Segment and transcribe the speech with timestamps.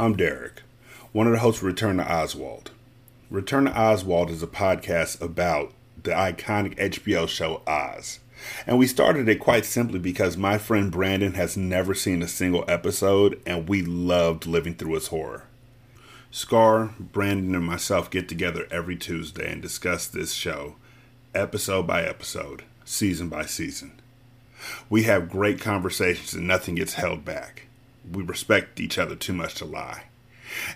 [0.00, 0.62] I'm Derek,
[1.10, 2.70] one of the hosts of Return to Oswald.
[3.32, 8.20] Return to Oswald is a podcast about the iconic HBO show Oz.
[8.64, 12.64] And we started it quite simply because my friend Brandon has never seen a single
[12.68, 15.46] episode and we loved living through its horror.
[16.30, 20.76] Scar, Brandon, and myself get together every Tuesday and discuss this show,
[21.34, 24.00] episode by episode, season by season.
[24.88, 27.64] We have great conversations and nothing gets held back
[28.12, 30.04] we respect each other too much to lie.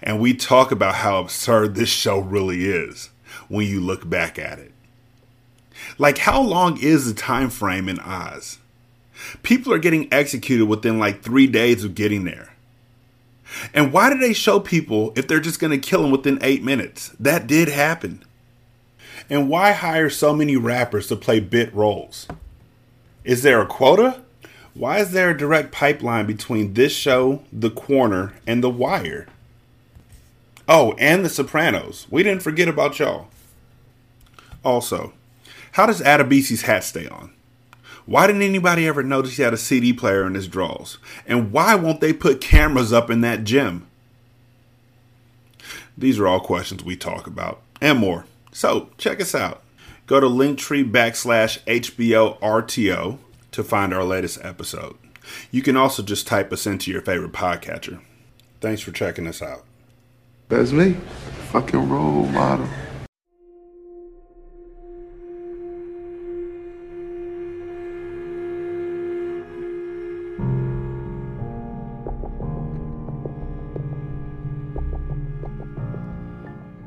[0.02, 3.10] And we talk about how absurd this show really is
[3.48, 4.72] when you look back at it.
[5.98, 8.58] Like how long is the time frame in Oz?
[9.42, 12.54] People are getting executed within like 3 days of getting there.
[13.74, 16.62] And why do they show people if they're just going to kill them within 8
[16.62, 17.10] minutes?
[17.20, 18.24] That did happen.
[19.28, 22.26] And why hire so many rappers to play bit roles?
[23.24, 24.21] Is there a quota?
[24.74, 29.26] Why is there a direct pipeline between this show, The Corner, and The Wire?
[30.66, 32.06] Oh, and The Sopranos.
[32.10, 33.28] We didn't forget about y'all.
[34.64, 35.12] Also,
[35.72, 37.32] how does Adebisi's hat stay on?
[38.06, 40.98] Why didn't anybody ever notice he had a CD player in his drawers?
[41.26, 43.86] And why won't they put cameras up in that gym?
[45.96, 48.24] These are all questions we talk about and more.
[48.52, 49.62] So check us out.
[50.06, 53.18] Go to linktree backslash HBO RTO
[53.52, 54.96] to find our latest episode.
[55.50, 58.00] You can also just type us into your favorite podcatcher.
[58.60, 59.64] Thanks for checking us out.
[60.48, 60.96] That's me.
[61.50, 62.68] Fucking role model.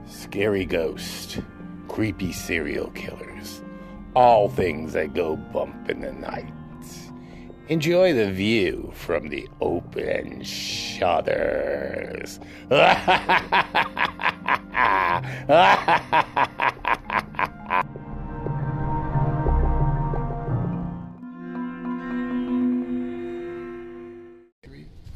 [0.08, 1.40] Scary ghost,
[1.88, 3.62] creepy serial killers,
[4.16, 6.52] all things that go bump in the night.
[7.68, 12.40] Enjoy the view from the open shutters.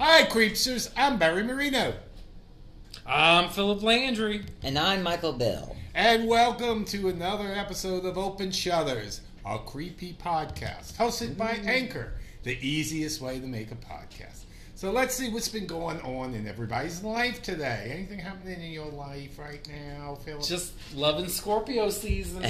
[0.02, 0.92] Hi, Creepsters.
[0.98, 1.94] I'm Barry Marino.
[3.06, 4.44] I'm Philip Landry.
[4.64, 5.76] And I'm Michael Bill.
[6.00, 12.58] And welcome to another episode of Open Shutters, a creepy podcast hosted by Anchor, the
[12.66, 14.44] easiest way to make a podcast.
[14.76, 17.92] So let's see what's been going on in everybody's life today.
[17.94, 20.44] Anything happening in your life right now, Philip?
[20.44, 22.46] Just loving Scorpio season.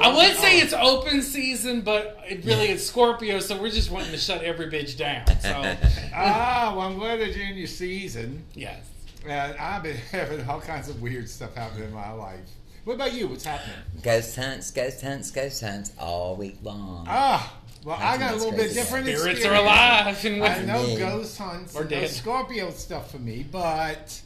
[0.00, 4.12] I would say it's open season, but it really is Scorpio, so we're just wanting
[4.12, 5.26] to shut every bitch down.
[5.40, 5.76] So,
[6.14, 8.46] ah, well, I'm glad that you're in your season.
[8.54, 8.86] yes.
[9.26, 12.40] And I've been having all kinds of weird stuff happen in my life.
[12.84, 13.28] What about you?
[13.28, 13.76] What's happening?
[14.02, 17.04] Ghost hunts, ghost hunts, ghost hunts all week long.
[17.08, 17.54] Ah,
[17.84, 20.24] well, I got a little bit That's different Spirits are alive.
[20.24, 20.96] And I know me.
[20.96, 22.10] ghost hunts Or no dead.
[22.10, 24.20] Scorpio stuff for me, but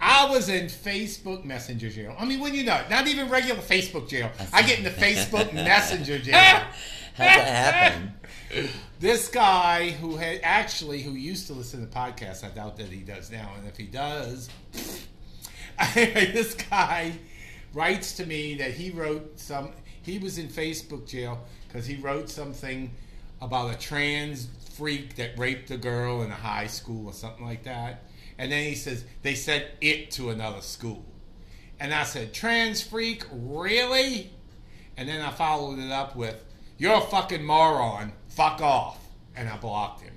[0.00, 2.16] I was in Facebook Messenger jail.
[2.18, 4.30] I mean, when you know, not even regular Facebook jail.
[4.52, 6.62] I get into Facebook Messenger jail.
[7.20, 8.14] How'd that happen?
[8.98, 13.00] This guy who had actually who used to listen to podcasts, I doubt that he
[13.00, 14.50] does now, and if he does,
[15.94, 17.12] this guy
[17.72, 19.70] writes to me that he wrote some.
[20.02, 22.90] He was in Facebook jail because he wrote something
[23.40, 27.64] about a trans freak that raped a girl in a high school or something like
[27.64, 28.02] that.
[28.38, 31.04] And then he says they sent it to another school.
[31.78, 34.30] And I said, trans freak, really?
[34.96, 36.36] And then I followed it up with,
[36.80, 38.12] you're a fucking moron.
[38.28, 38.98] Fuck off.
[39.36, 40.14] And I blocked him.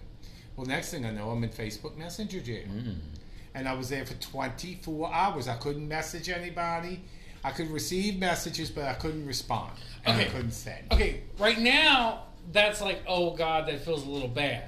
[0.56, 2.66] Well, next thing I know, I'm in Facebook Messenger jail.
[2.66, 2.92] Hmm.
[3.54, 5.48] And I was there for 24 hours.
[5.48, 7.04] I couldn't message anybody.
[7.44, 9.74] I could receive messages, but I couldn't respond.
[10.06, 10.92] And I couldn't send.
[10.92, 14.64] Okay, right now, that's like, oh God, that feels a little bad.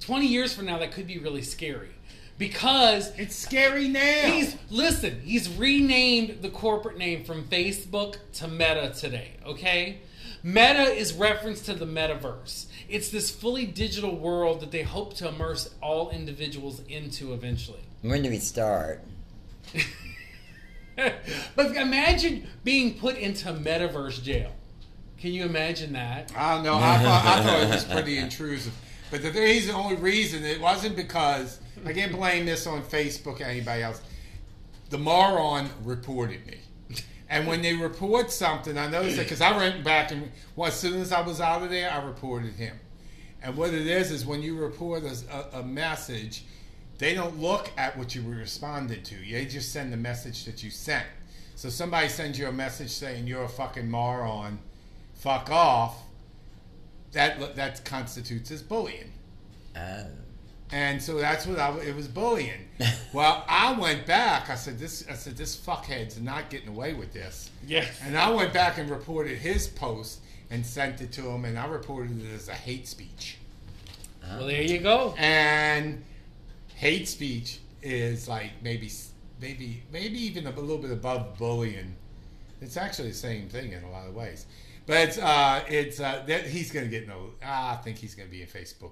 [0.00, 1.90] 20 years from now, that could be really scary.
[2.36, 4.32] Because It's scary now.
[4.32, 5.20] He's listen.
[5.20, 9.34] He's renamed the corporate name from Facebook to Meta today.
[9.46, 10.00] Okay,
[10.46, 12.66] Meta is reference to the metaverse.
[12.86, 17.80] It's this fully digital world that they hope to immerse all individuals into eventually.
[18.02, 19.02] When do we start?
[20.96, 24.52] but imagine being put into metaverse jail.
[25.18, 26.30] Can you imagine that?
[26.36, 26.74] I don't know.
[26.74, 28.74] I thought, I thought it was pretty intrusive.
[29.10, 33.40] But the reason, the only reason, it wasn't because I can't blame this on Facebook
[33.40, 34.02] or anybody else.
[34.90, 36.58] The moron reported me,
[37.28, 40.78] and when they report something, I noticed it because I went back and well, as
[40.78, 42.78] soon as I was out of there, I reported him.
[43.42, 45.16] And what it is is when you report a,
[45.56, 46.44] a, a message,
[46.98, 49.14] they don't look at what you responded to.
[49.16, 51.06] They just send the message that you sent.
[51.56, 54.58] So somebody sends you a message saying you're a fucking moron,
[55.14, 56.02] fuck off.
[57.12, 59.12] That that constitutes as bullying.
[59.76, 60.06] Oh.
[60.74, 62.68] And so that's what I, it was bullying.
[63.12, 64.50] well, I went back.
[64.50, 65.06] I said this.
[65.08, 67.48] I said this fuckhead's not getting away with this.
[67.64, 67.96] Yes.
[68.02, 70.18] And I went back and reported his post
[70.50, 73.38] and sent it to him, and I reported it as a hate speech.
[74.20, 75.14] Well, there you go.
[75.16, 76.02] And
[76.74, 78.90] hate speech is like maybe,
[79.40, 81.94] maybe, maybe even a little bit above bullying.
[82.60, 84.46] It's actually the same thing in a lot of ways.
[84.86, 87.30] But it's, uh, it's uh, that he's going to get no.
[87.44, 88.90] I think he's going to be in Facebook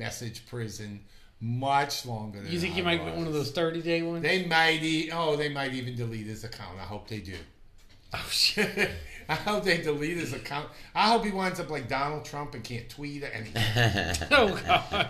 [0.00, 1.04] message prison
[1.40, 2.40] much longer.
[2.40, 4.22] Than You think I you might get one of those 30 day ones?
[4.22, 4.82] They might.
[4.82, 6.78] E- oh, they might even delete his account.
[6.78, 7.36] I hope they do.
[8.14, 8.90] oh, shit.
[9.28, 10.68] I hope they delete his account.
[10.94, 14.16] I hope he winds up like Donald Trump and can't tweet or anything.
[14.32, 15.08] Oh, God.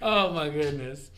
[0.00, 1.10] Oh, my goodness.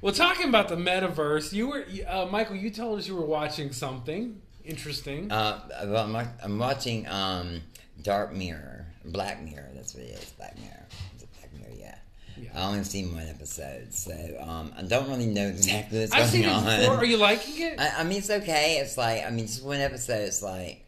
[0.00, 3.72] Well, talking about the metaverse, you were, uh, Michael, you told us you were watching
[3.72, 5.30] something interesting.
[5.30, 7.60] Uh, well, I'm, I'm watching um,
[8.00, 9.68] Dark Mirror, Black Mirror.
[9.74, 10.86] That's what it is, Black Mirror.
[12.36, 12.44] Yeah.
[12.54, 12.60] Yeah.
[12.64, 14.12] I only seen one episode, so
[14.46, 16.64] um, I don't really know exactly what's I've going seen it on.
[16.80, 16.96] before.
[16.96, 17.80] Are you liking it?
[17.80, 18.78] I, I mean, it's okay.
[18.78, 20.22] It's like, I mean, just one episode.
[20.22, 20.84] It's like,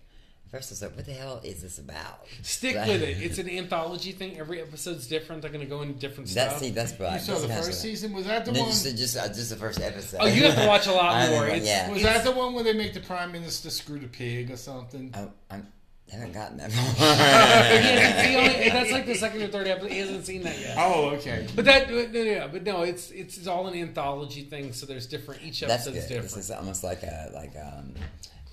[0.50, 2.26] first I was like, what the hell is this about?
[2.42, 3.16] Stick But- with it.
[3.22, 4.38] It's an anthology thing.
[4.38, 5.42] Every episode's different.
[5.42, 6.62] They're going to go into different That's stuff.
[6.62, 8.12] see, that's what I You saw that's the first season?
[8.12, 8.70] Was that the No, one?
[8.70, 10.18] just just, uh, just the first episode.
[10.20, 11.44] Oh, you have to watch a lot more.
[11.46, 11.90] haven't- It's- yeah.
[11.92, 15.12] Was that the one where they make the prime minister screw the pig or something?
[15.14, 15.66] I, I'm,
[16.08, 17.14] I haven't gotten that He far.
[17.14, 19.90] hasn't seen- only- that's like the second or third episode.
[19.90, 20.76] He hasn't seen that yet.
[20.78, 21.46] Oh, okay.
[21.56, 24.72] But that, no, no, no, but no, it's it's all an anthology thing.
[24.72, 25.42] So there's different.
[25.42, 26.14] Each That's episode's good.
[26.14, 26.34] different.
[26.34, 27.94] This is almost like a like um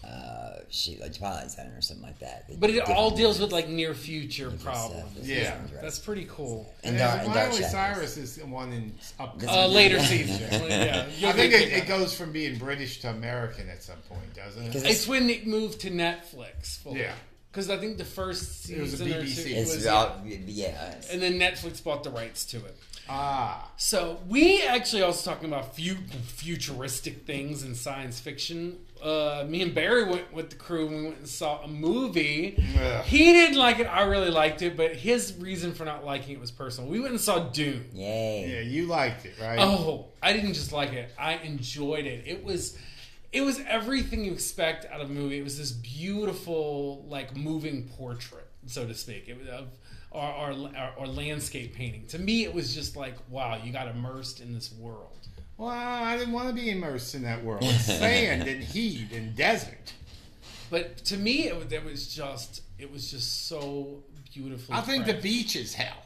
[0.03, 2.45] uh shoot like Twilight Zone or something like that.
[2.59, 5.11] but it all Different- deals with like near future different problems.
[5.13, 5.25] stuff.
[5.27, 5.53] Yeah.
[5.53, 5.77] interesting.
[5.81, 6.73] That's pretty cool.
[6.83, 7.71] And And Dark, and Dark Miley Shadows.
[7.71, 9.39] Cyrus is one in up.
[9.39, 10.41] This Uh, later season.
[10.69, 14.65] yeah, I think it, it goes from being British to American at some point, doesn't
[14.65, 14.89] Because it?
[14.89, 16.79] It's when it moved to Netflix.
[16.79, 17.01] fully.
[17.01, 17.13] Yeah.
[17.53, 19.43] Because I think the first It was a season or BBC.
[19.43, 20.87] two It's was, all, yeah.
[20.87, 22.75] it's- and then Netflix bought the rights to it.
[23.07, 28.79] Ah, So we actually also talking about fu- futuristic things and science fiction.
[29.03, 32.55] Uh, me and Barry went with the crew and we went and saw a movie.
[32.81, 33.05] Ugh.
[33.05, 33.85] He didn't like it.
[33.85, 36.89] I really liked it, but his reason for not liking it was personal.
[36.89, 37.85] We went and saw Dune.
[37.93, 38.49] Yay.
[38.49, 39.59] yeah, you liked it, right?
[39.59, 41.11] Oh, I didn't just like it.
[41.19, 42.23] I enjoyed it.
[42.25, 42.77] It was
[43.33, 45.39] it was everything you expect out of a movie.
[45.39, 49.27] It was this beautiful like moving portrait, so to speak.
[49.27, 49.67] It was of
[50.11, 52.05] or, or, or, or landscape painting.
[52.07, 55.27] To me, it was just like, wow, you got immersed in this world.
[55.57, 57.63] Well, I didn't want to be immersed in that world.
[57.81, 59.93] Sand and heat and desert.
[60.69, 64.75] But to me, it was, it was just it was just so beautiful.
[64.75, 66.02] I think the beach is hell.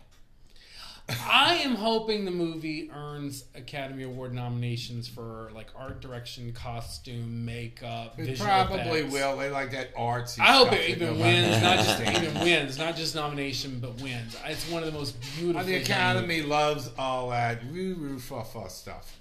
[1.09, 8.15] I am hoping the movie earns Academy Award nominations for like art direction, costume, makeup,
[8.19, 9.13] It visual probably effects.
[9.13, 9.37] will.
[9.37, 10.39] They like that artsy.
[10.39, 14.35] I hope it even wins, not just even wins, not just nomination, but wins.
[14.45, 15.63] It's one of the most beautiful.
[15.65, 19.17] The Academy loves all that woo woo fa fa stuff.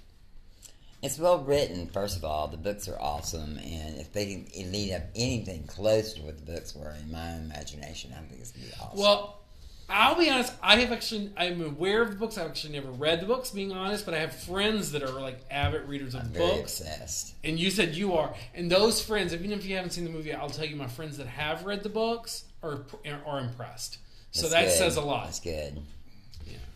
[1.01, 2.47] It's well written, first of all.
[2.49, 6.51] The books are awesome, and if they can lead up anything close to what the
[6.51, 8.99] books were, in my imagination, I think it's gonna be awesome.
[8.99, 9.39] Well,
[9.89, 10.53] I'll be honest.
[10.61, 12.37] I have actually, I'm aware of the books.
[12.37, 14.03] I've actually never read the books, being honest.
[14.05, 16.79] But I have friends that are like avid readers of I'm very books.
[16.81, 17.33] obsessed.
[17.43, 18.33] And you said you are.
[18.53, 21.17] And those friends, even if you haven't seen the movie, I'll tell you, my friends
[21.17, 22.81] that have read the books are
[23.25, 23.99] are impressed.
[24.31, 24.77] So That's that good.
[24.77, 25.25] says a lot.
[25.25, 25.79] That's good.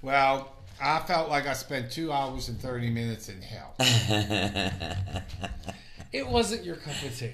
[0.02, 3.76] Well, I felt like I spent two hours and 30 minutes in hell.
[6.14, 7.32] It wasn't your cup of tea.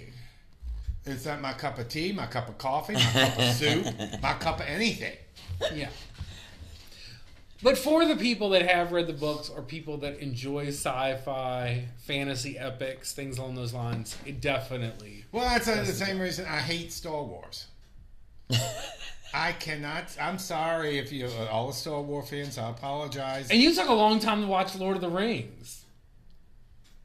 [1.06, 3.86] It's not my cup of tea, my cup of coffee, my cup of soup,
[4.22, 5.16] my cup of anything.
[5.74, 5.90] Yeah.
[7.64, 12.58] But for the people that have read the books or people that enjoy sci-fi, fantasy
[12.58, 15.26] epics, things along those lines, it definitely.
[15.32, 17.68] Well, that's the same reason I hate Star Wars.
[19.34, 20.16] I cannot.
[20.22, 22.58] I'm sorry if you all the Star Wars fans.
[22.58, 23.50] I apologize.
[23.50, 25.84] And you took a long time to watch Lord of the Rings.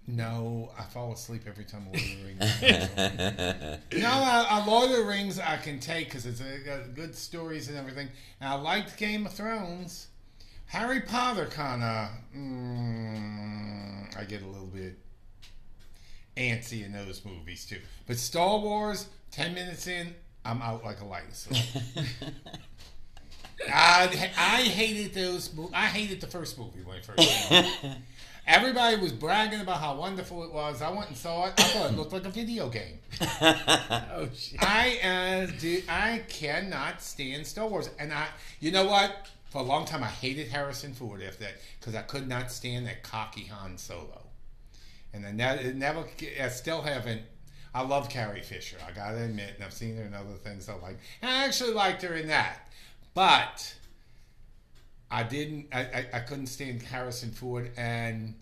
[0.07, 4.03] No, I fall asleep every time Lord of the Rings.
[4.03, 7.15] no, I, I, Lord of the Rings I can take because it's a, got good
[7.15, 8.09] stories and everything.
[8.41, 10.09] And I liked Game of Thrones.
[10.67, 12.09] Harry Potter kind of.
[12.37, 14.99] Mm, I get a little bit
[16.37, 17.79] antsy in those movies too.
[18.07, 21.25] But Star Wars, ten minutes in, I'm out like a light.
[23.69, 25.51] I, I hated those.
[25.73, 27.97] I hated the first movie when it first came out.
[28.47, 30.83] Everybody was bragging about how wonderful it was.
[30.83, 31.55] I went and saw it.
[31.59, 32.99] I thought it looked like a video game.
[34.15, 34.63] Oh shit!
[34.63, 38.27] I uh, do, I cannot stand Star Wars, and I,
[38.61, 39.29] you know what?
[39.49, 42.87] For a long time, I hated Harrison Ford after that because I could not stand
[42.87, 44.23] that cocky Han Solo,
[45.13, 46.05] and then that it never.
[46.41, 47.23] I still haven't.
[47.75, 48.77] I love Carrie Fisher.
[48.87, 50.99] I gotta admit, and I've seen her in other things I like.
[51.23, 52.69] And I actually liked her in that,
[53.15, 53.75] but
[55.13, 55.67] I didn't.
[55.73, 58.35] I, I, I couldn't stand Harrison Ford, and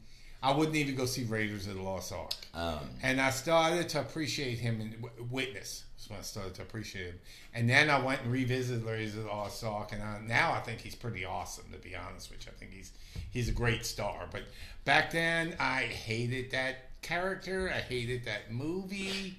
[0.43, 2.33] I wouldn't even go see Raiders of the Lost Ark.
[2.55, 4.95] Um, And I started to appreciate him in
[5.31, 5.85] Witness.
[5.97, 7.19] That's when I started to appreciate him.
[7.55, 10.61] And then I went and revisited Raiders of the Lost Ark, and I, now I
[10.61, 11.65] think he's pretty awesome.
[11.73, 12.93] To be honest with you, I think he's
[13.31, 14.29] he's a great star.
[14.31, 14.43] But
[14.85, 17.69] back then, I hated that character.
[17.75, 19.37] I hated that movie.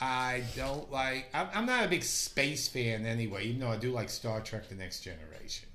[0.00, 1.26] I don't like.
[1.34, 4.68] I'm, I'm not a big space fan anyway, even though I do like Star Trek:
[4.68, 5.68] The Next Generation.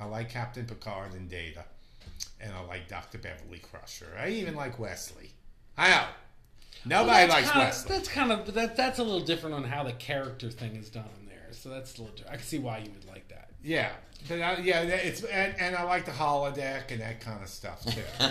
[0.00, 1.64] I like Captain Picard and Data,
[2.40, 4.08] and I like Doctor Beverly Crusher.
[4.18, 5.30] I even like Wesley.
[5.78, 6.04] I know.
[6.84, 7.96] Nobody Well, likes kinda, Wesley.
[7.96, 8.76] That's kind of that.
[8.76, 11.48] That's a little different on how the character thing is done in there.
[11.52, 12.16] So that's a little.
[12.30, 13.50] I can see why you would like that.
[13.64, 13.90] Yeah,
[14.28, 17.84] but I, yeah, it's and, and I like the holodeck and that kind of stuff
[17.84, 18.00] too.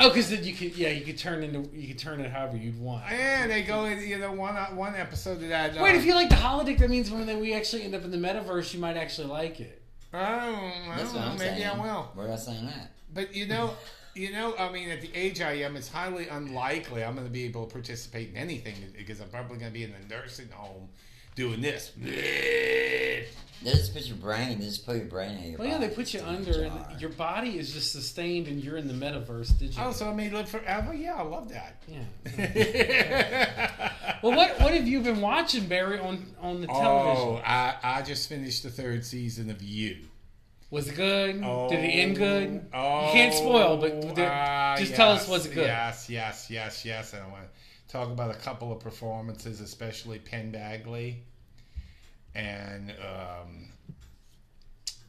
[0.00, 0.76] Oh, because then you could.
[0.76, 1.68] Yeah, you could turn into.
[1.76, 3.04] You could turn it however you'd want.
[3.12, 5.76] and they go, in, you know, one one episode of that.
[5.78, 8.04] uh, Wait, if you like the holodeck, that means when then we actually end up
[8.04, 9.77] in the metaverse, you might actually like it.
[10.14, 11.66] Oh, I that's what I'm maybe saying.
[11.66, 12.10] I will.
[12.14, 12.92] Where I saying that?
[13.12, 13.74] But you know,
[14.14, 17.32] you know, I mean, at the age I am, it's highly unlikely I'm going to
[17.32, 20.48] be able to participate in anything because I'm probably going to be in the nursing
[20.50, 20.88] home
[21.38, 21.92] doing this.
[22.00, 23.26] They
[23.64, 24.58] just put your brain.
[24.58, 25.88] They just put your brain in your Well, yeah, body.
[25.88, 28.88] they put you It's a under, and your body is just sustained, and you're in
[28.88, 29.56] the metaverse.
[29.58, 29.82] Did you?
[29.82, 30.92] Oh, so I may live forever?
[30.94, 31.82] Yeah, I love that.
[31.88, 32.04] Yeah.
[34.22, 37.28] well, what what have you been watching, Barry, on on the television?
[37.28, 39.98] Oh, I, I just finished the third season of You.
[40.70, 41.40] Was it good?
[41.44, 42.66] Oh, Did it end good?
[42.74, 45.66] Oh, you can't spoil, but there- ah, just tell us yes, was it good?
[45.66, 47.12] Yes, yes, yes, yes.
[47.14, 51.20] And I want to talk about a couple of performances, especially Penn Badgley,
[52.38, 53.68] and um,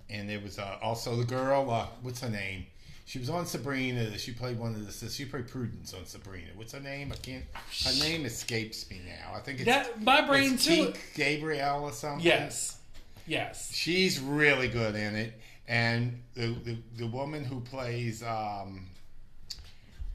[0.09, 1.69] and there was uh, also the girl.
[1.69, 2.65] Uh, what's her name?
[3.05, 4.17] She was on Sabrina.
[4.17, 4.91] She played one of the.
[4.91, 5.15] sisters.
[5.15, 6.47] She played Prudence on Sabrina.
[6.55, 7.11] What's her name?
[7.11, 7.45] I can't.
[7.85, 9.35] Her name escapes me now.
[9.35, 10.87] I think it's That my brain it's too.
[10.87, 12.25] Teak Gabrielle or something.
[12.25, 12.79] Yes,
[13.27, 13.71] yes.
[13.73, 15.33] She's really good in it,
[15.67, 18.87] and the the, the woman who plays um,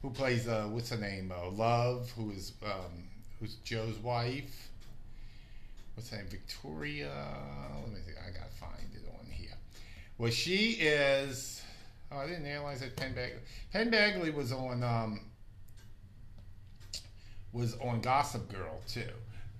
[0.01, 1.33] who plays uh, what's her name?
[1.35, 3.03] Uh, Love, who is um,
[3.39, 4.64] who's Joe's wife.
[5.95, 6.27] What's her name?
[6.29, 7.11] Victoria.
[7.83, 8.11] Let me see.
[8.11, 9.55] I gotta find it on here.
[10.17, 11.61] Well, she is.
[12.11, 13.39] Oh, I didn't realize that Penn Badgley.
[13.71, 15.21] Penn Badgley was on um,
[17.51, 19.09] was on Gossip Girl too.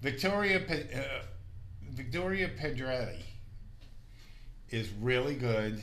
[0.02, 1.24] Victoria uh,
[1.92, 3.24] Victoria Pedretti
[4.70, 5.82] is really good,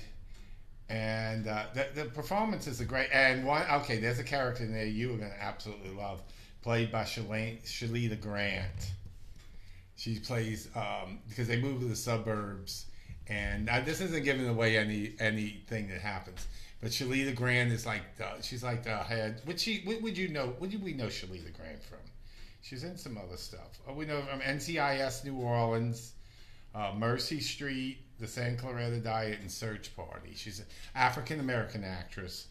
[0.88, 3.09] and uh, the, the performances are great.
[3.12, 6.21] And one, okay, there's a character in there you are going to absolutely love,
[6.62, 8.92] played by Shalita Grant.
[10.02, 12.87] She plays um, because they move to the suburbs,
[13.28, 16.44] and this isn't giving away any anything that happens.
[16.80, 19.42] But Shalita Grant is like the, she's like the head.
[19.47, 19.85] Would she?
[19.87, 20.54] Would you know?
[20.59, 22.00] What did we know Shalita Grant from?
[22.62, 23.78] She's in some other stuff.
[23.87, 26.14] Oh, we know from NCIS New Orleans,
[26.75, 30.32] uh, Mercy Street, The San Clarita Diet, and Search Party.
[30.35, 30.66] She's an
[30.97, 32.49] African American actress,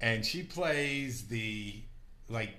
[0.00, 1.82] and she plays the
[2.28, 2.54] like,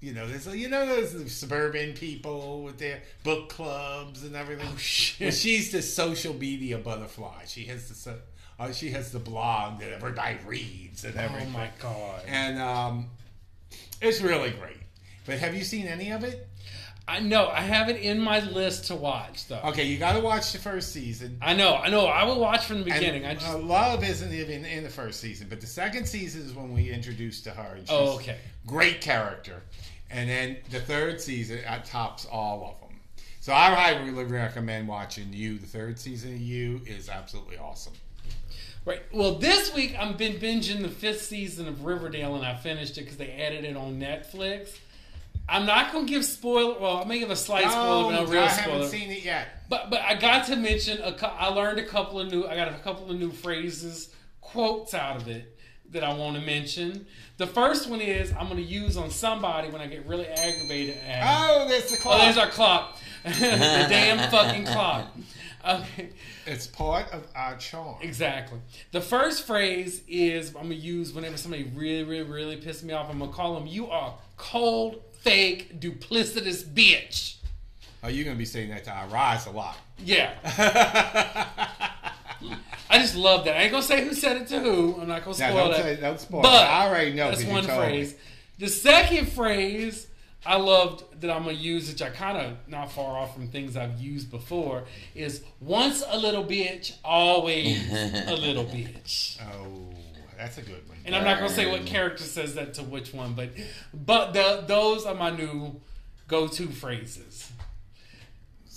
[0.00, 4.66] you know, there's you know those suburban people with their book clubs and everything.
[4.72, 5.26] Oh shit.
[5.26, 7.44] Well, she's the social media butterfly.
[7.46, 8.18] She has the so-
[8.58, 11.48] uh, she has the blog that everybody reads and everything.
[11.48, 12.22] Oh my god.
[12.26, 13.06] And um,
[14.02, 14.76] it's really great.
[15.24, 16.46] But have you seen any of it?
[17.10, 19.60] I know I have it in my list to watch though.
[19.64, 21.38] Okay, you got to watch the first season.
[21.42, 22.06] I know, I know.
[22.06, 23.26] I will watch from the And, beginning.
[23.26, 26.54] I just uh, love isn't even in the first season, but the second season is
[26.54, 27.74] when we introduced to her.
[27.74, 28.38] And she's Oh, okay.
[28.66, 29.62] Great character,
[30.10, 32.98] and then the third season uh, tops all of them.
[33.40, 35.58] So I highly recommend watching you.
[35.58, 37.94] The third season of you is absolutely awesome.
[38.84, 39.02] right.
[39.12, 43.02] Well, this week I've been binging the fifth season of Riverdale, and I finished it
[43.02, 44.78] because they added it on Netflix.
[45.50, 46.78] I'm not gonna give spoiler.
[46.78, 48.72] Well, I may give a slight spoiler, but a real I spoiler.
[48.76, 49.48] haven't seen it yet.
[49.68, 52.68] But but I got to mention a I learned a couple of new I got
[52.68, 55.56] a couple of new phrases quotes out of it
[55.90, 57.06] that I want to mention.
[57.36, 60.96] The first one is I'm going to use on somebody when I get really aggravated
[60.98, 61.22] At.
[61.50, 62.20] Oh, there's the clock.
[62.20, 62.96] Oh, there's our clock.
[63.24, 63.30] the
[63.88, 65.08] damn fucking clock.
[65.68, 66.10] Okay,
[66.46, 67.96] it's part of our charm.
[68.00, 68.58] exactly.
[68.92, 73.10] The first phrase is I'm gonna use whenever somebody really, really, really pisses me off.
[73.10, 77.36] I'm gonna call them, "You are cold, fake, duplicitous bitch."
[78.02, 79.76] Oh, you're gonna be saying that to our rise a lot.
[79.98, 80.32] Yeah.
[82.92, 83.56] I just love that.
[83.56, 84.98] I ain't gonna say who said it to who.
[85.00, 85.82] I'm not gonna Now, spoil don't that.
[85.82, 86.68] say- don't spoil But it.
[86.70, 87.86] I already know That's 'cause you one told me.
[87.88, 88.14] phrase.
[88.58, 90.06] The second phrase
[90.44, 93.76] I loved that I'm gonna use, which I kind of not far off from things
[93.76, 94.84] I've used before,
[95.14, 99.38] is once a little bitch, always a little bitch.
[99.52, 99.94] Oh,
[100.38, 100.89] that's a good one.
[101.04, 103.50] And I'm not gonna say what character says that to which one, but
[103.92, 105.80] but the, those are my new
[106.28, 107.50] go-to phrases.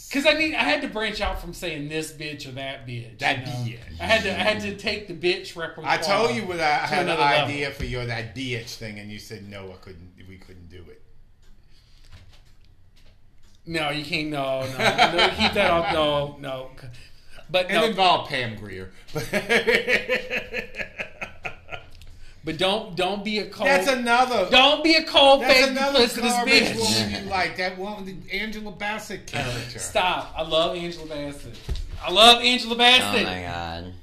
[0.10, 3.18] Because I need, I had to branch out from saying this bitch or that bitch.
[3.18, 3.52] That you know?
[3.52, 4.00] bitch.
[4.00, 5.92] I had to, I had to take the bitch repertoire.
[5.92, 7.46] I told you what I had an another level.
[7.50, 10.12] idea for your that bitch thing, and you said no, I couldn't.
[10.30, 11.02] We couldn't do it.
[13.66, 14.30] No, you can't.
[14.30, 14.78] No, no,
[15.18, 15.94] no keep that off.
[15.94, 16.70] No, no.
[17.50, 18.92] But It no, involved Pam Grier.
[22.44, 23.68] but don't don't be a cold.
[23.68, 24.50] That's another.
[24.50, 27.06] don't be a cold That's another duplicitous garbage bitch.
[27.06, 27.58] woman you like.
[27.58, 29.80] That woman, the Angela Bassett character.
[29.80, 30.34] Stop.
[30.38, 31.58] I love Angela Bassett.
[32.04, 33.28] I love Angela Bassett.
[33.28, 33.94] Oh my god.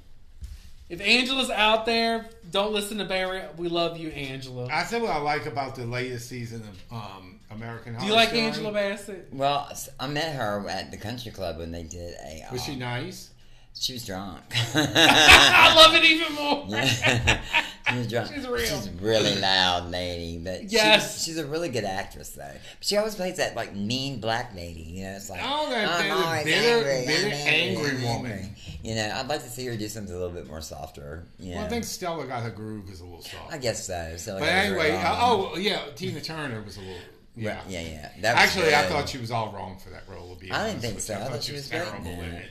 [0.89, 3.43] if Angela's out there, don't listen to Barry.
[3.59, 4.69] We love you, Angela.
[4.73, 8.15] I said what I like about the latest season of um, American Horror Do you
[8.15, 8.43] like Story.
[8.43, 9.29] Angela Bassett?
[9.33, 12.47] Well, I met her at the country club when they did a.
[12.51, 13.31] Was she um, nice?
[13.79, 14.43] She was drunk.
[14.75, 16.67] I love it even more.
[16.87, 18.33] she was drunk.
[18.35, 18.59] She's real.
[18.59, 21.15] She's a really loud lady, but Yes.
[21.15, 22.53] she's, she's a really good actress though.
[22.81, 24.83] She always plays that like mean black lady.
[24.83, 28.33] You know, it's like Oh, that I'm always bitter- angry, bitter, I'm angry I'm woman.
[28.33, 28.49] angry.
[28.83, 31.25] You know, I'd like to see her do something a little bit more softer.
[31.39, 33.53] You know, Well, I think Stella got her groove is a little soft.
[33.53, 34.15] I guess so.
[34.17, 36.95] So but anyway, uh, oh yeah, Tina Turner was a little.
[37.37, 38.09] Yeah, yeah, yeah.
[38.17, 40.35] Was Actually, I thought she was all wrong for that role.
[40.35, 41.13] To be I didn't think so.
[41.17, 41.21] you.
[41.21, 42.51] I thought she was great in in it.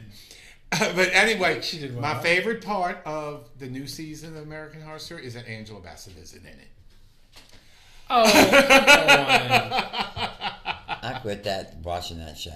[0.72, 0.96] It.
[0.96, 5.26] but anyway, She did my favorite part of the new season of American Horror Story
[5.26, 6.68] is that Angela Bassett isn't in it.
[8.10, 10.30] Oh, come on.
[11.02, 12.52] I quit that watching that show.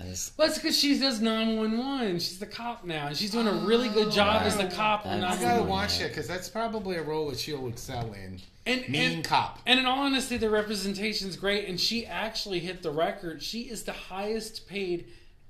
[0.00, 2.18] I just Well, it's because she does 911.
[2.20, 5.06] She's the cop now, and she's doing a really good oh, job as the cop
[5.06, 5.68] on I I gotta 911.
[5.68, 8.40] watch it because that's probably a role that she'll excel in.
[8.64, 9.58] And, Mean and, cop.
[9.66, 13.42] And in all honesty, the representation's great, and she actually hit the record.
[13.42, 15.06] She is the highest paid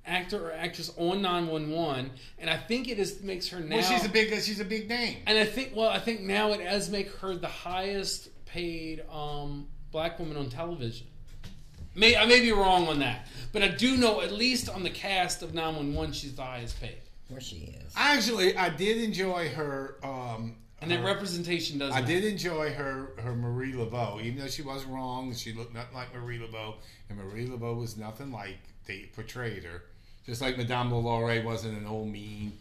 [0.06, 3.76] actor or actress on 911, and I think it is makes her now.
[3.76, 5.18] Well, she's a big she's a big name.
[5.26, 9.66] and I think well, I think now it does make her the highest paid um,
[9.90, 11.06] black woman on television.
[11.94, 14.90] May I may be wrong on that, but I do know at least on the
[14.90, 16.96] cast of 911, she's the highest paid,
[17.28, 17.92] where she is.
[17.96, 19.96] Actually, I did enjoy her.
[20.02, 21.92] Um, and that her- representation does.
[21.92, 22.06] I matter.
[22.06, 25.32] did enjoy her her Marie Laveau, even though she was wrong.
[25.34, 26.74] She looked nothing like Marie Laveau,
[27.08, 29.82] and Marie Laveau was nothing like they portrayed her.
[30.26, 32.52] Just like Madame Lalaurie wasn't an old mean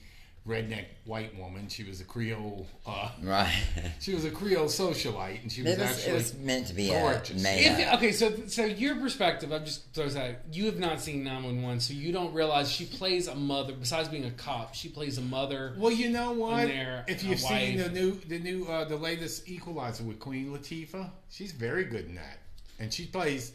[0.47, 1.67] redneck white woman.
[1.69, 2.65] She was a Creole.
[2.87, 3.53] Uh, Right.
[3.99, 6.73] she was a Creole socialite, and she was, It was, actually it was meant to
[6.73, 7.43] be a gorgeous.
[7.43, 7.93] made If, up.
[7.99, 10.33] okay, so so your perspective, I'm just throws out.
[10.51, 13.73] You have not seen 911, so you don't realize she plays a mother.
[13.73, 15.75] Besides being a cop, she plays a mother.
[15.77, 16.67] Well, you know what?
[16.67, 21.11] there, If you've seen the new, the new, uh, the latest Equalizer with Queen Latifah,
[21.29, 22.39] she's very good in that,
[22.79, 23.51] and she plays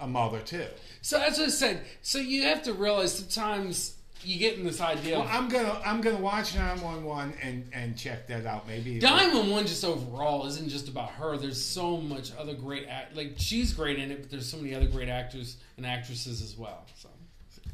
[0.00, 0.66] a mother too.
[1.02, 1.82] So that's what I said.
[2.02, 5.18] So you have to realize sometimes you get in this idea.
[5.18, 8.66] Well, of, I'm gonna, I'm gonna watch 911 and and check that out.
[8.66, 11.36] Maybe 911 just overall isn't just about her.
[11.36, 13.16] There's so much other great act.
[13.16, 16.56] Like she's great in it, but there's so many other great actors and actresses as
[16.56, 16.84] well.
[16.96, 17.08] So,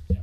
[0.08, 0.18] yeah.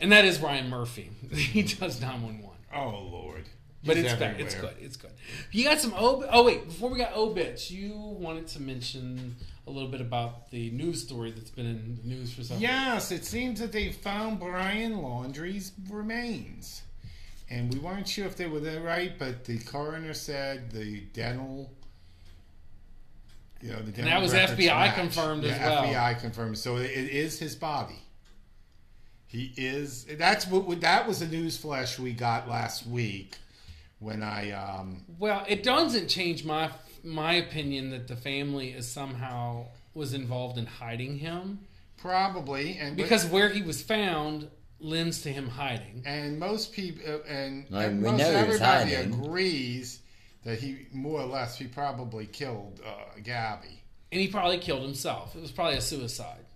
[0.00, 1.10] And that is Ryan Murphy.
[1.32, 2.48] he does 911.
[2.74, 3.44] Oh Lord!
[3.84, 4.22] But He's it's.
[4.22, 4.74] It's good.
[4.80, 5.10] It's good.
[5.52, 6.24] You got some ob.
[6.30, 9.36] Oh wait, before we got obits, you wanted to mention
[9.70, 12.58] a little bit about the news story that's been in the news for some.
[12.58, 16.82] Yes, it seems that they found Brian Laundrie's remains,
[17.48, 21.70] and we weren't sure if they were there right, but the coroner said the dental.
[23.62, 24.94] You know, the dental that was FBI match.
[24.96, 25.84] confirmed as well.
[25.84, 26.58] FBI confirmed.
[26.58, 27.98] So it, is his body.
[29.26, 30.04] He is.
[30.04, 30.80] That's what.
[30.80, 33.36] That was a news flash we got last week
[34.00, 34.50] when I.
[34.50, 36.70] um Well, it doesn't change my
[37.04, 41.60] my opinion that the family is somehow was involved in hiding him
[41.96, 46.02] Probably and but- because where he was found lends to him hiding.
[46.06, 49.12] and most people uh, and, Like, and we most know he was everybody hiding.
[49.24, 50.00] agrees
[50.44, 53.82] that he more or less he probably killed uh, Gabby.
[54.10, 55.36] And he probably killed himself.
[55.36, 56.46] It was probably a suicide.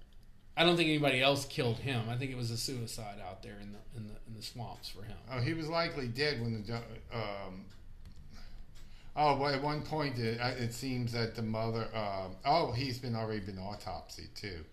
[0.57, 2.09] I don't think anybody else killed him.
[2.09, 4.89] I think it was a suicide out there in the in the in the swamps
[4.89, 5.17] for him.
[5.31, 6.75] Oh, he was likely dead when the
[7.13, 7.67] um.
[9.17, 11.87] Oh, well, at one point it, uh, it seems that the mother.
[11.95, 14.65] Um, oh, he's been already been autopsied too.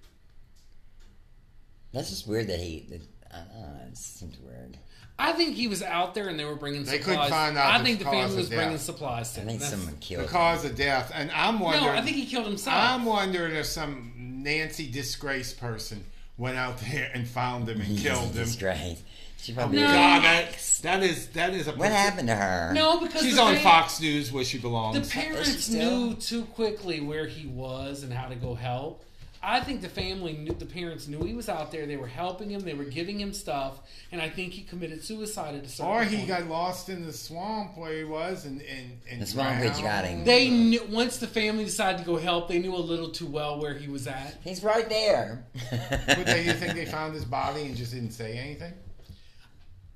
[1.93, 2.87] That's just weird that he.
[2.89, 3.01] That,
[3.33, 3.87] I.
[3.87, 4.77] It seems weird.
[5.19, 7.15] I think he was out there and they were bringing They supplies.
[7.17, 9.45] couldn't find out I the think the cause family of was bringing supplies to him.
[9.45, 10.23] I think That's- someone The killed.
[10.23, 10.29] him.
[10.29, 11.85] cause of death, and I'm wondering.
[11.85, 12.75] No, I think he killed himself.
[12.75, 16.03] I'm wondering if some Nancy disgraced person
[16.37, 18.33] went out there and found him and He's killed a him.
[18.33, 19.03] disgrace.
[19.41, 19.79] She oh, probably.
[19.79, 19.87] No.
[19.87, 21.71] God, that, that is that is a.
[21.71, 22.71] What happened to her?
[22.73, 25.09] no, because She's on fam- Fox News where she belongs.
[25.09, 29.03] The parents knew too quickly where he was and how to go help.
[29.43, 31.87] I think the family, knew, the parents knew he was out there.
[31.87, 32.61] They were helping him.
[32.61, 33.79] They were giving him stuff,
[34.11, 36.27] and I think he committed suicide at a certain Or he point.
[36.27, 40.05] got lost in the swamp where he was, and and, and The swamp which got
[40.05, 40.23] him.
[40.23, 42.47] They knew once the family decided to go help.
[42.47, 44.37] They knew a little too well where he was at.
[44.43, 45.43] He's right there.
[45.71, 48.73] But they, you think they found his body and just didn't say anything?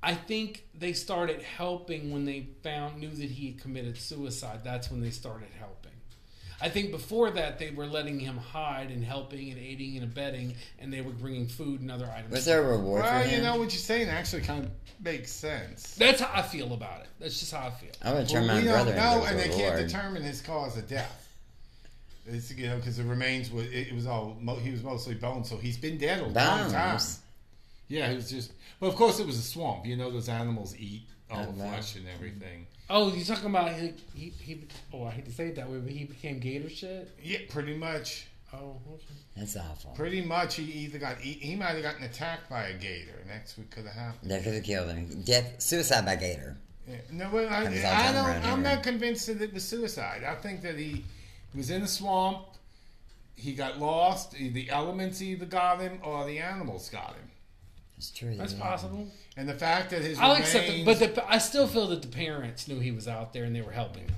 [0.06, 4.60] I think they started helping when they found knew that he had committed suicide.
[4.62, 5.90] That's when they started helping.
[6.60, 10.54] I think before that they were letting him hide and helping and aiding and abetting,
[10.78, 12.30] and they were bringing food and other items.
[12.30, 13.36] Was there a reward for Well, him?
[13.36, 14.70] you know what you're saying actually kind of
[15.04, 15.96] makes sense.
[15.96, 17.08] That's how I feel about it.
[17.18, 17.90] That's just how I feel.
[18.00, 20.22] I would Well, turn my we don't brother know, into and a they can't determine
[20.22, 21.28] his cause of death.
[22.26, 25.42] It's you know because the remains was it, it was all he was mostly bone,
[25.44, 27.00] so he's been dead a long time.
[27.88, 28.52] Yeah, he was just.
[28.80, 29.86] Well, of course, it was a swamp.
[29.86, 31.68] You know, those animals eat all I the know.
[31.70, 32.66] flesh and everything.
[32.88, 35.78] Oh, you're talking about he, he, he Oh, I hate to say it that way,
[35.78, 37.10] but he became gator shit.
[37.22, 38.26] Yeah, pretty much.
[38.52, 39.02] Oh, okay.
[39.36, 39.90] That's awful.
[39.92, 43.56] Pretty much, he either got he, he might have gotten attacked by a gator, Next
[43.56, 44.30] that's what could have happened.
[44.30, 45.22] That could have killed him.
[45.24, 46.56] Death, suicide by gator.
[46.88, 46.96] Yeah.
[47.10, 48.26] No, well, I, Comes all I down don't.
[48.26, 48.74] around I'm here.
[48.76, 50.22] not convinced that it was suicide.
[50.22, 51.04] I think that he
[51.56, 52.46] was in the swamp.
[53.34, 54.30] He got lost.
[54.32, 57.25] The elements either got him or the animals got him.
[57.96, 58.34] It's true.
[58.36, 58.60] That's yeah.
[58.60, 59.06] possible.
[59.36, 62.02] And the fact that his I'll remains, accept it, but the, I still feel that
[62.02, 64.14] the parents knew he was out there and they were helping him.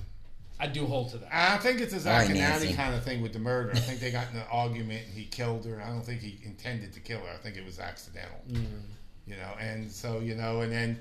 [0.59, 1.29] I do hold to that.
[1.33, 2.65] I think it's a Zack and Nancy.
[2.65, 3.71] Natty kind of thing with the murder.
[3.71, 5.81] I think they got in an argument and he killed her.
[5.81, 7.33] I don't think he intended to kill her.
[7.33, 8.37] I think it was accidental.
[8.51, 8.65] Mm.
[9.25, 10.99] You know, and so you know, and then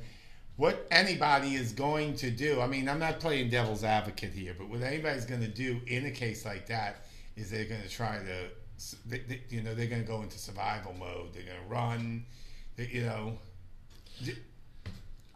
[0.58, 2.60] what anybody is going to do.
[2.60, 6.06] I mean, I'm not playing devil's advocate here, but what anybody's going to do in
[6.06, 7.04] a case like that
[7.36, 10.36] is they're going to try to, they, they, you know, they're going to go into
[10.36, 11.32] survival mode.
[11.32, 12.26] They're going to run.
[12.78, 13.38] They, you know.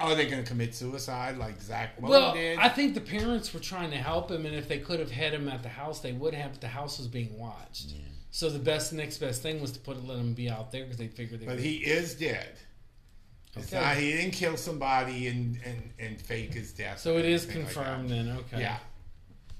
[0.00, 2.58] Are they going to commit suicide like Zach Mullen Well, did?
[2.58, 5.34] I think the parents were trying to help him, and if they could have had
[5.34, 6.52] him at the house, they would have.
[6.52, 7.92] But the house was being watched,
[8.30, 10.96] so the best next best thing was to put let him be out there because
[10.96, 11.46] they figured they.
[11.46, 11.64] But would.
[11.64, 12.48] he is dead.
[13.54, 13.84] It's Okay.
[13.84, 16.98] not, he didn't kill somebody and, and, and fake his death.
[16.98, 18.30] so it is anything like confirmed then.
[18.38, 18.62] Okay.
[18.62, 18.78] Yeah.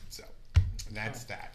[0.09, 0.25] So
[0.93, 1.52] that's that.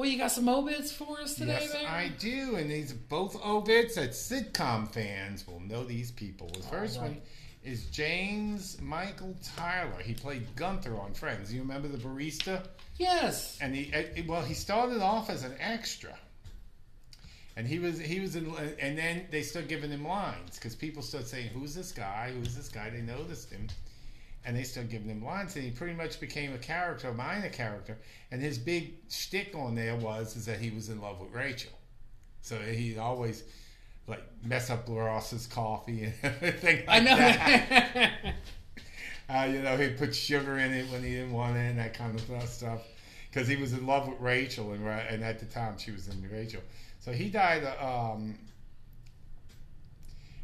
[0.00, 1.84] Well, you got some obits for us today, yes, man.
[1.84, 6.48] I do, and these are both obits that sitcom fans will know these people.
[6.48, 7.10] The first right.
[7.10, 7.20] one
[7.62, 10.00] is James Michael Tyler.
[10.02, 11.52] He played Gunther on Friends.
[11.52, 12.66] You remember the barista?
[12.96, 13.58] Yes.
[13.60, 16.16] and he uh, well he started off as an extra
[17.56, 21.02] and he was he was in and then they started giving him lines because people
[21.02, 23.68] started saying who's this guy who's this guy they noticed him
[24.44, 27.48] and they started giving him lines and he pretty much became a character a minor
[27.48, 27.98] character
[28.30, 31.72] and his big shtick on there was is that he was in love with Rachel
[32.40, 33.44] so he'd always
[34.06, 37.16] like mess up Ross's coffee and everything like I know.
[37.16, 38.18] that.
[39.32, 41.94] Uh, you know, he'd put sugar in it when he didn't want it and that
[41.94, 42.80] kind of stuff.
[43.30, 46.28] Because he was in love with Rachel, and, and at the time she was in
[46.28, 46.60] Rachel.
[46.98, 47.62] So he died.
[47.80, 48.36] Um,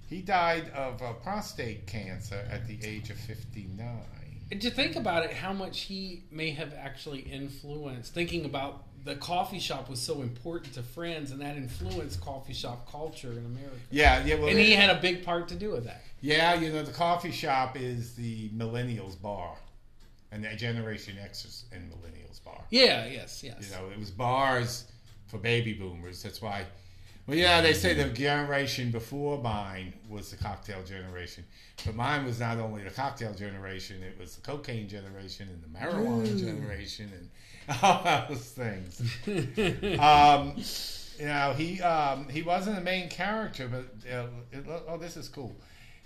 [0.09, 4.41] he died of uh, prostate cancer at the age of fifty nine.
[4.51, 8.15] And to think about it, how much he may have actually influenced.
[8.15, 12.89] Thinking about the coffee shop was so important to Friends, and that influenced coffee shop
[12.91, 13.77] culture in America.
[13.91, 14.37] Yeah, yeah.
[14.37, 16.03] Well, And he had a big part to do with that.
[16.21, 19.57] yeah, you know, the coffee shop is the millennials bar,
[20.31, 22.63] and the Generation X is in millennials bar.
[22.71, 23.07] Yeah.
[23.07, 23.43] Yes.
[23.45, 23.69] Yes.
[23.69, 24.85] You know, it was bars
[25.27, 26.23] for baby boomers.
[26.23, 26.67] That's why.
[27.27, 31.45] Well, yeah, they say the generation before mine was the cocktail generation,
[31.85, 35.79] but mine was not only the cocktail generation; it was the cocaine generation and the
[35.79, 39.01] marijuana generation and all those things.
[39.99, 40.55] um,
[41.19, 45.29] you know, he um, he wasn't the main character, but uh, it, oh, this is
[45.29, 45.57] cool.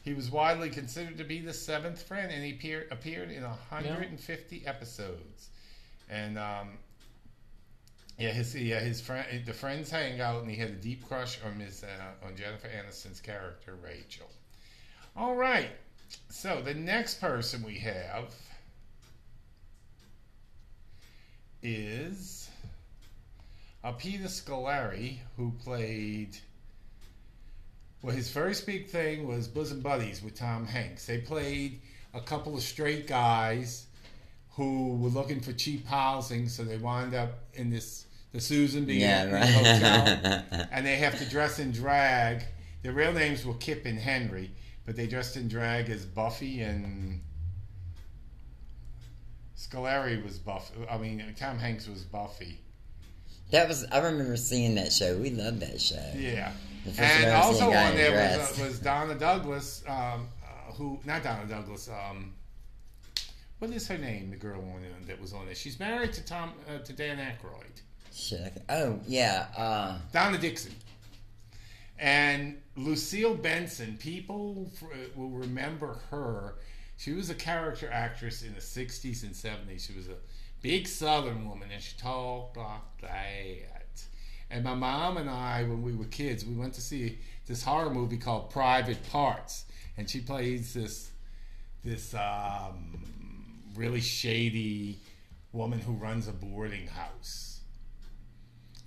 [0.03, 4.67] He was widely considered to be the seventh friend, and he appeared appeared in 150
[4.67, 5.51] episodes.
[6.09, 6.79] And um,
[8.21, 11.39] yeah, his yeah his friend the friends hang out, and he had a deep crush
[11.43, 14.29] on Miss uh, on Jennifer Aniston's character Rachel.
[15.17, 15.71] All right,
[16.29, 18.35] so the next person we have
[21.63, 22.51] is
[23.83, 26.37] uh, Peter Scolari, who played.
[28.03, 31.07] Well, his first big thing was Bosom Buddies with Tom Hanks.
[31.07, 31.81] They played
[32.13, 33.87] a couple of straight guys
[34.53, 38.95] who were looking for cheap housing, so they wind up in this the Susan B.
[38.95, 39.49] Yeah, right.
[39.49, 42.45] hotel, and they have to dress in drag.
[42.83, 44.51] Their real names were Kip and Henry,
[44.87, 47.21] but they dressed in drag as Buffy and
[49.57, 50.75] Scolari was Buffy.
[50.91, 52.61] I mean, Tom Hanks was Buffy.
[53.51, 53.85] That was.
[53.93, 55.17] I remember seeing that show.
[55.19, 56.11] We loved that show.
[56.17, 56.53] Yeah.
[56.87, 60.99] And time I seen also on there was, uh, was Donna Douglas, um, uh, who
[61.05, 61.89] not Donna Douglas.
[61.89, 62.35] Um,
[63.59, 64.31] what is her name?
[64.31, 65.57] The girl on that was on it.
[65.57, 67.83] She's married to Tom uh, to Dan Aykroyd.
[68.13, 68.63] Shit.
[68.69, 69.47] Oh yeah.
[69.57, 70.75] Uh, Donna Dixon.
[71.99, 74.71] And Lucille Benson, people
[75.15, 76.55] will remember her.
[76.97, 79.87] She was a character actress in the 60s and 70s.
[79.87, 80.17] She was a
[80.63, 84.03] big Southern woman and she talked like that.
[84.51, 87.91] And my mom and I, when we were kids, we went to see this horror
[87.91, 89.67] movie called Private Parts.
[89.97, 91.11] And she plays this
[91.85, 93.03] this um,
[93.75, 94.99] really shady
[95.53, 97.50] woman who runs a boarding house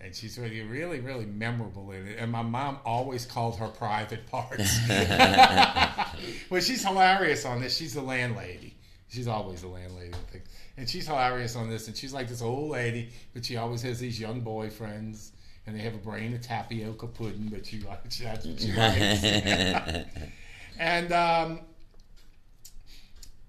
[0.03, 2.17] and she's really, really, really memorable in it.
[2.19, 4.77] And my mom always called her private parts.
[6.49, 7.77] well, she's hilarious on this.
[7.77, 8.75] She's the landlady.
[9.07, 10.43] She's always the landlady, I think.
[10.75, 11.87] And she's hilarious on this.
[11.87, 15.31] And she's like this old lady, but she always has these young boyfriends.
[15.65, 19.23] And they have a brain of tapioca pudding, but she likes that's what she likes.
[20.79, 21.61] and um,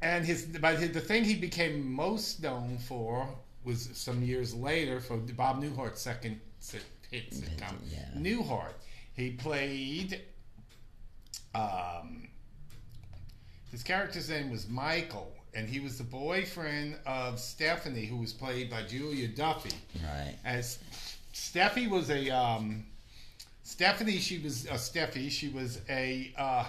[0.01, 3.29] and his but his, the thing he became most known for
[3.65, 6.41] was some years later for Bob Newhart's second
[7.11, 8.09] hit sitcom, Yeah.
[8.17, 8.75] Newhart.
[9.15, 10.21] He played.
[11.55, 12.29] Um,
[13.71, 18.71] his character's name was Michael, and he was the boyfriend of Stephanie, who was played
[18.71, 19.75] by Julia Duffy.
[20.03, 20.35] right.
[20.45, 20.79] As
[21.33, 22.87] Steffi was a um,
[23.63, 25.31] Stephanie, she was uh, Steffi.
[25.31, 26.65] She was a uh,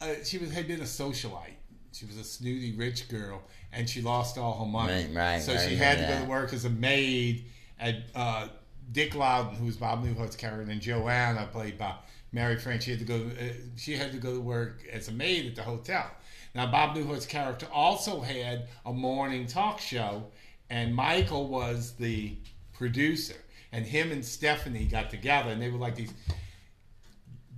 [0.00, 1.54] uh, she was had been a socialite.
[1.92, 5.06] She was a snooty rich girl, and she lost all her money.
[5.06, 7.46] Right, right, So she had to go to work as a maid
[7.78, 8.48] at uh,
[8.92, 11.94] Dick Loudon, who was Bob Newhart's character, and Joanna, played by
[12.32, 12.80] Mary Frann.
[12.80, 13.16] She had to go.
[13.16, 16.10] Uh, she had to go to work as a maid at the hotel.
[16.54, 20.26] Now, Bob Newhart's character also had a morning talk show,
[20.68, 22.36] and Michael was the
[22.72, 23.36] producer.
[23.72, 26.12] And him and Stephanie got together, and they were like these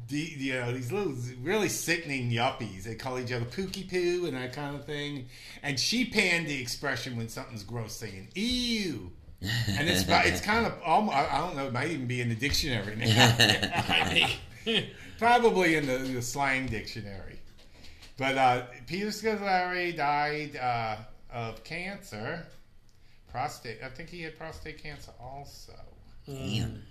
[0.09, 2.85] the, you know these little really sickening yuppies.
[2.85, 5.27] They call each other pookie poo and that kind of thing.
[5.63, 10.75] And she panned the expression when something's gross, saying "ew," and it's it's kind of
[10.85, 11.67] almost, I don't know.
[11.67, 14.29] It might even be in the dictionary now.
[15.19, 17.39] Probably in the, the slang dictionary.
[18.19, 20.97] But uh, Peter Scolari died uh,
[21.33, 22.47] of cancer,
[23.31, 23.79] prostate.
[23.83, 25.73] I think he had prostate cancer also
[26.27, 26.83] Damn.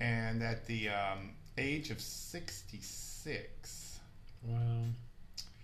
[0.00, 4.00] and at the um, age of 66
[4.46, 4.58] Wow.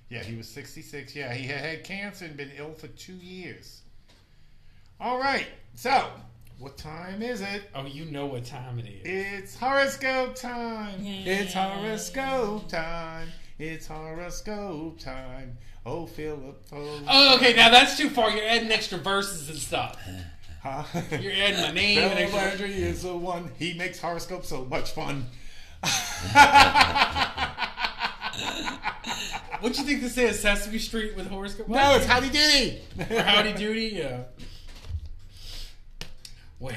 [0.09, 3.83] yeah he was 66 yeah he had had cancer and been ill for two years
[4.99, 6.07] all right so
[6.59, 9.03] what time is it Oh, you know what time it is.
[9.05, 17.69] it's horoscope time it's horoscope time it's horoscope time oh philip oh, Oh, okay, now
[17.71, 18.31] that's too far.
[18.31, 19.99] You're adding extra verses and stuff.
[20.63, 20.85] huh?
[21.21, 22.41] You're adding my name and extra.
[22.41, 25.27] Landry is the one he makes horoscope so much fun
[29.61, 30.41] What do you think this is?
[30.41, 31.69] Sesame Street with horoscope?
[31.69, 33.89] no it's howdy doody Or Howdy Doody?
[33.95, 34.23] Yeah.
[36.59, 36.75] Well.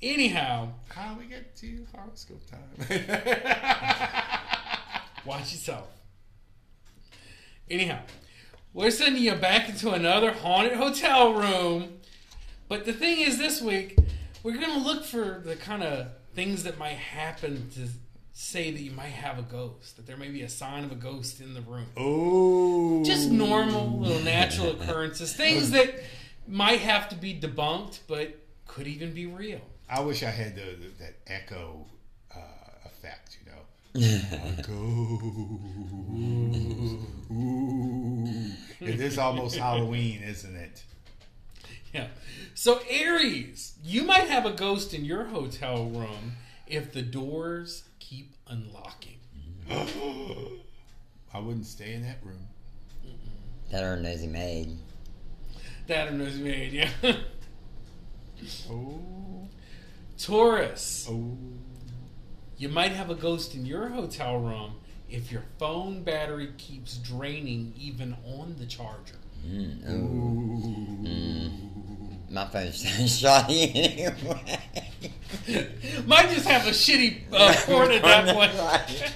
[0.00, 2.86] Anyhow, How we get to horoscope time?
[5.26, 5.88] watch yourself.
[7.68, 8.00] Anyhow,
[8.72, 11.98] we're sending you back into another haunted hotel room.
[12.68, 13.96] But the thing is, this week,
[14.42, 17.88] we're going to look for the kind of things that might happen to
[18.34, 20.94] say that you might have a ghost, that there may be a sign of a
[20.94, 21.86] ghost in the room.
[21.96, 25.94] oh, just normal little natural occurrences, things that
[26.46, 29.62] might have to be debunked, but could even be real.
[29.88, 31.86] I wish I had the, the, that echo
[32.34, 32.40] uh,
[32.84, 33.38] effect.
[33.40, 33.62] You know,
[34.58, 34.72] echo.
[37.32, 38.52] Ooh.
[38.80, 40.84] It is almost Halloween, isn't it?
[41.92, 42.08] Yeah.
[42.54, 46.32] So Aries, you might have a ghost in your hotel room
[46.66, 49.18] if the doors keep unlocking.
[49.70, 52.48] I wouldn't stay in that room.
[53.70, 54.76] That or a nosy maid.
[55.86, 56.90] That knows made, yeah.
[58.70, 59.48] Oh,
[60.18, 61.38] Taurus, oh.
[62.58, 64.74] you might have a ghost in your hotel room
[65.08, 69.18] if your phone battery keeps draining even on the charger.
[69.44, 71.50] Mm, ooh.
[72.30, 74.58] My phone's shoddy anyway.
[76.06, 78.52] Might just have a shitty uh, port at that point.
[78.58, 79.12] Right.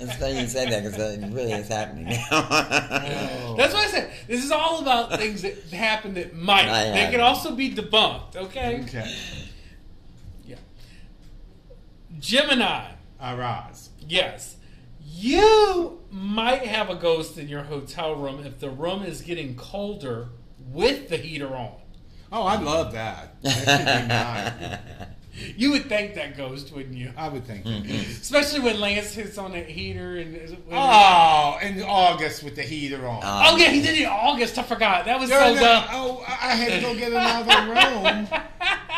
[0.00, 3.54] It's funny you say that because it really is happening now.
[3.56, 6.66] That's why I said this is all about things that happen that might.
[6.66, 7.12] Might They happen.
[7.12, 8.36] can also be debunked.
[8.36, 8.80] Okay.
[8.82, 9.14] Okay.
[10.46, 10.56] Yeah.
[12.18, 12.90] Gemini.
[13.22, 13.88] Araz.
[14.06, 14.56] Yes.
[15.04, 20.28] You might have a ghost in your hotel room if the room is getting colder
[20.70, 21.72] with the heater on.
[22.30, 23.40] Oh, I love that.
[23.42, 25.08] That should.
[25.56, 27.12] You would think that ghost, wouldn't you?
[27.16, 27.64] I would think.
[27.64, 28.10] Mm-hmm.
[28.20, 30.56] Especially when Lance hits on that heater and.
[30.72, 33.22] Oh, in August with the heater on.
[33.22, 34.58] Uh, oh yeah, he did it in August.
[34.58, 35.04] I forgot.
[35.04, 35.84] That was so During the- dumb.
[35.92, 38.40] oh, I I had to go get another room.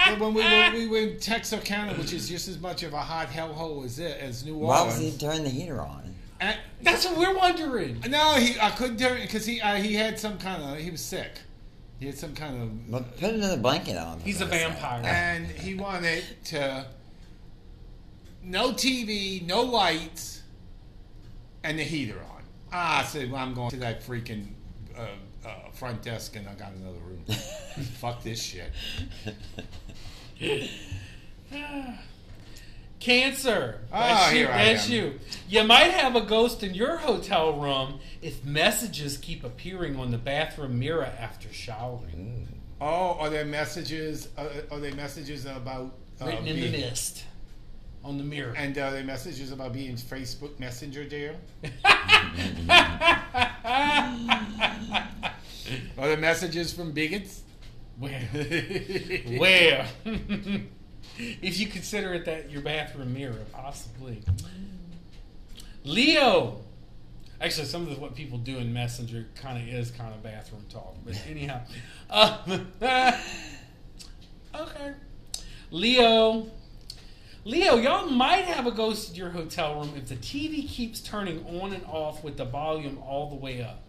[0.06, 3.00] And when we were, we were in Texarkana, which is just as much of a
[3.00, 4.68] hot hellhole as it as New Orleans.
[4.80, 5.99] Why was he turning the heater on?
[6.40, 8.02] And- That's what we're wondering.
[8.08, 11.00] no, he I couldn't turn because he uh, he had some kind of he was
[11.02, 11.30] sick.
[11.98, 14.18] He had some kind of Well, put another blanket on.
[14.20, 15.02] for He's a vampire.
[15.04, 16.86] and he wanted to
[18.42, 20.42] no TV, no lights,
[21.62, 22.42] and the heater on.
[22.72, 24.46] Ah, I said, well, I'm going to that freaking
[24.96, 25.02] uh,
[25.46, 27.22] uh, front desk and I got another room.
[27.98, 28.72] Fuck this shit.
[33.00, 33.80] Cancer.
[33.92, 34.38] Ah, That's you.
[34.38, 35.18] here I That's you.
[35.48, 40.18] You might have a ghost in your hotel room if messages keep appearing on the
[40.18, 42.46] bathroom mirror after showering.
[42.80, 44.28] Oh, are there messages?
[44.36, 47.24] Uh, are there messages about uh, Written in the being- mist.
[48.02, 48.54] On the mirror.
[48.56, 51.34] And are there messages about being Facebook Messenger there?
[55.98, 57.42] Are there messages from bigots?
[57.98, 58.20] Where?
[59.36, 59.86] Where?
[61.42, 64.22] if you consider it that your bathroom mirror, possibly.
[65.84, 66.60] Leo.
[67.40, 70.64] Actually, some of the, what people do in Messenger kind of is kind of bathroom
[70.68, 70.94] talk.
[71.04, 71.62] But anyhow,
[72.10, 72.38] uh,
[74.54, 74.92] okay.
[75.70, 76.46] Leo.
[77.44, 81.42] Leo, y'all might have a ghost in your hotel room if the TV keeps turning
[81.46, 83.82] on and off with the volume all the way up.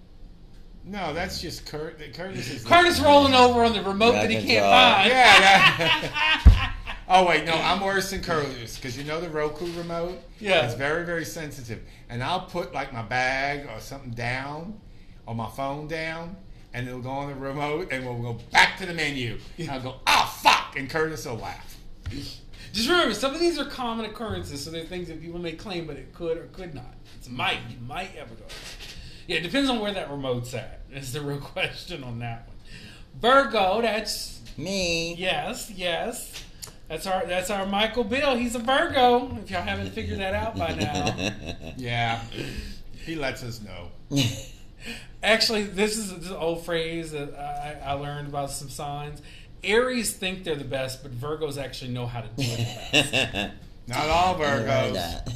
[0.86, 2.00] No, that's just Kurt.
[2.14, 2.64] Curtis is.
[2.66, 4.96] Curtis rolling over on the remote Yeah, that he can't job.
[4.96, 5.10] find.
[5.10, 5.78] Yeah.
[5.78, 6.76] That,
[7.12, 10.18] oh wait, no, I'm worse than Curtis because you know the Roku remote.
[10.40, 10.66] Yeah.
[10.66, 14.80] it's very very sensitive, and I'll put like my bag or something down,
[15.26, 16.38] or my phone down,
[16.74, 19.38] and it'll go on the remote, and we'll go back to the menu.
[19.58, 21.78] And I'll go, oh fuck, and Curtis will laugh.
[22.74, 25.86] Just remember, some of these are common occurrences, so they're things that people may claim,
[25.86, 26.96] but it could or could not.
[27.18, 27.60] It's might.
[27.70, 28.46] You might ever go.
[29.28, 30.82] Yeah, it depends on where that remote's at.
[30.92, 32.56] Is the real question on that one.
[33.20, 35.16] Virgo, that's Me.
[35.16, 36.46] yes, yes.
[36.92, 38.36] That's our that's our Michael Bill.
[38.36, 39.38] He's a Virgo.
[39.42, 41.32] If y'all haven't figured that out by now.
[41.78, 42.22] Yeah,
[43.06, 43.88] he lets us know.
[45.24, 49.22] Actually, this is this is an old phrase that I, I learned about some signs.
[49.64, 52.58] Aries think they're the best, but Virgos actually know how to do it
[52.92, 53.54] the best.
[53.88, 55.34] Not all Virgos.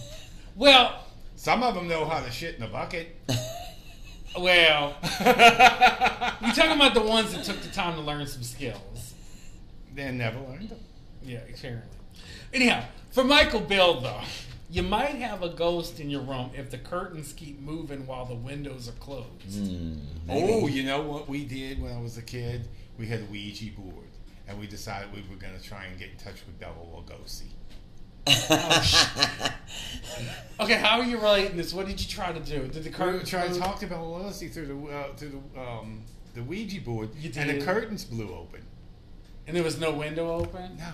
[0.58, 1.06] well,
[1.38, 3.16] Some of them know how to shit in a bucket.
[4.38, 9.14] well, You're talking about the ones that took the time to learn some skills.
[9.94, 10.80] they never learned them.
[11.26, 11.98] Yeah, apparently.
[12.54, 14.22] Anyhow, for Michael Bill, though,
[14.70, 18.36] you might have a ghost in your room if the curtains keep moving while the
[18.36, 19.28] windows are closed.
[19.70, 19.98] Hmm,
[20.30, 22.68] Oh, you know what we did when I was a kid?
[22.98, 24.08] We had a Ouija board,
[24.48, 27.50] and we decided we were going to try and get in touch with Bela Lugosi.
[30.60, 31.74] Okay, how are you relating this?
[31.74, 32.68] What did you try to do?
[32.68, 33.60] Did the We were curtains trying to move?
[33.64, 36.02] talk to Bela Lugosi through the uh, through the um,
[36.34, 38.62] the Ouija board, You and the curtains blew open.
[39.48, 40.78] and there was no window open?
[40.78, 40.94] No,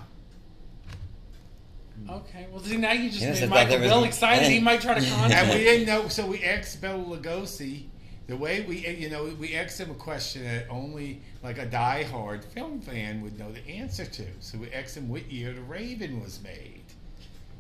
[2.03, 2.09] Mm-hmm.
[2.09, 4.49] Okay, well, see, now you just Yes, I made thought Michael there was- Bill excited.
[4.49, 7.85] He might try to contact and we didn't know, so we asked Bela Lugosi.
[8.27, 12.45] The way we, you know, we asked him a question that only like a die-hard
[12.45, 14.25] film fan would know the answer to.
[14.39, 16.83] So we asked him what year The Raven was made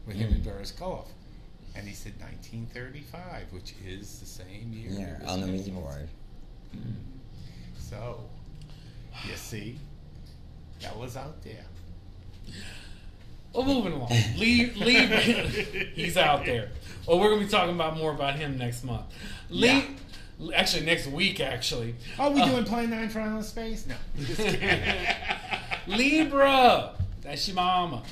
[0.05, 0.49] with him and hmm.
[0.49, 1.07] Boris Karloff.
[1.75, 4.91] And he said 1935, which is the same year.
[4.91, 5.59] Yeah, it was on the made.
[5.59, 6.09] Ouija board.
[7.77, 8.21] So,
[9.27, 9.77] you see,
[10.81, 11.65] that was out there.
[13.53, 14.09] Well, moving along.
[14.37, 15.09] Leave, leave.
[15.95, 16.69] he's out there.
[17.07, 19.03] Well, we're gonna be talking about more about him next month.
[19.49, 19.85] Leave.
[20.55, 21.39] Actually, next week.
[21.39, 23.85] Actually, Oh, we Uh, doing Plan 9 for Outer Space?
[23.85, 23.95] No.
[25.87, 26.93] Libra.
[27.21, 28.03] That's your mama.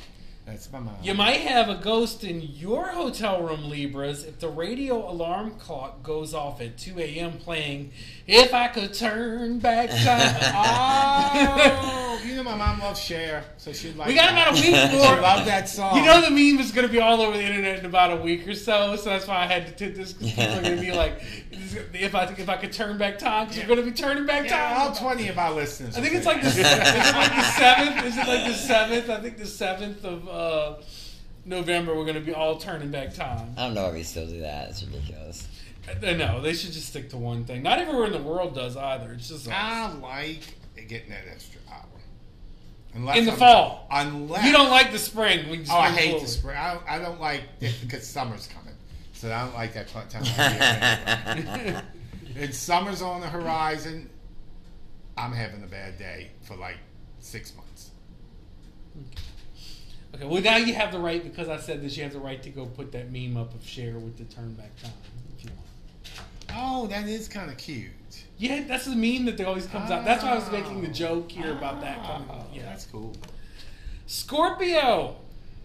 [0.50, 0.96] That's my mom.
[1.04, 6.02] You might have a ghost in your hotel room, Libras, if the radio alarm clock
[6.02, 7.34] goes off at 2 a.m.
[7.34, 7.92] playing
[8.26, 11.80] If I Could Turn Back Time.
[12.12, 14.50] Oh, you know my mom loves Cher, so she'd like we got that.
[14.50, 15.22] about a week She more.
[15.22, 15.98] loved that song.
[15.98, 18.16] You know the meme is going to be all over the internet in about a
[18.22, 20.14] week or so, so that's why I had to take this.
[20.14, 21.22] 'cause People are going to be like,
[21.94, 24.50] if I if I could turn back time, because we're going to be turning back
[24.50, 25.16] yeah, all time.
[25.18, 25.96] 20 of our listeners.
[25.98, 28.06] I think it's like the is it like the seventh.
[28.06, 29.10] Is it like the seventh?
[29.10, 30.32] I think the seventh of uh,
[31.46, 31.96] November.
[31.96, 33.54] We're going to be all turning back time.
[33.58, 34.70] I don't know if we still do that.
[34.70, 35.48] It's ridiculous.
[35.90, 37.64] Uh, No, they should just stick to one thing.
[37.64, 39.12] Not everywhere in the world does either.
[39.14, 39.54] It's just us.
[39.54, 40.42] I like
[40.88, 41.86] getting that extra hour.
[42.94, 43.88] Unless in the I'm- fall.
[43.92, 45.50] Unless You don't like the spring.
[45.50, 46.24] We just Oh, I hate forward.
[46.24, 46.58] the spring.
[46.58, 48.74] I don't, I don't like it because summer's coming,
[49.14, 51.54] so I don't like that time of year.
[51.56, 51.82] anyway.
[52.36, 54.10] and summer's on the horizon.
[55.18, 56.78] I'm having a bad day for like
[57.20, 57.92] six months.
[60.16, 61.96] Okay, well now you have the right because I said this.
[61.96, 64.54] You have the right to go put that meme up of Cher with the turn
[64.54, 64.92] back time
[65.38, 65.68] if you want.
[66.56, 67.92] Oh, that is kind of cute.
[68.38, 70.06] Yeah, that's the meme that always comes out.
[70.06, 72.30] That's why I was making the joke here about that ah, coming.
[72.32, 73.16] Oh, Yeah, that's cool.
[74.08, 75.18] Scorpio.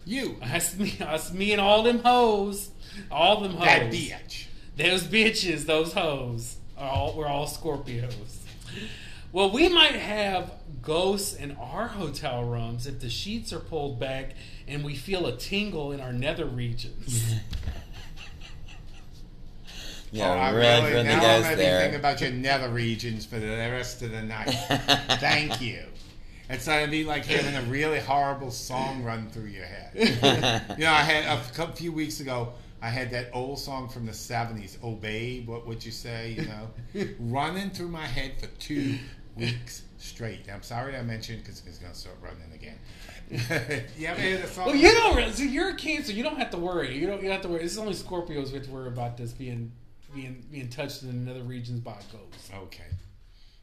[0.06, 0.94] You, That's me.
[0.98, 2.70] That's me and all them hoes.
[3.10, 3.64] All them hoes.
[3.64, 4.46] that bitch.
[4.76, 8.38] Those bitches, those hoes, are all we're all Scorpios.
[9.34, 14.34] Well, we might have ghosts in our hotel rooms if the sheets are pulled back
[14.68, 17.34] and we feel a tingle in our nether regions.
[20.12, 21.80] Yeah, oh, I run really from the now I'm ghost having there.
[21.80, 24.44] think about your nether regions for the rest of the night.
[25.18, 25.82] Thank you.
[26.48, 29.90] It's gonna be like having a really horrible song run through your head.
[30.78, 31.24] you know, I had
[31.58, 32.52] a few weeks ago.
[32.80, 36.46] I had that old song from the '70s, "Oh Babe, What Would You Say?" You
[36.46, 38.94] know, running through my head for two
[39.36, 40.48] weeks straight.
[40.52, 42.78] I'm sorry I mentioned because it's gonna start running again.
[43.98, 44.66] you ever hear the song?
[44.66, 45.16] well, you don't.
[45.16, 46.12] really- So you're a Cancer.
[46.12, 46.96] You don't have to worry.
[46.96, 47.16] You don't.
[47.22, 47.62] You don't have to worry.
[47.62, 49.72] This is only Scorpios who have to worry about this being
[50.14, 52.50] being being touched in another regions by ghosts.
[52.54, 52.84] Okay.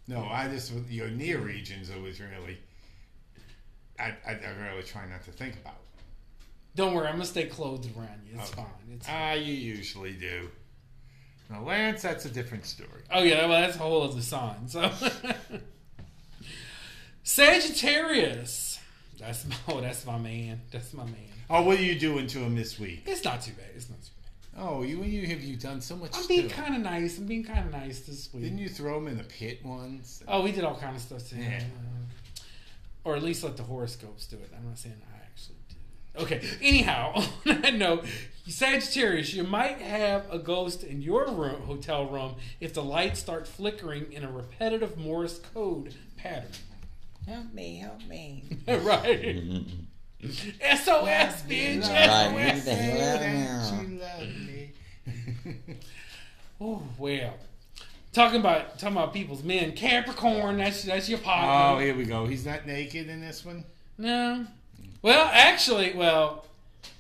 [0.08, 1.90] No, I just your near regions.
[1.90, 2.58] It was really.
[4.00, 5.76] I, I, I really try not to think about.
[6.76, 7.06] Don't worry.
[7.08, 8.40] I'm gonna stay clothed around you.
[8.40, 8.62] It's Okay.
[8.62, 8.94] fine.
[8.96, 10.50] It's Ah, you usually do.
[11.52, 13.04] Now, Lance, that's a different story.
[13.12, 14.68] Oh yeah, well that's a whole other sign.
[14.68, 14.90] So
[17.24, 18.80] Sagittarius.
[19.20, 20.62] That's my oh, that's my man.
[20.72, 21.16] That's my man.
[21.50, 23.04] Oh, what are you doing to him this week?
[23.06, 23.68] It's not too bad.
[23.76, 24.64] It's not too bad.
[24.64, 26.12] Oh, you and you have you done so much?
[26.16, 27.18] I'm being kind of nice.
[27.18, 28.44] I'm being kind of nice this week.
[28.44, 30.24] Didn't you throw him in the pit once?
[30.28, 31.52] Oh, we did all kind of stuff to him.
[31.52, 31.68] Yeah.
[31.68, 32.42] Uh,
[33.04, 34.52] or at least let the horoscopes do it.
[34.56, 35.78] I'm not saying I actually did
[36.16, 36.22] it.
[36.24, 36.42] Okay.
[36.62, 37.14] Anyhow,
[37.48, 38.06] on that note,
[38.48, 43.48] Sagittarius, you might have a ghost in your room, hotel room if the lights start
[43.48, 46.50] flickering in a repetitive Morse code pattern.
[47.28, 48.44] help me, help me.
[48.68, 49.38] right.
[50.24, 51.84] SOS, bitch.
[51.84, 52.66] SOS.
[52.66, 54.00] the hell Say now.
[54.00, 54.72] that you me.
[56.64, 57.34] Oh well.
[58.14, 59.72] Talking about talking about people's men.
[59.72, 61.50] Capricorn, that's that's your pocket.
[61.50, 62.28] Oh, here we go.
[62.28, 63.64] He's not naked in this one.
[63.98, 64.46] No.
[65.02, 66.46] Well, actually, well,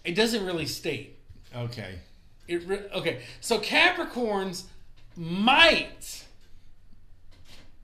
[0.03, 1.19] it doesn't really state.
[1.56, 1.99] Okay.
[2.47, 3.22] It re- okay.
[3.39, 4.64] So Capricorns
[5.16, 6.26] might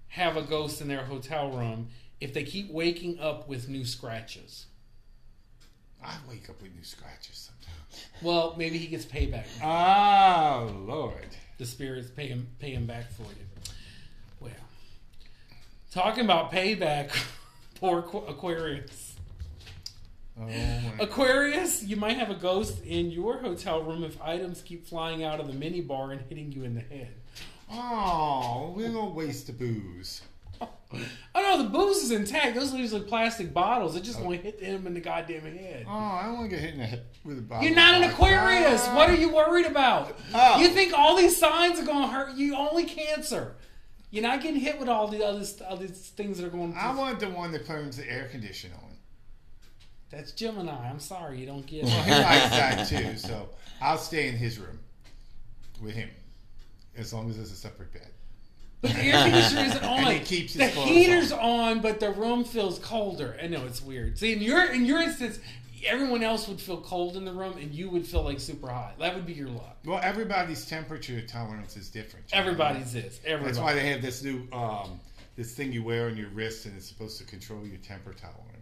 [0.09, 1.89] have a ghost in their hotel room
[2.19, 4.65] if they keep waking up with new scratches.
[6.03, 8.05] I wake up with new scratches sometimes.
[8.21, 9.45] Well, maybe he gets payback.
[9.63, 11.35] Oh Lord.
[11.57, 13.73] The spirits pay him pay him back for you.
[14.39, 14.51] Well,
[15.91, 17.11] talking about payback,
[17.75, 19.06] poor Aquarius.
[20.39, 20.93] Oh my.
[20.99, 25.39] Aquarius, you might have a ghost in your hotel room if items keep flying out
[25.39, 27.13] of the mini bar and hitting you in the head.
[27.71, 30.21] Oh, we don't waste the booze.
[30.89, 30.99] Oh
[31.35, 32.55] no, the booze is intact.
[32.55, 33.95] Those are like plastic bottles.
[33.95, 34.23] It just oh.
[34.23, 35.85] won't hit him in the goddamn head.
[35.87, 37.65] Oh, I don't want to get hit in the head with a bottle.
[37.65, 38.09] You're not an.
[38.09, 38.85] Aquarius.
[38.85, 38.95] Ah.
[38.95, 40.17] What are you worried about?
[40.33, 40.59] Oh.
[40.59, 42.55] You think all these signs are going to hurt you?
[42.55, 43.55] Only Cancer.
[44.11, 46.71] You're not getting hit with all the other other things that are going.
[46.71, 46.79] to...
[46.79, 48.86] I want the one that turns the air conditioner on.
[50.09, 50.89] That's Gemini.
[50.89, 53.49] I'm sorry, you don't get Well, he likes that too, so
[53.81, 54.79] I'll stay in his room
[55.81, 56.09] with him
[56.95, 58.09] as long as there's a separate bed.
[58.81, 59.97] But the air conditioner isn't on.
[60.07, 61.81] And he keeps his the heater's on.
[61.81, 63.37] but the room feels colder.
[63.41, 64.17] I know it's weird.
[64.17, 65.39] See, in your in your instance,
[65.85, 68.97] everyone else would feel cold in the room, and you would feel like super hot.
[68.99, 69.77] That would be your luck.
[69.83, 72.27] Well, everybody's temperature tolerance is different.
[72.31, 72.41] you know?
[72.43, 73.19] Everybody's is.
[73.25, 73.45] Everybody.
[73.45, 74.99] That's why they have this new um,
[75.35, 78.56] this thing you wear on your wrist, and it's supposed to control your temper tolerance.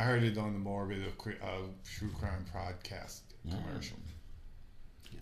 [0.00, 3.98] I heard it on the Morbid of uh, True Crime podcast commercial.
[5.12, 5.20] Yeah.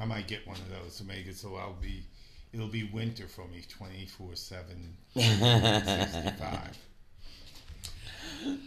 [0.00, 2.04] I might get one of those to make it so I'll be
[2.52, 6.78] it'll be winter for me 24 7 65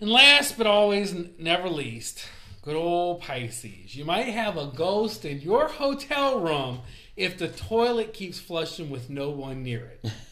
[0.00, 2.26] And last but always never least,
[2.60, 3.96] good old Pisces.
[3.96, 6.80] You might have a ghost in your hotel room
[7.16, 10.12] if the toilet keeps flushing with no one near it.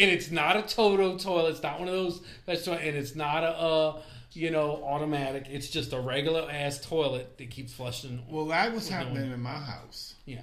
[0.00, 1.50] and it's not a Toto toilet.
[1.50, 2.22] It's not one of those.
[2.46, 5.46] That's and it's not a, uh, you know, automatic.
[5.48, 8.22] It's just a regular ass toilet that keeps flushing.
[8.28, 10.42] well that was happening one- in my house Yeah.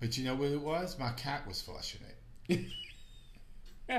[0.00, 2.00] but you know what it was my cat was flushing
[2.48, 2.60] it
[3.88, 3.96] She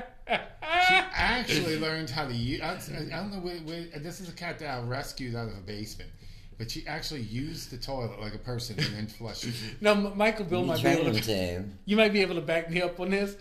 [1.12, 2.60] actually learned how to use.
[2.62, 3.38] I, I don't know.
[3.40, 6.10] Where, where, this is a cat that I rescued out of a basement,
[6.58, 9.54] but she actually used the toilet like a person and then flushed it.
[9.80, 11.20] Now, Michael Bill You might be able to.
[11.20, 11.64] to.
[11.84, 13.36] You might be able to back me up on this.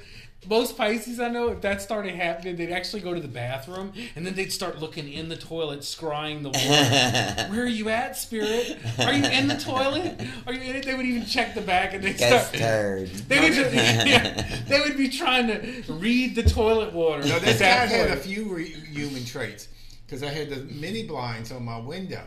[0.50, 4.26] Most Pisces I know, if that started happening, they'd actually go to the bathroom and
[4.26, 7.50] then they'd start looking in the toilet, scrying the water.
[7.54, 8.78] Where are you at, Spirit?
[9.00, 10.20] Are you in the toilet?
[10.48, 10.84] Are you in it?
[10.86, 12.54] They would even check the back and they'd Ghost start.
[12.56, 13.10] turd.
[13.28, 17.22] They would, just, yeah, they would be trying to read the toilet water.
[17.22, 19.68] No, this at that cat had a few re- human traits.
[20.06, 22.24] because I had the mini blinds on my window,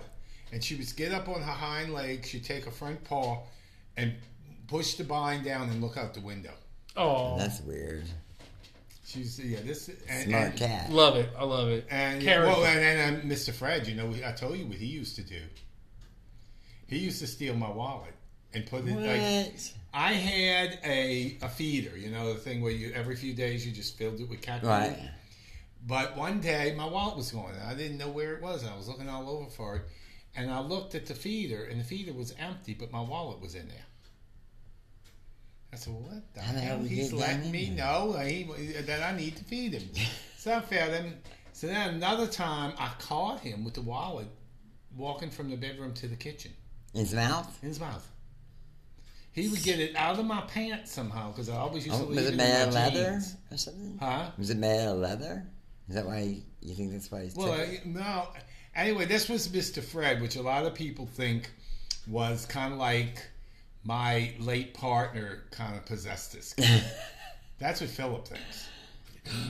[0.53, 2.29] and she would get up on her hind legs.
[2.29, 3.43] She'd take her front paw
[3.97, 4.15] and
[4.69, 6.53] push the blind down and look out the window.
[6.97, 8.05] Oh, That's weird.
[9.07, 10.91] She's yeah, this and, Smart and, cat.
[10.91, 11.29] love it.
[11.39, 11.87] I love it.
[11.91, 12.49] And Character.
[12.49, 13.53] well, and, and, and Mr.
[13.53, 15.41] Fred, you know, I told you what he used to do.
[16.87, 18.15] He used to steal my wallet
[18.53, 19.73] and put it like What?
[19.93, 23.73] I had a a feeder, you know, the thing where you every few days you
[23.73, 24.69] just filled it with cat food.
[24.69, 25.11] Right.
[25.87, 27.55] But one day my wallet was gone.
[27.67, 28.65] I didn't know where it was.
[28.67, 29.83] I was looking all over for it,
[30.35, 33.55] and I looked at the feeder, and the feeder was empty, but my wallet was
[33.55, 33.85] in there.
[35.75, 36.79] I said, "What the hell?
[36.79, 38.45] He's letting me there?" know he,
[38.81, 39.89] that I need to feed him."
[40.39, 41.15] so I fed him.
[41.53, 44.29] So then another time I caught him with the wallet
[44.97, 46.53] walking from the bedroom to the kitchen
[46.95, 47.59] In His mouth?
[47.63, 48.09] in his mouth.
[49.33, 52.11] He would get it out of my pants somehow because I always used Oh, to
[52.11, 53.37] leave was it it made of leather jeans.
[53.51, 53.99] or something?
[54.01, 54.31] Huh?
[54.39, 55.45] Was it made of leather?
[55.89, 58.29] Is that why you, you think that's why he's Well, uh, no.
[58.77, 59.83] Anyway, this was Mr.
[59.83, 61.51] Fred, which a lot of people think
[62.07, 63.25] was kind of like
[63.85, 66.55] my late partner kind of possessed this.
[66.55, 66.83] guy.
[67.59, 68.69] That's what Philip thinks.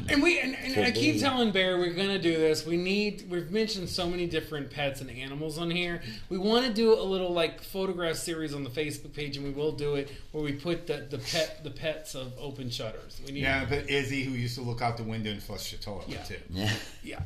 [0.09, 2.64] And we and, and I keep telling Bear we're gonna do this.
[2.64, 6.01] We need we've mentioned so many different pets and animals on here.
[6.28, 9.51] We want to do a little like photograph series on the Facebook page, and we
[9.51, 13.20] will do it where we put the, the pet the pets of open shutters.
[13.26, 15.78] We need Yeah, but Izzy, who used to look out the window and flush the
[15.78, 16.22] toilet Yeah.
[16.22, 16.37] too.
[16.51, 16.72] Yeah.
[17.03, 17.20] yeah.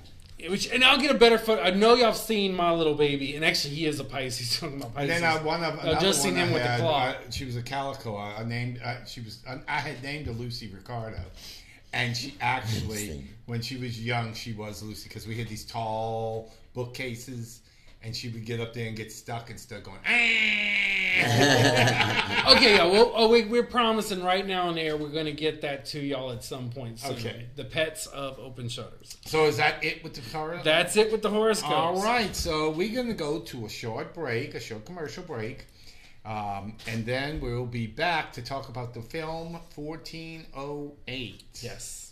[0.48, 1.62] Which and I'll get a better photo.
[1.62, 4.56] I know y'all have seen my little baby, and actually he is a Pisces.
[4.60, 5.20] Talking about And Pisces.
[5.20, 7.04] then uh, one of I've just seen one I him with the had, claw.
[7.08, 8.14] uh, she was a calico.
[8.16, 8.80] I, I named.
[8.84, 9.38] Uh, she was.
[9.48, 11.18] I, I had named her Lucy Ricardo,
[11.92, 16.52] and she actually, when she was young, she was Lucy because we had these tall
[16.72, 17.60] bookcases,
[18.02, 19.98] and she would get up there and get stuck and start going.
[20.06, 20.08] "Ah."
[22.54, 22.84] okay, yeah.
[22.84, 25.98] Well, oh, we, we're promising right now on air we're going to get that to
[26.00, 27.12] y'all at some point soon.
[27.12, 27.46] Okay.
[27.56, 29.16] The pets of open shutters.
[29.24, 30.60] so is that it with the horror?
[30.62, 31.72] That's it with the horoscopes.
[31.74, 35.66] All right, so we're going to go to a short break, a short commercial break,
[36.24, 41.44] um, and then we'll be back to talk about the film 1408.
[41.60, 42.07] Yes.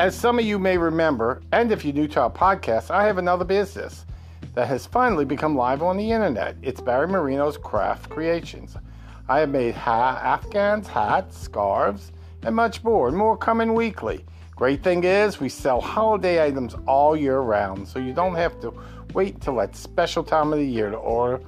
[0.00, 3.16] As some of you may remember, and if you're new to our podcast, I have
[3.16, 4.06] another business
[4.54, 6.56] that has finally become live on the internet.
[6.62, 8.76] It's Barry Marino's Craft Creations.
[9.28, 12.10] I have made ha- Afghans, hats, scarves,
[12.42, 14.24] and much more, and more coming weekly.
[14.56, 18.74] Great thing is, we sell holiday items all year round, so you don't have to
[19.12, 21.40] wait till that special time of the year to order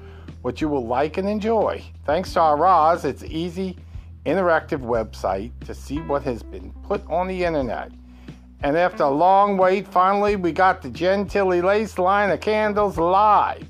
[0.42, 1.82] what you will like and enjoy.
[2.04, 3.76] Thanks to our Roz, it's easy,
[4.24, 7.90] interactive website to see what has been put on the internet.
[8.62, 13.68] And after a long wait, finally we got the Gentilly Lace line of candles live.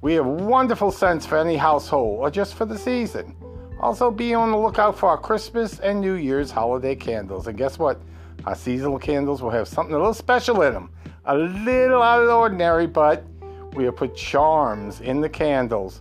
[0.00, 3.36] We have wonderful scents for any household or just for the season.
[3.80, 7.46] Also, be on the lookout for our Christmas and New Year's holiday candles.
[7.46, 8.00] And guess what?
[8.46, 10.90] Our seasonal candles will have something a little special in them.
[11.26, 13.24] A little out of the ordinary, but
[13.74, 16.00] we have put charms in the candles.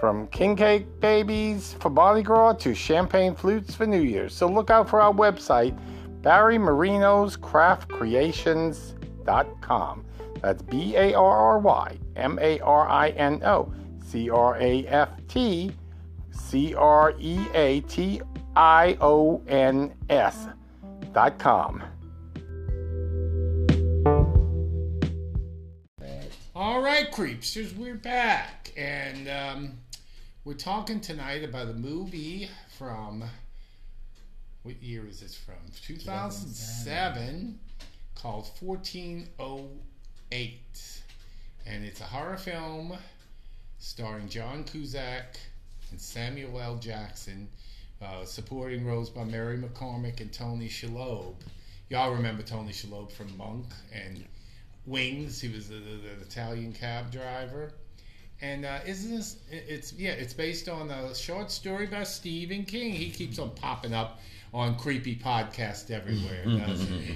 [0.00, 4.34] From king cake babies for Mardi Gras to champagne flutes for New Year's.
[4.34, 5.78] So look out for our website,
[6.22, 10.04] Barry Marino's Craft Creations.com.
[10.42, 13.72] That's B A R R Y M A R I N O
[14.04, 15.72] C R A F T
[16.30, 18.20] C R E A T
[18.56, 20.46] I O N S
[21.12, 21.82] dot com.
[26.54, 29.78] All right, creepsters, we're back, and um,
[30.44, 33.24] we're talking tonight about a movie from
[34.62, 35.54] what year is this from?
[35.86, 37.58] 2007,
[38.14, 41.02] called 1408,
[41.66, 42.92] and it's a horror film
[43.78, 45.38] starring John Cusack
[45.90, 46.76] and Samuel L.
[46.76, 47.48] Jackson,
[48.02, 51.34] uh, supporting roles by Mary McCormack and Tony Shalhoub.
[51.88, 54.24] Y'all remember Tony Shalhoub from Monk and
[54.86, 55.40] Wings.
[55.40, 57.72] He was the, the, the Italian cab driver.
[58.42, 59.36] And uh, isn't this?
[59.50, 60.12] It's yeah.
[60.12, 62.92] It's based on a short story by Stephen King.
[62.92, 64.20] He keeps on popping up
[64.52, 66.42] on creepy podcast everywhere.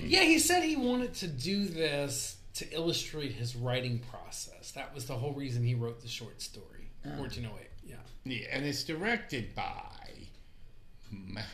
[0.04, 4.70] Yeah, he said he wanted to do this to illustrate his writing process.
[4.72, 7.68] That was the whole reason he wrote the short story, 1408.
[7.86, 7.96] Yeah.
[8.24, 9.82] Yeah, and it's directed by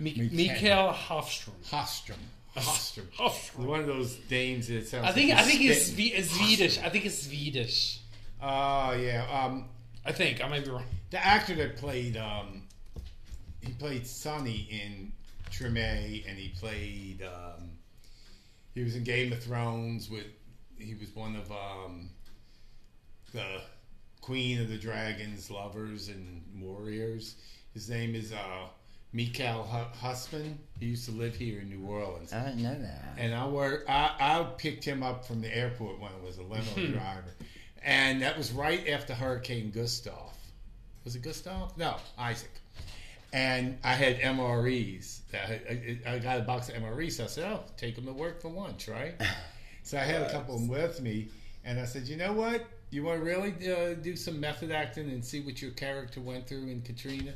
[0.00, 1.52] Mi- Mikhail Hofstrom.
[1.70, 2.16] Hostrom.
[2.56, 3.06] Hostrom.
[3.16, 3.66] Hofstrom.
[3.66, 5.06] One of those names that sounds.
[5.06, 6.12] I think like I think it's spitting.
[6.18, 6.78] It's Swedish.
[6.78, 8.00] I think it's Swedish.
[8.42, 9.26] Oh yeah.
[9.30, 9.66] Um,
[10.04, 10.84] I think I might be wrong.
[11.10, 12.62] the actor that played um,
[13.66, 15.12] he played Sonny in
[15.50, 17.70] Treme, and he played um,
[18.74, 20.26] he was in Game of Thrones with
[20.78, 22.10] he was one of um,
[23.32, 23.60] the
[24.20, 27.36] Queen of the Dragons lovers and warriors.
[27.72, 28.66] His name is uh,
[29.12, 30.54] Mikael Hu- Huisman.
[30.80, 32.32] He used to live here in New Orleans.
[32.32, 33.14] I didn't know that.
[33.18, 33.84] and I work.
[33.88, 37.34] I, I picked him up from the airport when I was a limo driver,
[37.82, 40.32] and that was right after Hurricane Gustav.
[41.04, 41.76] Was it Gustav?
[41.76, 42.50] No, Isaac.
[43.34, 45.22] And I had MREs.
[45.34, 45.60] I,
[46.06, 47.14] I, I got a box of MREs.
[47.14, 49.20] So I said, "Oh, take them to work for lunch, right?"
[49.82, 51.30] so I had a couple of them with me,
[51.64, 52.64] and I said, "You know what?
[52.90, 56.46] You want to really uh, do some method acting and see what your character went
[56.46, 57.32] through in Katrina?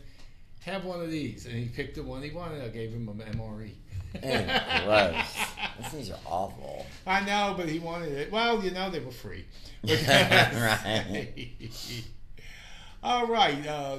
[0.60, 2.62] Have one of these." And he picked the one he wanted.
[2.62, 3.18] I gave him an.
[3.18, 3.72] MRE.
[4.14, 5.36] Ew, gross.
[5.78, 6.86] These things are awful.
[7.08, 8.30] I know, but he wanted it.
[8.30, 9.44] Well, you know, they were free.
[9.84, 11.52] Right.
[13.02, 13.66] All right.
[13.66, 13.98] Uh,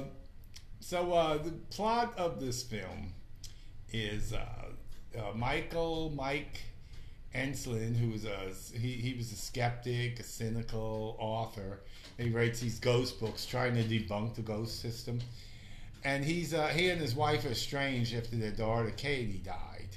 [0.80, 3.12] so uh, the plot of this film
[3.92, 4.38] is uh,
[5.18, 6.60] uh, Michael Mike
[7.34, 11.80] Enslin, who was a he, he was a skeptic, a cynical author.
[12.18, 15.20] He writes these ghost books trying to debunk the ghost system.
[16.02, 19.88] And he's uh, he and his wife are estranged after their daughter Katie died.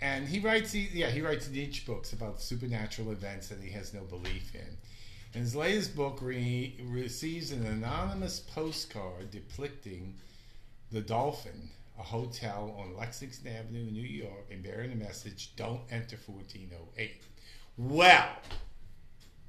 [0.00, 4.02] And he writes yeah, he writes niche books about supernatural events that he has no
[4.02, 4.76] belief in.
[5.34, 10.14] And his latest book re- receives an anonymous postcard depicting
[10.92, 15.80] the Dolphin, a hotel on Lexington Avenue, in New York, and bearing the message, "Don't
[15.90, 17.20] enter 1408."
[17.76, 18.28] Well,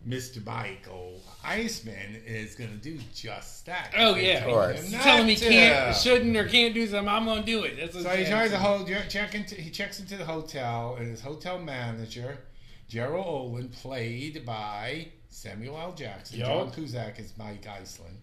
[0.07, 0.43] Mr.
[0.45, 3.91] Michael Iceman is going to do just that.
[3.97, 4.81] Oh yeah, Of course.
[4.81, 7.07] He's telling me can't, shouldn't, or can't do something.
[7.07, 7.77] I'm gonna do it.
[7.77, 11.21] That's So he tries to hold check into he checks into the hotel and his
[11.21, 12.39] hotel manager,
[12.88, 15.91] Gerald Olin, played by Samuel L.
[15.93, 16.39] Jackson.
[16.39, 16.47] Yup.
[16.47, 18.17] John Cusack is Mike Iceland.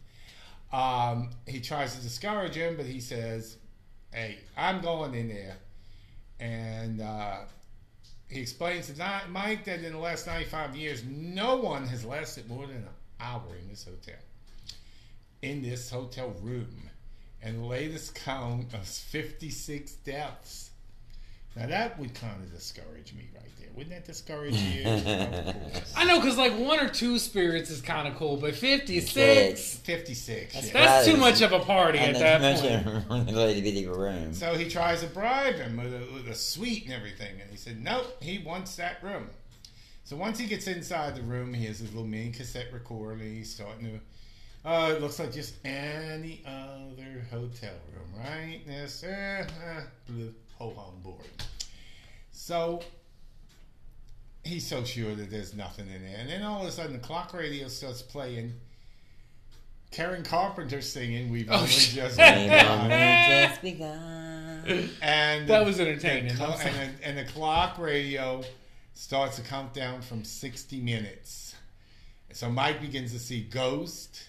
[0.73, 3.59] Um, he tries to discourage him, but he says,
[4.13, 5.57] "Hey, I'm going in there,"
[6.41, 7.41] and uh,
[8.29, 12.67] he explains to Mike that in the last 95 years, no one has lasted more
[12.67, 12.89] than an
[13.21, 14.21] hour in this hotel,
[15.43, 16.89] in this hotel room,
[17.43, 20.71] and the latest count of 56 deaths.
[21.55, 23.42] Now that would kind of discourage me right.
[23.75, 24.83] Wouldn't that discourage you?
[25.97, 29.77] I know, cause like one or two spirits is kind of cool, but 56?
[29.79, 30.53] 56.
[30.55, 30.73] That's, yeah.
[30.73, 33.09] that's too much of a party And at that point.
[33.09, 34.35] mentioned the bitty room.
[34.35, 37.57] So he tries to bribe him with a, with a suite and everything, and he
[37.57, 39.31] said, "Nope, he wants that room."
[40.05, 43.37] So once he gets inside the room, he has his little mini cassette recorder, and
[43.37, 43.85] he's starting
[44.65, 44.69] to.
[44.69, 48.61] Uh, it looks like just any other hotel room, right?
[48.67, 51.25] This, uh, uh, blue, ho hum board.
[52.31, 52.83] So
[54.45, 56.99] he's so sure that there's nothing in there, and then all of a sudden the
[56.99, 58.55] clock radio starts playing.
[59.91, 61.67] Karen Carpenter singing "We've Oh, Only.
[61.69, 64.91] Just Begun." just begun.
[65.03, 66.35] and That was entertaining.
[66.35, 68.43] the and, the, and the clock radio
[68.95, 71.55] starts to a countdown from 60 minutes.
[72.33, 74.29] So Mike begins to see ghosts,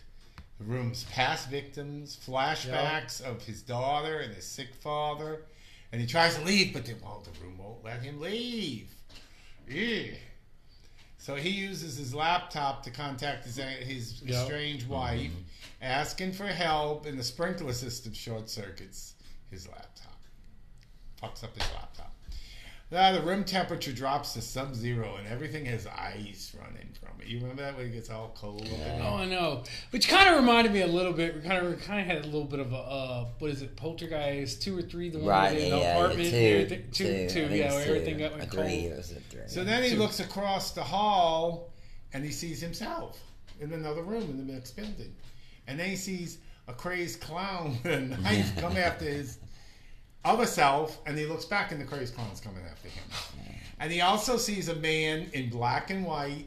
[0.59, 5.43] the room's past victims, flashbacks of his daughter and his sick father,
[5.93, 8.93] and he tries to leave, but the, well, the room won't let him leave.
[9.67, 10.13] Ew.
[11.17, 14.41] So he uses his laptop to contact his, his Yeah.
[14.41, 14.93] estranged mm-hmm.
[14.93, 15.31] wife,
[15.81, 19.13] asking for help, and the sprinkler system short circuits
[19.49, 20.19] his laptop.
[21.21, 22.12] Fucks up his laptop.
[22.93, 27.27] Now the room temperature drops to sub zero, and everything has ice running from it.
[27.27, 28.61] You remember that when it gets all cold?
[28.61, 29.01] up in there?
[29.03, 29.63] Oh, I know.
[29.89, 31.33] Which kind of reminded me a little bit.
[31.35, 33.75] We kind of kind of had a little bit of a uh, what is it?
[33.75, 35.09] Poltergeist two or three?
[35.09, 36.29] The one Right, in the yeah, apartment.
[36.29, 37.91] two, everything, two, two, I two, think yeah, where two.
[37.93, 38.83] everything got Or went three, cold.
[38.91, 39.41] it was a three.
[39.47, 39.95] So then he Two.
[39.97, 41.73] looks across the hall,
[42.13, 43.19] and he sees himself
[43.59, 45.15] in another room in the next building,
[45.67, 46.37] and then he sees
[46.67, 49.39] a crazed clown with a knife come after his
[50.25, 53.03] other self, and he looks back, and the crazed clown's coming after him.
[53.79, 56.45] And he also sees a man in black and white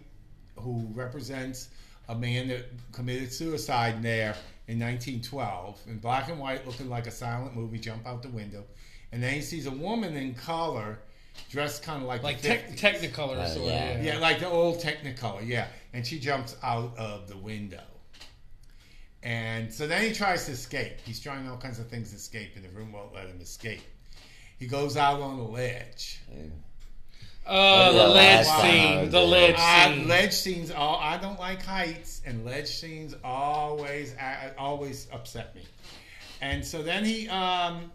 [0.57, 1.69] who represents
[2.09, 4.35] a man that committed suicide there
[4.69, 8.65] in 1912 in black and white, looking like a silent movie, jump out the window.
[9.13, 10.99] And then he sees a woman in color,
[11.51, 12.79] dressed kind of like Like the tech 50s.
[13.13, 13.85] Technicolor, Uh, sort yeah.
[13.91, 14.05] of.
[14.05, 15.67] Yeah, like the old Technicolor, yeah.
[15.93, 17.83] And she jumps out of the window.
[19.27, 21.01] And so then he tries to escape.
[21.05, 23.83] He's trying all kinds of things to escape, and the room won't let him escape.
[24.57, 26.21] He goes out on a ledge.
[27.45, 29.05] Oh, the Yeah, ledge last time I scene.
[29.07, 29.27] The there.
[29.27, 30.09] ledge I, scene.
[30.09, 35.63] ledge scenes, all I don't like heights, and ledge scenes always uh, always upset me.
[36.41, 37.91] And so then he, um,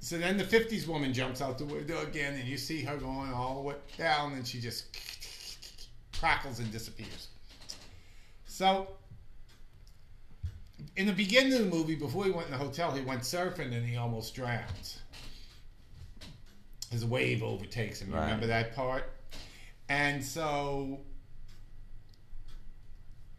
[0.00, 3.32] so then the '50s woman jumps out the window again, and you see her going
[3.32, 4.86] all the way down, and she just
[6.18, 7.28] crackles and disappears.
[8.46, 8.88] So,
[10.96, 13.74] in the beginning of the movie, before he went in the hotel, he went surfing
[13.74, 15.00] and he almost drowns.
[16.90, 18.12] His wave overtakes him.
[18.12, 18.22] Right.
[18.24, 19.10] Remember that part?
[19.88, 21.00] And so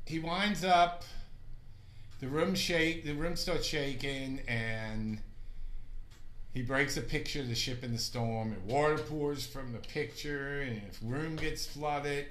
[0.06, 1.04] he winds up.
[2.20, 3.06] The room shake.
[3.06, 5.20] The room starts shaking, and
[6.54, 9.80] he breaks a picture of the ship in the storm, and water pours from the
[9.80, 12.28] picture, and the room gets flooded.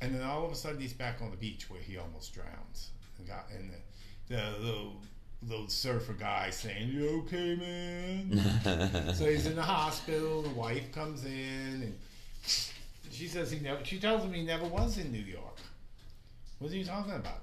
[0.00, 2.90] And then all of a sudden, he's back on the beach where he almost drowns.
[3.18, 3.76] And, got, and the,
[4.28, 4.96] the little,
[5.46, 9.14] little surfer guy saying, You okay, man?
[9.14, 10.42] so he's in the hospital.
[10.42, 11.98] The wife comes in, and
[13.10, 15.58] she says he never, she tells him he never was in New York.
[16.58, 17.42] What are you talking about?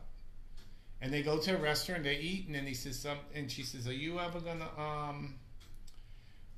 [1.02, 3.64] And they go to a restaurant, they eat, and then he says something, and she
[3.64, 5.36] says, Are you ever gonna, um,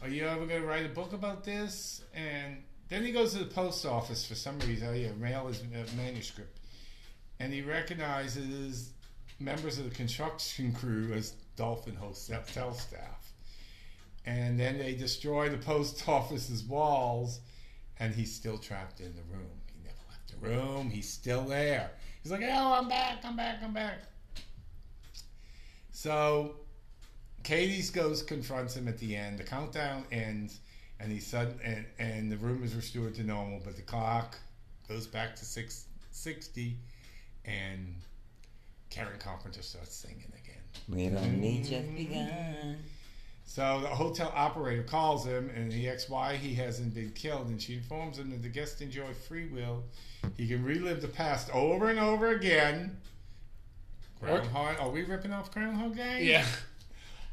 [0.02, 2.04] are you ever going to write a book about this?
[2.14, 2.58] And
[2.90, 4.88] then he goes to the post office for some reason.
[4.90, 6.60] Oh, yeah, mail his uh, manuscript.
[7.40, 8.92] And he recognizes
[9.40, 13.34] members of the construction crew as Dolphin hotel staff.
[14.26, 17.40] And then they destroy the post office's walls,
[18.00, 19.52] and he's still trapped in the room.
[19.74, 20.90] He never left the room.
[20.90, 21.92] He's still there.
[22.24, 24.00] He's like, oh, I'm back, I'm back, I'm back.
[25.92, 26.56] So
[27.44, 29.38] Katie's ghost confronts him at the end.
[29.38, 30.60] The countdown ends,
[31.00, 34.38] and he sudden and, and the room is restored to normal, but the clock
[34.90, 36.78] goes back to six sixty,
[37.46, 37.96] and
[38.96, 40.62] Karen Carpenter starts singing again.
[40.88, 41.64] We've only mm-hmm.
[41.64, 42.78] just begun.
[43.44, 47.62] So the hotel operator calls him and he asks why he hasn't been killed, and
[47.62, 49.84] she informs him that the guests enjoy free will.
[50.38, 52.98] He can relive the past over and over again.
[54.22, 54.80] Groundhog?
[54.80, 56.24] Are we ripping off Groundhog Day?
[56.24, 56.46] Yeah.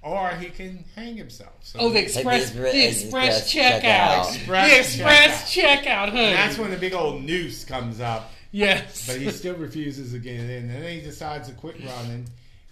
[0.05, 1.53] Or he can hang himself.
[1.63, 4.25] So Oh, the express, Express- the express Express checkout.
[4.25, 4.35] checkout.
[4.35, 6.19] Express the express checkout, honey.
[6.25, 9.07] And that's when the big old noose comes up, yes.
[9.07, 10.71] but he still refuses to get in.
[10.71, 12.29] And then he decides to quit running,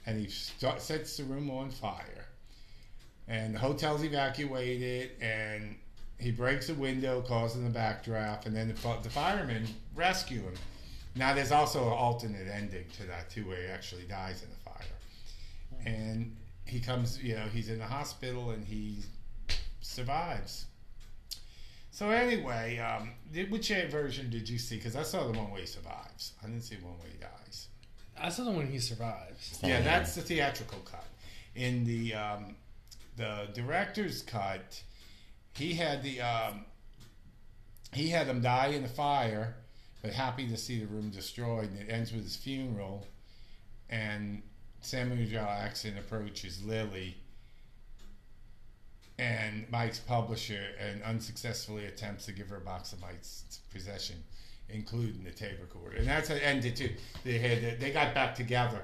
[0.07, 2.27] and he start, sets the room on fire.
[3.27, 5.77] And the hotel's evacuated, and
[6.19, 10.55] he breaks a window, causing a backdraft, and then the, the firemen rescue him.
[11.17, 14.71] Now, there's also an alternate ending to that too, where he actually dies in the
[14.71, 15.85] fire.
[15.85, 18.99] And he comes, you know, he's in the hospital and he
[19.81, 20.67] survives.
[22.01, 23.11] So anyway, um,
[23.51, 24.77] which version did you see?
[24.77, 26.33] Because I saw the one where he survives.
[26.43, 27.69] I didn't see one where he dies.
[28.19, 29.61] I saw the one he survives.
[29.63, 31.05] Yeah, that's the theatrical cut.
[31.55, 32.57] In the um,
[33.19, 34.83] the director's cut,
[35.53, 36.65] he had the um,
[37.93, 39.57] he had him die in the fire,
[40.01, 41.69] but happy to see the room destroyed.
[41.69, 43.09] And it ends with his funeral,
[43.91, 44.41] and
[44.81, 47.19] Samuel Jackson approaches Lily
[49.21, 54.17] and Mike's publisher and unsuccessfully attempts to give her a box of Mike's possession,
[54.71, 55.97] including the tape recorder.
[55.99, 56.91] And that's how it ended too.
[57.25, 58.83] They had they got back together,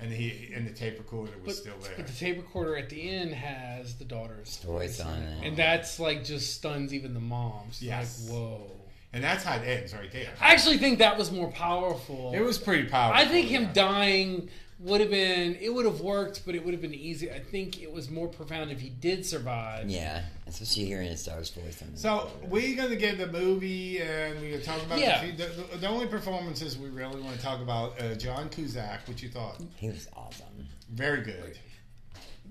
[0.00, 1.92] and he and the tape recorder was But, still there.
[1.96, 5.46] but the tape recorder at the end has the daughter's Voice on it.
[5.46, 7.80] and that's like just stuns even the moms.
[7.82, 8.28] Yes.
[8.28, 8.70] Like, whoa.
[9.14, 10.28] And that's how it ends right there.
[10.38, 12.32] I actually think that was more powerful.
[12.34, 13.18] It was pretty powerful.
[13.18, 13.72] I think him yeah.
[13.72, 14.50] dying
[14.80, 17.30] would have been it would have worked, but it would have been easy.
[17.32, 19.90] I think it was more profound if he did survive.
[19.90, 24.40] Yeah, especially hearing his daughter's voice on the So we're gonna get the movie, and
[24.40, 25.24] we're gonna talk about Yeah.
[25.32, 28.00] the, the, the only performances we really want to talk about.
[28.00, 29.60] Uh, John Cusack, what you thought?
[29.76, 30.44] He was awesome.
[30.90, 31.58] Very good.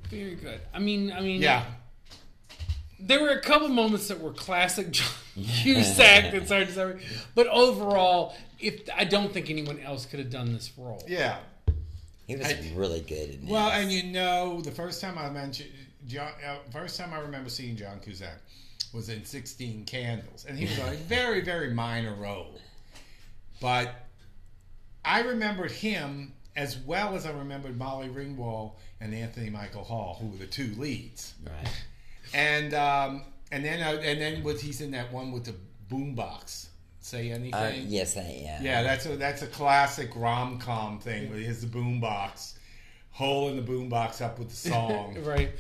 [0.10, 0.60] Very good.
[0.74, 1.64] I mean, I mean, Yeah,
[3.00, 7.00] there were a couple moments that were classic John Cusack and Sergeant Sarah,
[7.36, 11.04] but overall, if I don't think anyone else could have done this role.
[11.08, 11.38] yeah.
[12.28, 13.50] He was I- really good in this.
[13.50, 15.72] Well, and you know, the first time I mentioned
[16.06, 18.40] John, uh, first time I remember seeing John Cusack
[18.94, 22.60] was in Sixteen Candles, and he was a very, very minor role.
[23.60, 23.96] But
[25.04, 30.28] I remembered him as well as I remembered Molly Ringwald and Anthony Michael Hall, who
[30.28, 31.34] were the two leads.
[31.46, 31.72] right.
[32.34, 35.56] And um, and then uh, and then was he's in that one with the
[35.90, 36.68] boombox.
[37.08, 37.54] Say anything?
[37.54, 38.62] Uh, yes, I am.
[38.66, 42.56] Yeah, that's a that's a classic rom com thing where he has the boombox,
[43.12, 45.16] hole in the boombox up with the song.
[45.24, 45.52] Right.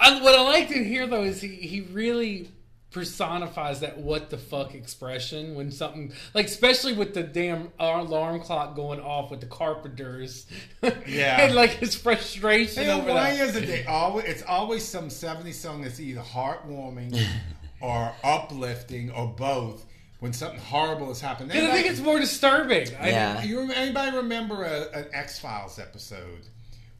[0.00, 2.50] I, what I liked in here though is he, he really
[2.90, 8.74] personifies that what the fuck expression when something like especially with the damn alarm clock
[8.74, 10.46] going off with the carpenters
[11.06, 11.42] Yeah.
[11.42, 15.10] and like his frustration know, over why that is it they always it's always some
[15.10, 17.24] 70s song that's either heartwarming
[17.80, 19.84] or uplifting or both
[20.20, 21.50] when something horrible has happened.
[21.50, 23.42] because I think it's more disturbing I- Yeah.
[23.44, 26.46] You anybody remember a, an X Files episode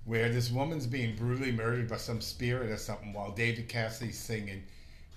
[0.04, 4.62] where this woman's being brutally murdered by some spirit or something while David Cassidy's singing,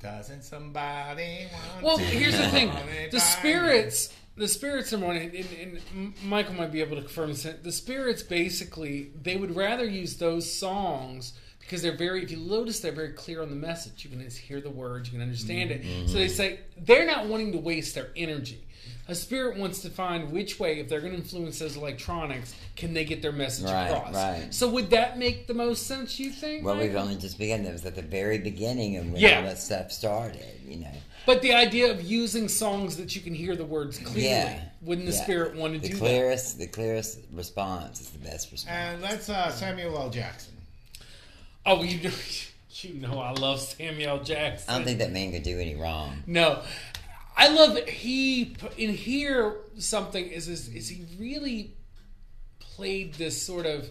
[0.01, 2.71] "Doesn't somebody want Well, to here's the thing:
[3.11, 7.29] the spirits, the spirits are one, and, and, and Michael might be able to confirm
[7.29, 7.43] this.
[7.43, 12.23] The spirits basically they would rather use those songs because they're very.
[12.23, 14.03] If you notice, they're very clear on the message.
[14.03, 15.83] You can just hear the words, you can understand it.
[15.83, 16.07] Mm-hmm.
[16.07, 18.63] So they say they're not wanting to waste their energy.
[19.07, 22.93] A spirit wants to find which way, if they're going to influence those electronics, can
[22.93, 24.13] they get their message Right, across?
[24.13, 24.53] right.
[24.53, 26.19] So would that make the most sense?
[26.19, 26.63] You think?
[26.63, 27.63] Well, we've only just begun.
[27.63, 29.37] That was at the very beginning of when Yeah.
[29.37, 30.45] all that stuff started.
[30.67, 30.91] You know.
[31.25, 34.59] But the idea of using songs that you can hear the words clearly, Yeah.
[34.81, 35.23] wouldn't the Yeah.
[35.23, 38.75] spirit want to the do clearest, the clearest response is the best response.
[38.75, 40.09] And let's uh, Samuel L.
[40.09, 40.50] Jackson.
[41.65, 42.15] Oh, you know,
[42.71, 44.69] you know, I love Samuel Jackson.
[44.69, 46.23] I don't think that man could do any wrong.
[46.25, 46.61] No,
[47.37, 51.75] I love that he in here something is is, is he really
[52.59, 53.89] played this sort of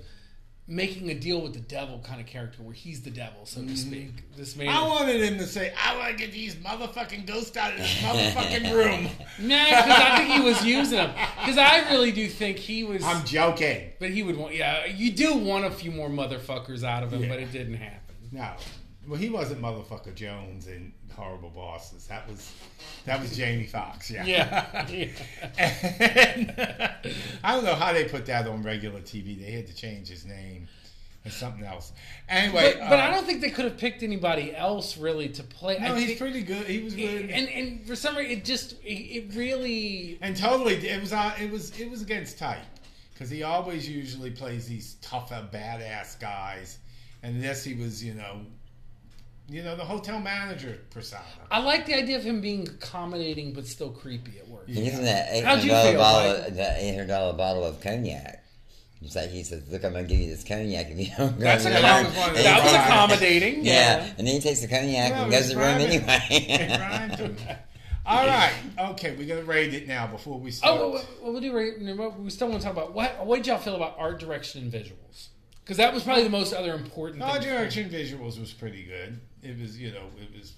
[0.70, 3.66] making a deal with the devil kind of character where he's the devil so to
[3.66, 3.74] mm-hmm.
[3.74, 4.36] speak.
[4.36, 7.72] This man, I wanted him to say, "I want to get these motherfucking ghosts out
[7.72, 9.04] of this motherfucking room."
[9.40, 11.12] nah, because I think he was using them.
[11.40, 13.02] Because I really do think he was.
[13.04, 13.90] I'm joking.
[13.98, 14.54] but he would want.
[14.54, 17.28] Yeah, you do want a few more motherfuckers out of him, Yeah.
[17.28, 18.14] but it didn't happen.
[18.32, 18.48] No,
[19.10, 22.06] well, he wasn't motherfucker Jones in Horrible Bosses.
[22.06, 22.50] That was
[23.04, 24.10] that was Jamie Foxx.
[24.10, 24.24] Yeah.
[24.24, 24.86] Yeah.
[24.88, 25.08] yeah.
[27.44, 29.38] I don't know how they put that on regular TV.
[29.38, 30.68] They had to change his name
[31.24, 31.92] and something else.
[32.28, 35.42] Anyway, But, but uh, I don't think they could have picked anybody else really to
[35.42, 35.78] play.
[35.78, 36.66] No, I he's think- pretty good.
[36.66, 37.30] He was good.
[37.30, 41.34] and and for some reason it just it, it really And totally, it was uh,
[41.40, 42.58] it was it was against type
[43.12, 46.78] because he always usually plays these tougher, badass guys,
[47.22, 48.40] and this he was, you know,
[49.50, 51.22] you know, the hotel manager persona.
[51.50, 54.68] I like the idea of him being accommodating but still creepy at work.
[54.68, 56.54] He gives him that eight How'd you feel, bottle, Mike?
[56.56, 58.44] that eight hundred dollar bottle of cognac.
[59.02, 61.44] It's like he says, "Look, I'm gonna give you this cognac if you don't." go
[61.44, 63.64] That's to a that room." was one of And the- he That was accommodating.
[63.64, 66.20] Yeah, and then he takes the cognac Well, and goes was to the room anyway.
[66.30, 67.36] It rhymed too.
[68.06, 68.52] All right,
[68.90, 70.80] okay, we're gonna rate it now before we oh, start.
[70.80, 71.52] Oh, well, well, we'll do.
[71.54, 73.24] right- We still want to talk about what.
[73.24, 75.28] What did y'all feel about art direction and visuals?
[75.62, 77.22] Because that was probably the most other important.
[77.22, 77.30] Thing.
[77.30, 77.52] Art thing.
[77.54, 79.20] direction visuals was pretty good.
[79.42, 80.52] It was, you know, it was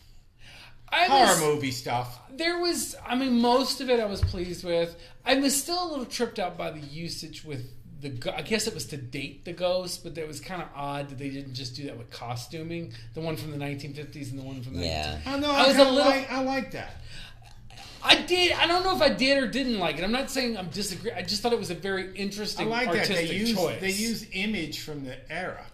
[0.89, 2.19] I horror was- movie stuff.
[2.31, 4.97] There was, I mean, most of it I was pleased with.
[5.25, 7.71] I was still a little tripped out by the usage with
[8.01, 8.09] the.
[8.11, 11.09] go- I guess it was to date the ghost, but that was kind of odd
[11.11, 12.93] that they didn't just do that with costuming.
[13.15, 14.85] The one from the 1950s and the one from the.
[14.85, 15.19] Yeah.
[15.25, 15.51] I know.
[15.51, 16.97] I I, was was a little- Like, I like that.
[18.05, 18.53] I did.
[18.53, 20.03] I don't know if I did or didn't like it.
[20.03, 21.13] I'm not saying I'm disagree.
[21.13, 22.73] I just thought it was a very interesting.
[22.73, 23.15] I interesting like that.
[23.15, 23.81] They use choice.
[23.81, 25.65] they use image from the era.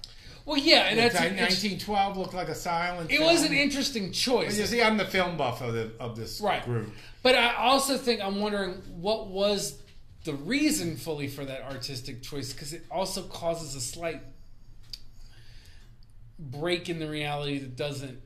[0.49, 3.11] Well, yeah, and It's that's like 1912 looked like a silent.
[3.11, 3.23] Film.
[3.23, 3.35] It film.
[3.35, 4.59] was an interesting But choice.
[4.59, 6.65] You see, I'm the film buff of the of this right.
[6.65, 6.91] group.
[7.23, 9.79] But I also think I'm wondering what was
[10.25, 14.23] the reason fully for that artistic choice because it also causes a slight
[16.39, 18.19] break in the reality that doesn't.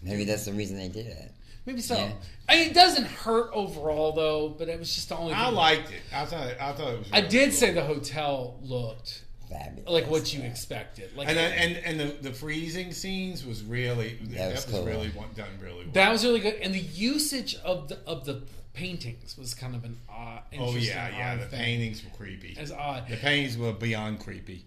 [0.00, 1.32] Maybe that's the reason they did it.
[1.66, 1.96] Maybe so.
[1.96, 2.12] Yeah.
[2.48, 5.32] I mean, it doesn't hurt overall though, but it was just the only.
[5.32, 6.02] I liked it.
[6.14, 7.08] I thought I thought it was.
[7.12, 7.58] I did cool.
[7.58, 9.88] say the hotel looked Fabulous.
[9.90, 11.16] like what you expected.
[11.16, 14.84] Like And then, and and the, the freezing scenes was really that, was was, cool.
[14.86, 15.92] really done really well.
[15.94, 18.42] that was really good, and the usage of the of the
[18.74, 20.42] paintings was kind of an odd.
[20.52, 21.32] oh interesting, yeah, yeah.
[21.32, 21.60] odd The thing.
[21.60, 22.56] paintings were creepy.
[22.58, 23.08] It's odd.
[23.08, 24.64] The paintings were beyond creepy.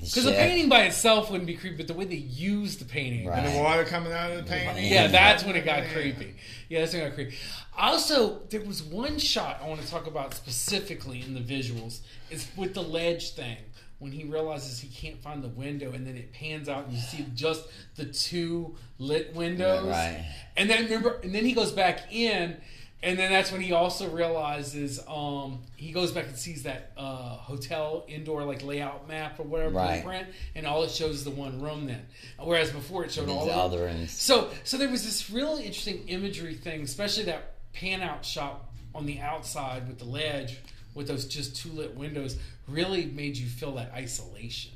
[0.00, 3.26] Because the painting by itself wouldn't be creepy, but the way they used the painting.
[3.26, 3.38] Right.
[3.44, 4.90] And the water coming out of the painting.
[4.90, 5.92] Yeah, that's when it got Yeah.
[5.92, 6.34] creepy.
[6.70, 7.36] Yeah, that's when it got creepy.
[7.76, 11.98] Also, there was one shot I want to talk about specifically in the visuals.
[12.30, 13.58] Is with the ledge thing
[14.00, 17.00] when he realizes he can't find the window, and then it pans out and you
[17.00, 17.64] see just
[17.96, 19.86] the two lit windows.
[19.86, 20.24] Right.
[20.56, 22.56] And then remember, and then he goes back in,
[23.02, 27.36] and then that's when he also realizes um, he goes back and sees that uh,
[27.36, 30.02] hotel indoor like layout map or whatever Right.
[30.02, 32.04] blueprint, and all it shows is the one room then.
[32.38, 34.10] Whereas before it showed all, all the other rooms.
[34.12, 39.04] so, so there was this really interesting imagery thing, especially that pan out shot on
[39.06, 40.58] the outside with the ledge
[40.92, 42.36] with those just two lit windows,
[42.70, 44.72] really made you feel that isolation.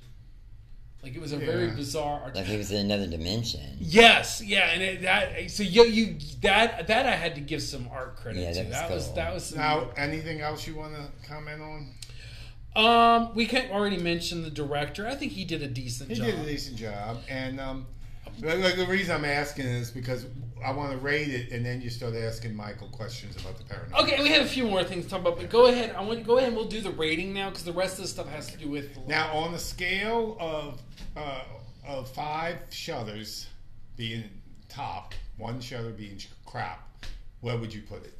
[1.02, 2.20] Like it was a very bizarre.
[2.24, 3.76] Art- Like he was in another dimension.
[3.78, 7.88] yes, yeah, and it, that so you, you that that I had to give some
[7.92, 8.70] art credit Yeah, to.
[8.70, 9.56] that was That was cool.
[9.56, 11.88] that was Now, anything else you want to comment on?
[12.76, 15.06] um we can already mention the director.
[15.06, 16.26] I think he did a decent He job.
[16.26, 17.86] did a decent job, and um,
[18.40, 20.26] like, like, the reason I'm asking is because
[20.64, 24.02] I want to rate it, and then you start asking Michael questions about the paranormal.
[24.02, 25.94] Okay, we have a few more things to talk about, but go ahead.
[25.94, 28.04] I want to go ahead and we'll do the rating now because the rest of
[28.04, 30.80] the stuff has to do with Now, on the scale of
[31.16, 31.42] uh,
[31.86, 33.46] of five shutters
[33.96, 34.24] being
[34.68, 37.06] top, one shutter being crap,
[37.40, 38.14] where would you put it?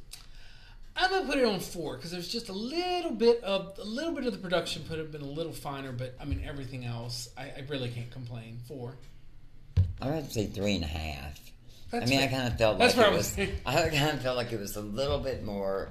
[0.97, 4.13] I'm gonna put it on four because there's just a little bit of a little
[4.13, 7.29] bit of the production could have been a little finer, but I mean everything else,
[7.37, 8.59] I, I really can't complain.
[8.67, 8.95] Four.
[10.01, 11.39] I would say three and a half.
[11.91, 12.27] That's I mean, fair.
[12.27, 13.49] I kind of felt like where it was was.
[13.65, 15.89] I kind of felt like it was a little bit more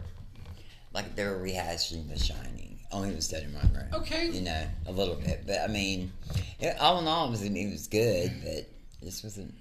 [0.93, 3.87] like they were rehashing The Shining only it was Study Monroe.
[3.93, 4.31] Okay.
[4.31, 5.45] You know, a little bit.
[5.47, 6.13] But I mean,
[6.61, 8.69] it, all in all, it was, it was good, but
[9.03, 9.53] this wasn't.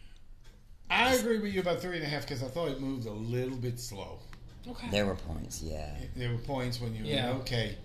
[0.89, 3.11] I agree with you about three and a half because I thought it moved a
[3.11, 4.19] little bit slow.
[4.67, 4.87] Okay.
[4.91, 5.89] There were points, yeah.
[6.15, 7.31] There were points when you Yeah.
[7.41, 7.75] okay,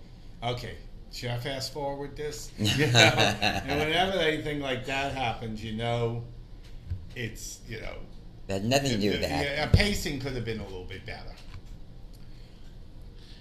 [0.43, 0.75] okay,
[1.11, 2.51] should I fast forward this?
[2.57, 2.99] You know?
[2.99, 6.23] and whenever anything like that happens, you know,
[7.15, 7.95] it's you know,
[8.47, 9.43] It had nothing to do with that.
[9.45, 11.33] Yeah, pacing could have been a little bit better.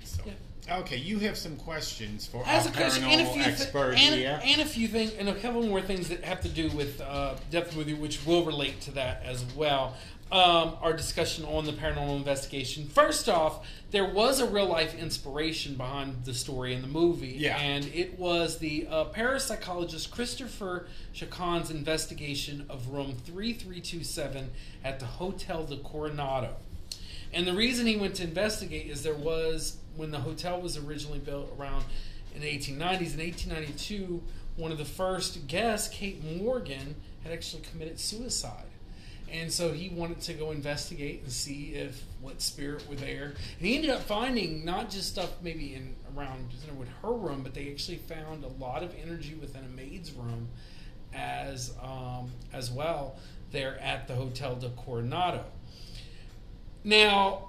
[0.05, 0.23] So,
[0.71, 3.51] okay, you have some questions for As our a question, and a paranormal few thi-
[3.51, 4.41] expert and, here.
[4.43, 7.35] and a few things, and a couple more things that have to do with uh,
[7.51, 9.95] Depth Movie, which will relate to that as well.
[10.31, 12.87] Um, our discussion on the paranormal investigation.
[12.87, 17.57] First off, there was a real life inspiration behind the story in the movie, Yeah.
[17.59, 24.51] and it was the uh, parapsychologist Christopher Chacon's investigation of room 3327
[24.85, 26.57] at the Hotel del Coronado.
[27.33, 31.19] And the reason he went to investigate is there was, when the hotel was originally
[31.19, 31.85] built around
[32.35, 34.23] in the 1890s, in 1892,
[34.57, 38.65] one of the first guests, Kate Morgan, had actually committed suicide.
[39.33, 43.35] And so he wanted to go investigate and see if what spirit were there.
[43.59, 47.55] And he ended up finding not just stuff maybe in around with her room, but
[47.55, 50.49] they actually found a lot of energy within a maid's room
[51.15, 53.17] as um, as well
[53.51, 55.45] there at the Hotel del Coronado.
[56.85, 57.49] Now,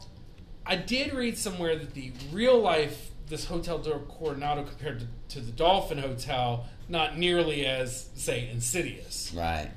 [0.65, 5.41] I did read somewhere that the real life, this Hotel del Coronado compared to, to
[5.41, 9.33] the Dolphin Hotel, not nearly as, say, insidious.
[9.35, 9.69] Right.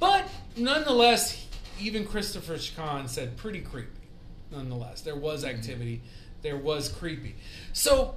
[0.00, 0.26] But
[0.56, 1.46] nonetheless,
[1.78, 3.90] even Christopher Chacon said pretty creepy.
[4.50, 6.02] Nonetheless, there was activity,
[6.42, 7.36] there was creepy.
[7.72, 8.16] So,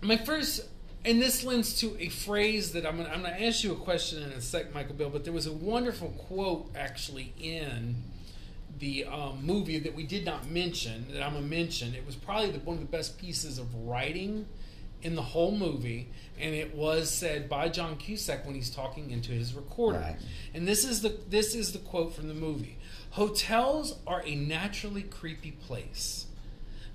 [0.00, 0.66] my first,
[1.04, 4.22] and this lends to a phrase that I'm gonna, I'm gonna ask you a question
[4.22, 5.10] in a sec, Michael Bill.
[5.10, 7.96] But there was a wonderful quote actually in
[8.78, 11.94] the um, movie that we did not mention that I'm gonna mention.
[11.94, 14.46] It was probably the, one of the best pieces of writing
[15.02, 19.32] in the whole movie, and it was said by John Cusack when he's talking into
[19.32, 19.98] his recorder.
[19.98, 20.16] Right.
[20.54, 22.78] And this is the this is the quote from the movie:
[23.10, 26.26] "Hotels are a naturally creepy place.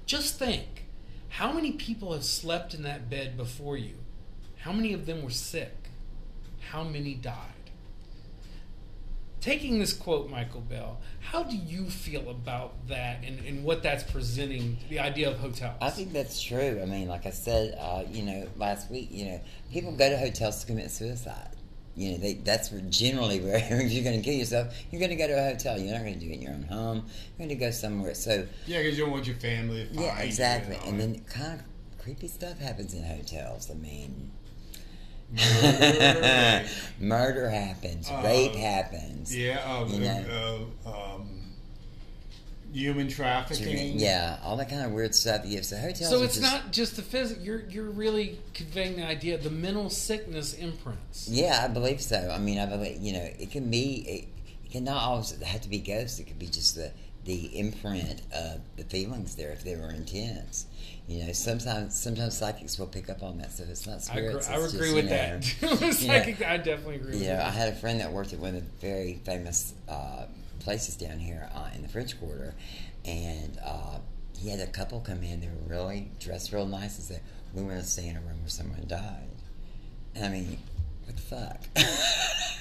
[0.06, 0.86] Just think,
[1.30, 3.96] how many people have slept in that bed before you?
[4.58, 5.90] How many of them were sick?
[6.72, 7.61] How many died?"
[9.42, 14.04] Taking this quote, Michael Bell, how do you feel about that and, and what that's
[14.04, 15.78] presenting, the idea of hotels?
[15.82, 16.80] I think that's true.
[16.80, 20.18] I mean, like I said, uh, you know, last week, you know, people go to
[20.18, 21.56] hotels to commit suicide.
[21.96, 25.10] You know, they, that's where generally where if you're going to kill yourself, you're going
[25.10, 25.80] to go to a hotel.
[25.80, 26.98] You're not going to do it in your own home.
[26.98, 28.14] You're going to go somewhere.
[28.14, 30.76] So, yeah, because you don't want your family to find yeah, you, exactly.
[30.76, 31.66] you know, And then kind of
[31.98, 33.72] creepy stuff happens in hotels.
[33.72, 34.32] I mean,
[35.32, 36.66] Murder.
[37.00, 39.36] murder happens, Uh, rape happens.
[39.36, 40.68] yeah, uh, You know.
[40.86, 41.30] uh, um,
[42.74, 44.00] human trafficking.
[44.00, 45.42] Yeah, all that kind of weird stuff.
[45.46, 46.10] Yeah, so hotels.
[46.10, 47.44] So it's just- not just the physical.
[47.44, 51.28] You're you're really conveying the idea of the mental sickness imprints.
[51.28, 52.30] Yeah, I believe so.
[52.34, 54.04] I mean, I believe you know it can be.
[54.08, 54.28] It,
[54.66, 56.20] it cannot always have to be ghosts.
[56.20, 56.92] It could be just the
[57.26, 60.66] the imprint of the feelings there if they were intense.
[61.08, 64.42] You know, sometimes sometimes psychics will pick up on that so It's not I agree,
[64.42, 64.50] spirits.
[64.50, 65.62] I agree just, with you know, that.
[65.82, 67.12] you know, Psychic, I definitely agree.
[67.12, 67.46] with you know, that.
[67.48, 70.26] I had a friend that worked at one of the very famous uh,
[70.60, 72.54] places down here uh, in the French Quarter,
[73.04, 73.98] and uh,
[74.40, 75.42] he had a couple come in.
[75.42, 77.22] They were really dressed real nice and said,
[77.54, 79.28] "We want to stay in a room where someone died."
[80.16, 80.58] And I mean,
[81.06, 81.62] what the fuck?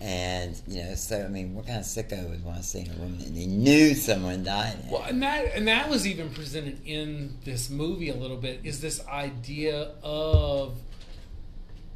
[0.00, 2.94] and you know, so I mean, what kind of sicko would want to in a
[2.94, 4.76] room that they knew someone died?
[4.90, 8.60] Well, and that and that was even presented in this movie a little bit.
[8.64, 10.78] Is this idea of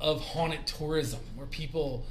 [0.01, 2.07] of haunted tourism, where people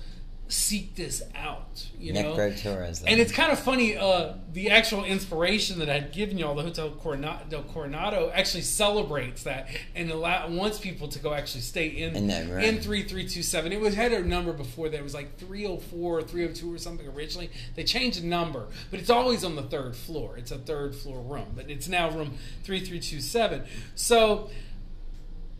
[0.50, 2.36] seek this out, you know?
[2.36, 3.04] Necrotourism.
[3.08, 3.98] And it's kind of funny.
[3.98, 9.44] Uh, the actual inspiration that I'd given y'all, the Hotel Coronado, del Coronado, actually celebrates
[9.44, 12.60] that and allow, wants people to go actually stay in In that room.
[12.64, 13.72] in three three two seven.
[13.74, 14.98] It was had a number before that.
[14.98, 17.50] It was like three hundred four or three hundred two or something originally.
[17.76, 20.38] They changed the number, but it's always on the third floor.
[20.38, 23.64] It's a third floor room, but it's now room three three two seven.
[23.96, 24.50] So.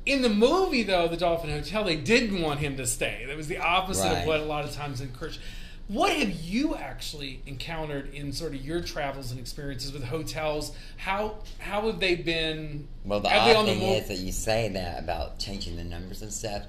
[0.08, 3.26] In the movie, though, the Dolphin Hotel, they didn't want him to stay.
[3.28, 5.42] That was the opposite of what a lot of times encouraged.
[5.90, 10.72] What have you actually encountered in sort of your travels and experiences with hotels?
[10.96, 12.88] How how have they been?
[13.04, 16.22] Well, the odd on the thing is that you say that about changing the numbers
[16.22, 16.64] and stuff.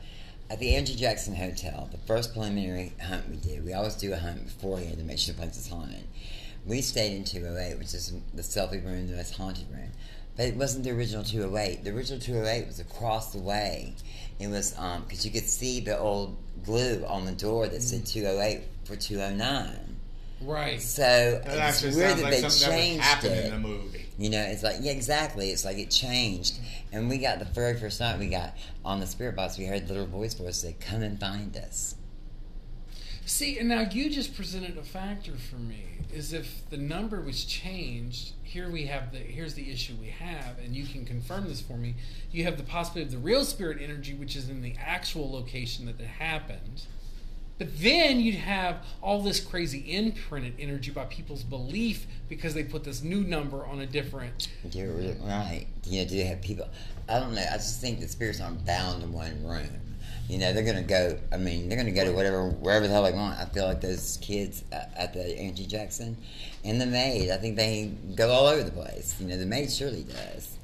[0.51, 4.17] At the Andrew Jackson Hotel, the first preliminary hunt we did, we always do a
[4.17, 6.07] hunt beforehand to make sure the place is haunted.
[6.67, 9.91] We stayed in 208, which is the selfie room, the most haunted room.
[10.39, 11.85] But it wasn't the original 208.
[11.85, 13.93] The original 208 was across the way.
[14.39, 18.07] It was, um, because you could see the old glue on the door that said
[18.07, 19.97] 208 for 209.
[20.41, 20.81] Right.
[20.81, 23.47] So That it's weird that like they something that changed it.
[23.47, 24.07] in a movie.
[24.17, 25.51] You know, it's like yeah, exactly.
[25.51, 26.61] It's like it changed,
[26.93, 29.59] and we got the very first night we got on the spirit box.
[29.59, 31.97] We heard the little voice voice say, "Come and find us."
[33.29, 35.85] See, and now you just presented a factor for me.
[36.11, 40.59] Is if the number was changed, here we have the here's the issue we have,
[40.65, 41.95] and you can confirm this for me.
[42.33, 45.85] You have the possibility of the real spirit energy, which is in the actual location
[45.85, 46.87] that it happened.
[47.59, 52.83] But then you'd have all this crazy imprinted energy by people's belief because they put
[52.83, 54.49] this new number on a different.
[54.73, 55.67] You're right.
[55.85, 56.67] You know, do they have people?
[57.11, 57.45] I don't know.
[57.47, 59.88] I just think the spirits aren't bound in one room.
[60.29, 61.19] You know, they're gonna go.
[61.33, 63.39] I mean, they're gonna go to whatever, wherever the hell they want.
[63.39, 66.19] I feel like those kids at at the Angie Jackson
[66.65, 67.31] and the maid.
[67.31, 69.17] I think they go all over the place.
[69.19, 70.59] You know, the maid surely does.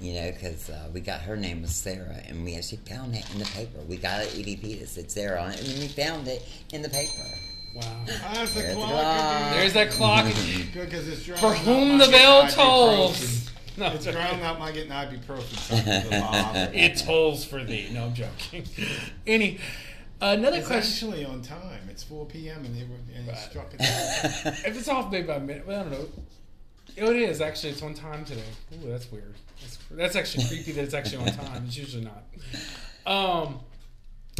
[0.00, 3.28] You know, because uh, we got her name was Sarah, and we actually found that
[3.32, 3.80] in the paper.
[3.88, 6.82] We got an EVP that said Sarah on it, and then we found it in
[6.82, 7.24] the paper.
[7.74, 7.82] Wow.
[8.06, 8.90] That's There's the clock.
[8.90, 9.52] clock.
[9.52, 10.24] There's that clock.
[10.72, 13.50] Good because it's For whom the bell tolls.
[13.78, 13.88] Ibuprofen.
[13.90, 15.52] No, It's drowning out my getting ibuprofen.
[15.86, 16.52] it's of the law.
[16.72, 17.88] it tolls for thee.
[17.92, 18.64] No, I'm joking.
[19.26, 19.58] Any
[20.20, 21.08] another It's question?
[21.10, 21.88] actually on time.
[21.90, 22.64] It's 4 p.m.
[22.64, 23.80] and they were and it struck it.
[23.80, 26.08] If it's off maybe by a minute, well, I don't know.
[27.00, 27.70] Oh, it is actually.
[27.70, 28.42] It's on time today.
[28.74, 29.34] Ooh, that's weird.
[29.60, 31.64] That's, that's actually creepy that it's actually on time.
[31.66, 32.24] It's usually not.
[33.06, 33.60] Um,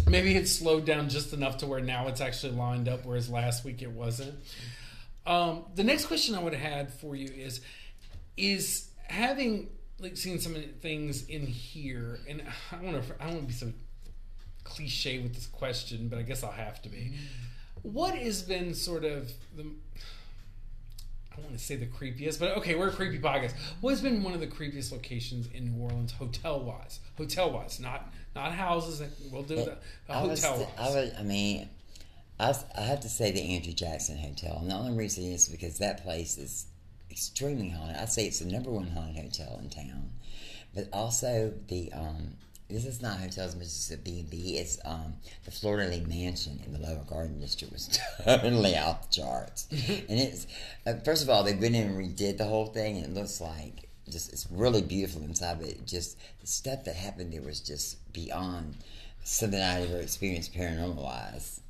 [0.08, 3.64] maybe it's slowed down just enough to where now it's actually lined up, whereas last
[3.64, 4.34] week it wasn't.
[5.26, 7.60] Um, the next question I would have had for you is:
[8.36, 9.68] is having
[10.00, 12.42] like seen some things in here, and
[12.72, 13.72] I want to I don't want to be so
[14.64, 16.98] cliche with this question, but I guess I'll have to be.
[16.98, 17.92] Mm-hmm.
[17.92, 19.64] What has been sort of the
[21.36, 23.52] I want to say the creepiest, but okay, we're a creepy podcast.
[23.80, 27.00] What has been one of the creepiest locations in New Orleans, hotel wise?
[27.16, 29.02] Hotel wise, not not houses.
[29.30, 29.78] We'll do the
[30.08, 30.68] hotel wise.
[30.78, 31.14] I would.
[31.18, 31.68] I mean,
[32.40, 34.58] I, was- I have to say the Andrew Jackson Hotel.
[34.60, 36.66] And the only reason is because that place is
[37.18, 37.96] extremely haunted.
[37.96, 40.10] I'd say it's the number one haunted hotel in town.
[40.72, 42.34] But also the um,
[42.70, 44.56] this is not hotels, but it's a B and B.
[44.56, 45.14] It's um,
[45.44, 49.66] the Florida Lee Mansion in the Lower Garden District was totally off the charts.
[49.70, 50.46] and it's
[50.86, 53.40] uh, first of all they went in and redid the whole thing, and it looks
[53.40, 55.58] like just it's really beautiful inside.
[55.60, 58.76] But just the stuff that happened there was just beyond
[59.24, 61.60] something I ever experienced paranormal wise.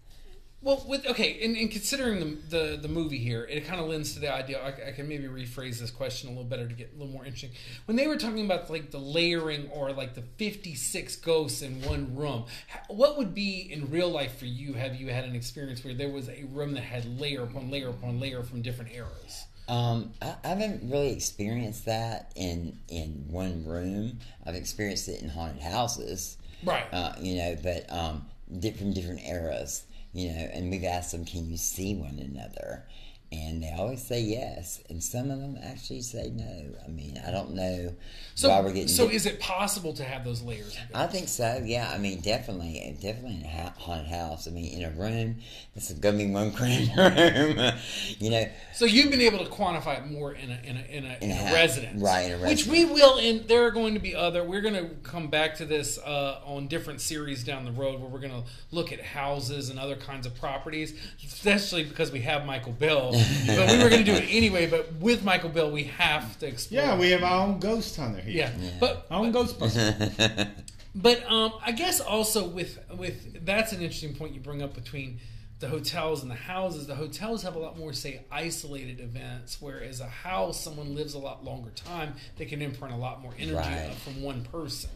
[0.60, 4.14] Well, with okay, and, and considering the, the the movie here, it kind of lends
[4.14, 4.60] to the idea.
[4.60, 7.24] I, I can maybe rephrase this question a little better to get a little more
[7.24, 7.50] interesting.
[7.84, 11.80] When they were talking about like the layering or like the fifty six ghosts in
[11.82, 12.46] one room,
[12.88, 14.72] what would be in real life for you?
[14.72, 17.90] Have you had an experience where there was a room that had layer upon layer
[17.90, 19.44] upon layer from different eras?
[19.68, 24.18] Um, I, I haven't really experienced that in in one room.
[24.44, 26.86] I've experienced it in haunted houses, Right.
[26.92, 30.48] uh, you know, but um, from different eras, you know.
[30.52, 32.86] And we've asked them, "Can you see one another?"
[33.30, 36.64] And they always say yes, and some of them actually say no.
[36.82, 37.94] I mean, I don't know
[38.34, 38.88] so, why we're getting.
[38.88, 40.74] so di- is it possible to have those layers?
[40.94, 41.60] I think so.
[41.62, 44.48] Yeah, I mean, definitely, definitely in a ha- haunted house.
[44.48, 45.36] I mean, in a room,
[45.74, 47.72] this is gonna be one cramped room.
[48.18, 51.04] you know, So you've been able to quantify it more in a in a in
[51.04, 51.52] a, in a a house.
[51.52, 53.18] residence, Right, in a Which we will.
[53.18, 54.42] And there are going to be other.
[54.42, 58.08] We're going to come back to this uh, on different series down the road, where
[58.08, 60.94] we're going to look at houses and other kinds of properties,
[61.26, 63.16] especially because we have Michael Bill.
[63.46, 64.66] But we were going to do it anyway.
[64.66, 66.82] But with Michael Bill, we have to explore.
[66.82, 68.52] Yeah, we have our own ghost hunter here.
[68.58, 68.70] yeah.
[68.80, 70.48] But Our own Ghostbuster.
[70.94, 75.18] but um, I guess also with with that's an interesting point you bring up between
[75.60, 76.86] the hotels and the houses.
[76.86, 81.18] The hotels have a lot more say isolated events, whereas a house someone lives a
[81.18, 82.14] lot longer time.
[82.36, 83.92] They can imprint a lot more energy Right.
[84.04, 84.90] from one person.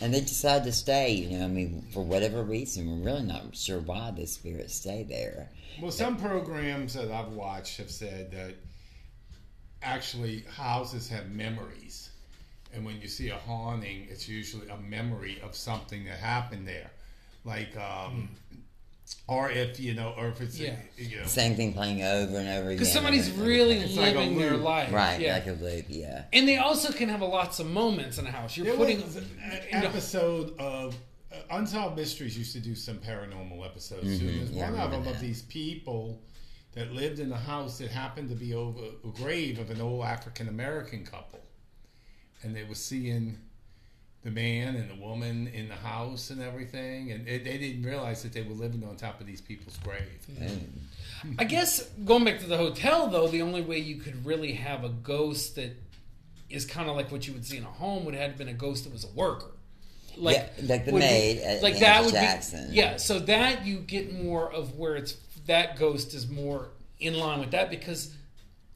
[0.00, 1.12] And they decide to stay.
[1.12, 5.02] You know, I mean, for whatever reason, we're really not sure why the spirits stay
[5.02, 5.48] there.
[5.80, 8.54] Well, some programs that I've watched have said that
[9.82, 12.10] actually houses have memories.
[12.74, 16.90] And when you see a haunting, it's usually a memory of something that happened there.
[17.44, 18.28] Like, um,
[19.28, 20.76] or if, you know, or if it's, Yeah.
[20.98, 22.76] a, you know, Same thing playing over and over again.
[22.78, 25.34] Because somebody's over and really like living their life, right, Yeah.
[25.34, 25.86] like a loop.
[25.88, 28.56] Yeah, and they also can have a lots of moments in a house.
[28.56, 29.28] You're There putting was an
[29.72, 30.94] you know, episode of
[31.32, 34.26] uh, Unsolved Mysteries used to do some paranormal episodes too.
[34.26, 34.56] There's Mm-hmm.
[34.56, 36.22] Yeah, one of remember them of these people
[36.72, 40.04] that lived in a house that happened to be over a grave of an old
[40.04, 41.40] African American couple,
[42.42, 43.38] and they were seeing
[44.26, 48.24] the man and the woman in the house and everything, and it, they didn't realize
[48.24, 50.26] that they were living on top of these people's grave.
[50.32, 50.58] Mm.
[51.38, 54.82] I guess going back to the hotel, though, the only way you could really have
[54.82, 55.70] a ghost that
[56.50, 58.52] is kind of like what you would see in a home would have been a
[58.52, 59.52] ghost that was a worker.
[60.16, 62.70] Like, Yeah, like the would be- maid uh, at that Andrew would Jackson.
[62.70, 62.96] be yeah.
[62.96, 65.12] So that you get more of where it's
[65.46, 68.12] that ghost is more in line with that because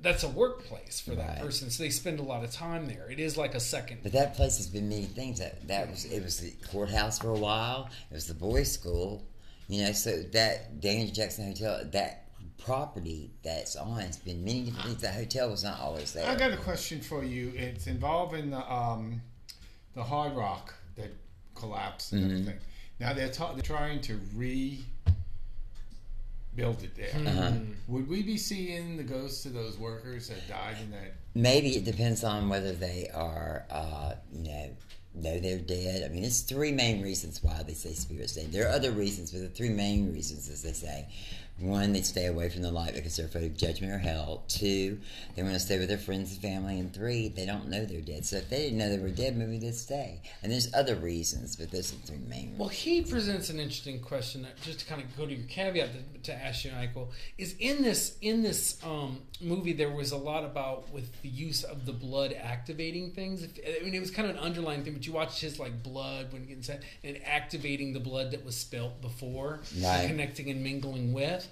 [0.03, 1.39] that's a workplace for that Right.
[1.41, 1.71] person.
[1.71, 3.11] So they spend a lot of time there.
[3.11, 4.01] It is like a second.
[4.03, 5.39] But that place has been many things.
[5.39, 7.91] That that was it was the courthouse for a while.
[8.11, 9.27] It was the boys' school.
[9.69, 12.27] You know, so that Daniel Jackson Hotel, that
[12.59, 15.03] property that's on, it's been many different things.
[15.03, 16.27] That hotel was not always there.
[16.29, 17.53] I got a question for you.
[17.55, 19.21] It's involving the um,
[19.95, 21.11] the Hard Rock that
[21.55, 22.59] collapsed and everything.
[22.99, 24.21] Now they're, ta- they're trying to
[26.57, 27.63] rebuild it there.
[27.89, 31.15] Would we be seeing the ghosts of those workers that died in that?
[31.35, 34.71] Maybe it depends on whether they are, uh, you know,
[35.15, 36.05] know they're dead.
[36.05, 38.47] I mean, it's three main reasons why they say spirits stay.
[38.47, 41.09] There are other reasons, but the three main reasons, as they say,
[41.61, 44.43] one, they stay away from the light because they're afraid of judgment or hell.
[44.49, 44.99] Two,
[45.35, 46.79] they want to stay with their friends and family.
[46.79, 48.25] And three, they don't know they're dead.
[48.27, 50.21] So if they didn't know they were dead, maybe they'd stay.
[50.43, 52.57] And there's other reasons, but those are the three main.
[52.59, 54.43] Well, he presents an interesting question.
[54.43, 57.55] That, just to kind of go to your caveat to, to ask you, Michael, is
[57.59, 61.87] in this in this um, movie there was a lot about with the use of
[61.87, 63.43] the blood activating things.
[63.43, 63.51] If,
[63.81, 66.33] I mean, it was kind of an underlying thing, but you watched his like blood
[66.33, 70.07] when getting set and activating the blood that was spilt before, Right.
[70.07, 71.49] connecting and mingling with.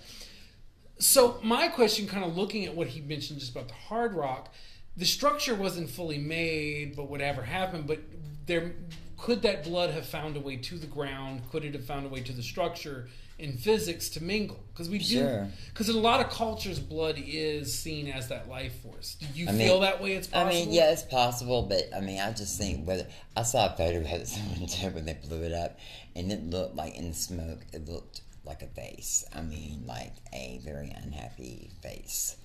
[0.98, 4.52] So my question, kind of looking at what he mentioned just about the hard rock,
[4.96, 8.00] the structure wasn't fully made, but whatever happened, but
[8.46, 8.72] there
[9.16, 11.42] could that blood have found a way to the ground?
[11.50, 13.08] Could it have found a way to the structure
[13.38, 14.60] in physics to mingle?
[14.72, 15.48] Because we do, Sure.
[15.68, 19.16] because in a lot of cultures, blood is seen as that life force.
[19.20, 20.12] Do you I mean- feel that way?
[20.12, 20.50] It's possible.
[20.50, 23.06] I mean, yeah, it's possible, but I mean, I just think whether
[23.36, 25.78] I saw a photo of it someone took when they blew it up,
[26.16, 29.24] and it looked like in the smoke, it looked like a face.
[29.34, 32.36] I mean, like a very unhappy face.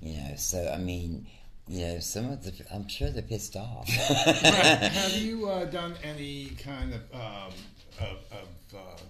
[0.00, 1.26] You know, so I mean,
[1.68, 3.86] you know, some of the I'm sure they're pissed off.
[3.88, 7.52] Have you uh, done any kind of um,
[8.00, 9.00] of, of uh,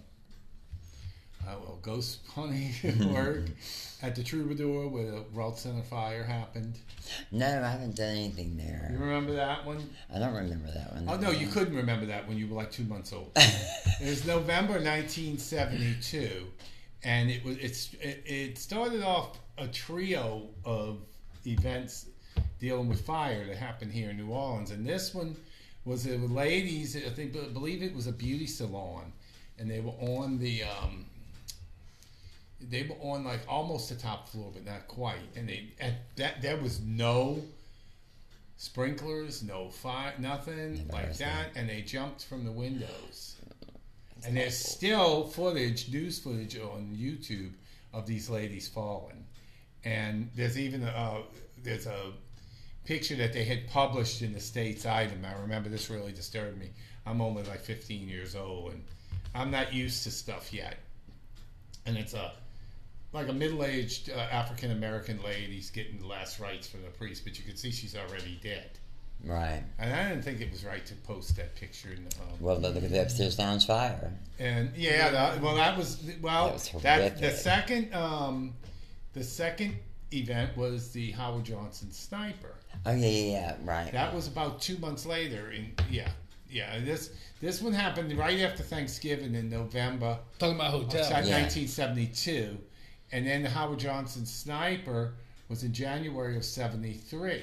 [1.47, 2.73] uh, well, ghost hunting
[3.15, 3.45] work
[4.03, 6.79] at the Troubadour where the Rault Center fire happened?
[7.31, 8.89] no, I haven't done anything there.
[8.93, 9.91] You remember that one?
[10.15, 11.07] I don't remember that one.
[11.09, 13.33] Oh no, you couldn't remember that when you were like two months old.
[13.37, 16.47] it was November 1972,
[17.05, 20.99] and it was it's it, it started off a trio of
[21.47, 22.07] events
[22.59, 25.37] dealing with fire that happened here in New Orleans, and this one
[25.85, 26.97] was a ladies.
[26.97, 29.13] I think believe it was a beauty salon,
[29.59, 30.63] and they were on the.
[30.65, 31.07] Um,
[32.69, 35.19] they were on like almost the top floor, but not quite.
[35.37, 37.43] And they at that there was no
[38.57, 43.37] sprinklers, no fire, nothing like that, and they jumped from the windows.
[44.27, 47.53] And there's still footage, news footage on YouTube
[47.95, 49.25] of these ladies falling.
[49.85, 51.23] And there's even a uh,
[51.63, 52.13] there's a
[52.85, 55.25] picture that they had published in the States-Item.
[55.25, 56.71] I remember this really disturbed me.
[57.07, 58.85] I'm only like 15 years old, and
[59.35, 60.77] I'm not used to stuff yet.
[61.87, 62.33] And it's a
[63.13, 67.39] like a middle-aged uh, African American lady's getting the last rites from the priest, but
[67.39, 68.71] you can see she's already dead.
[69.25, 69.63] Right.
[69.79, 71.91] And I didn't think it was right to post that picture.
[71.91, 74.13] In, um, Well, look at the upstairs lounge fire.
[74.39, 76.47] and yeah, that, well, that was well.
[76.47, 78.55] That was That, the second, um,
[79.13, 79.77] the second
[80.13, 82.55] event was the Howard Johnson sniper.
[82.87, 83.57] Oh yeah, yeah, yeah.
[83.65, 83.93] Right.
[83.93, 85.51] That was about two months later.
[85.51, 86.09] In yeah,
[86.49, 86.79] yeah.
[86.81, 87.11] This
[87.43, 91.03] this one happened right after Thanksgiving in November talking about of hotel.
[91.11, 91.43] Yeah.
[91.43, 92.57] 1972,
[93.13, 95.15] and then the Howard Johnson sniper
[95.49, 97.43] was in January of 73.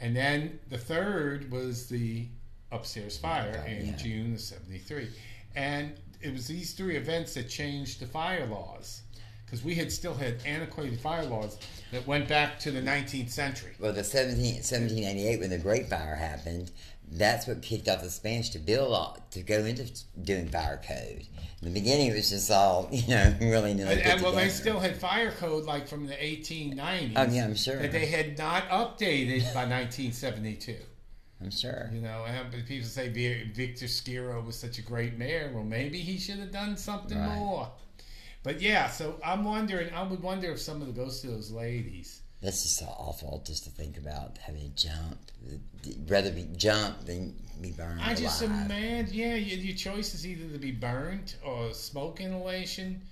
[0.00, 2.26] And then the third was the
[2.70, 3.96] upstairs fire in yeah.
[3.96, 5.08] June of 73.
[5.56, 9.02] And it was these three events that changed the fire laws.
[9.44, 11.58] Because we had still had antiquated fire laws
[11.92, 13.72] that went back to the 19th century.
[13.78, 16.72] Well, the 17, 1788, when the Great Fire happened,
[17.12, 19.86] that's what kicked off the Spanish to build all, to go into
[20.22, 21.26] doing fire code.
[21.64, 24.78] The beginning, it was just all you know, really nilly And, and well, they still
[24.78, 27.12] had fire code like from the 1890s.
[27.16, 27.78] Oh, yeah, I'm sure.
[27.78, 30.76] That they had not updated by 1972.
[31.40, 31.90] I'm sure.
[31.92, 35.50] You know, and but people say Victor Schiro was such a great mayor.
[35.54, 37.34] Well, maybe he should have done something Right.
[37.36, 37.70] more.
[38.42, 39.92] But yeah, so I'm wondering.
[39.94, 42.20] I would wonder if some of the ghosts of those ladies.
[42.44, 45.18] That's just so awful just to think about having to jump.
[46.08, 48.66] Rather be jumped than be burned I just alive.
[48.66, 49.14] imagine.
[49.14, 53.02] Yeah, your, your choice is either to be burnt or smoke inhalation.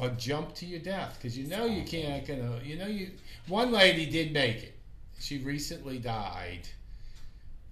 [0.00, 3.10] Or jump to your death because you know you can't gonna you know you
[3.48, 4.78] one lady did make it
[5.18, 6.68] she recently died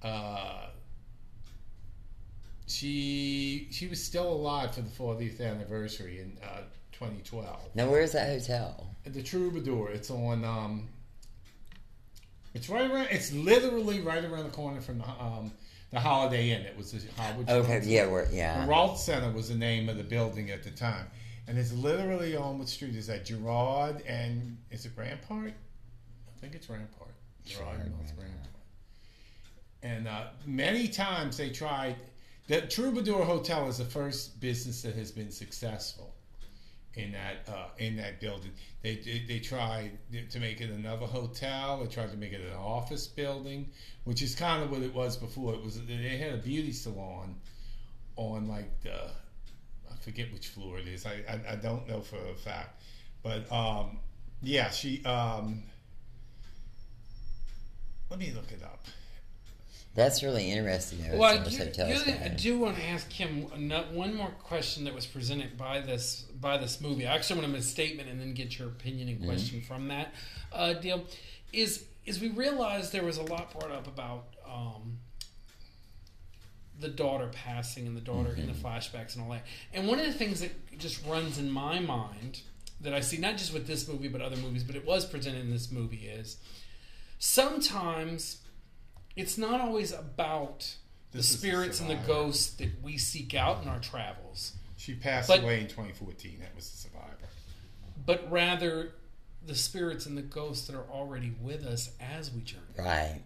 [0.02, 0.66] uh,
[2.66, 6.62] she she was still alive for the 40th anniversary in uh,
[6.92, 7.46] 2012
[7.76, 8.90] Now, where's that hotel?
[9.04, 9.90] the Troubadour.
[9.90, 10.44] It's on.
[10.44, 10.88] Um,
[12.56, 13.08] it's right around.
[13.10, 15.52] It's literally right around the corner from the um,
[15.90, 16.62] the Holiday Inn.
[16.62, 17.48] It was the Howard.
[17.48, 18.64] Okay, yeah, we're, yeah.
[18.64, 21.06] The Rault Center was the name of the building at the time,
[21.46, 23.26] and it's literally on what street is that?
[23.26, 25.52] Gerard and is it Rampart?
[25.52, 27.10] I think it's Rampart.
[27.44, 28.48] Gerard and North Rampart.
[29.82, 31.96] And uh, many times they tried.
[32.48, 36.15] The Troubadour Hotel is the first business that has been successful
[36.96, 38.50] in that uh, in that building.
[38.82, 39.92] They, they they tried
[40.30, 41.80] to make it another hotel.
[41.80, 43.70] They tried to make it an office building,
[44.04, 45.54] which is kind of what it was before.
[45.54, 47.36] It was they had a beauty salon
[48.16, 49.10] on like the
[49.90, 51.06] I forget which floor it is.
[51.06, 52.82] I I, I don't know for a fact,
[53.22, 53.98] but um,
[54.42, 55.04] yeah, she.
[55.04, 55.62] Um,
[58.08, 58.86] let me look it up.
[59.96, 60.98] That's really interesting.
[61.02, 62.18] Though, Well, I as do, far as hotels you- go.
[62.24, 63.42] I do want to ask him
[63.94, 67.06] one more question that was presented by this by this movie.
[67.06, 69.88] I actually want to make a statement and then get your opinion and question from
[69.88, 70.12] that
[70.52, 71.04] uh, deal.
[71.52, 74.98] Is is we realized there was a lot brought up about um,
[76.78, 79.46] the daughter passing and the daughter in the flashbacks and all that.
[79.72, 82.42] And one of the things that just runs in my mind
[82.82, 85.40] that I see not just with this movie but other movies, but it was presented
[85.40, 86.36] in this movie is
[87.18, 88.42] sometimes
[89.16, 90.60] it's not always about
[91.12, 94.94] the This the spirits and the ghosts that we seek out in our travels, She
[94.94, 96.38] passed But- away in 2014.
[96.40, 97.02] That was the survivor.
[98.04, 98.92] but rather
[99.44, 102.62] the spirits and the ghosts that are already with us as we journey.
[102.78, 103.22] right.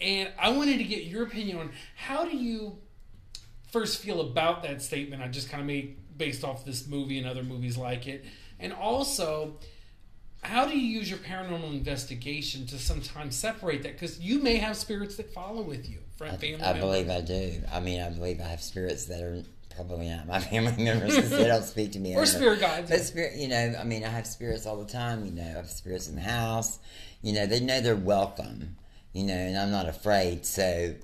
[0.00, 2.78] And I wanted to get your opinion on how do you
[3.70, 7.26] first feel about that statement I just kind of made based off this movie and
[7.26, 8.24] other movies like it,
[8.58, 9.58] and also
[10.42, 14.76] how do you use your paranormal investigation to sometimes separate that because you may have
[14.76, 16.62] spirits that follow with you, friend, family.
[16.62, 16.80] I members.
[16.80, 17.62] believe I do.
[17.72, 19.42] I mean, I believe I have spirits that are
[19.74, 22.14] probably not my family members because they don't speak to me.
[22.14, 22.90] I Or spirit guides.
[22.90, 25.26] But spirit, you know, I mean, I have spirits all the time.
[25.26, 26.78] You know, I have spirits in the house.
[27.22, 28.76] You know, they know they're welcome.
[29.12, 30.46] You know, and I'm not afraid.
[30.46, 30.94] So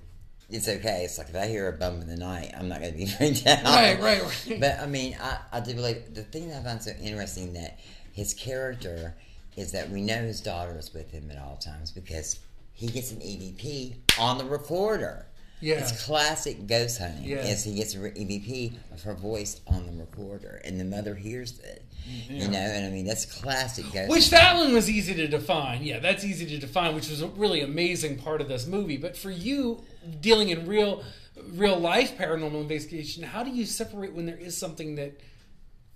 [0.48, 1.02] it's okay.
[1.04, 3.06] It's like if I hear a bump in the night, I'm not going to be
[3.18, 3.64] freaked out.
[3.64, 4.60] Right, right, right.
[4.60, 7.78] But I mean, I, I do believe the thing that I find so interesting that
[8.16, 9.14] his character
[9.56, 12.40] is that we know his daughter is with him at all times because
[12.72, 15.26] he gets an EVP on the recorder.
[15.60, 15.74] Yeah.
[15.74, 17.24] It's classic ghost hunting.
[17.24, 17.44] Yeah.
[17.44, 21.58] Is he gets an EVP of her voice on the recorder, and the mother hears
[21.60, 21.84] it.
[22.30, 24.10] You know, and I mean that's classic ghost.
[24.10, 24.38] Which hunting.
[24.38, 25.82] that one was easy to define.
[25.82, 28.96] Yeah, that's easy to define, which was a really amazing part of this movie.
[28.96, 29.82] But for you,
[30.22, 31.04] dealing in real,
[31.50, 35.20] real life paranormal investigation, how do you separate when there is something that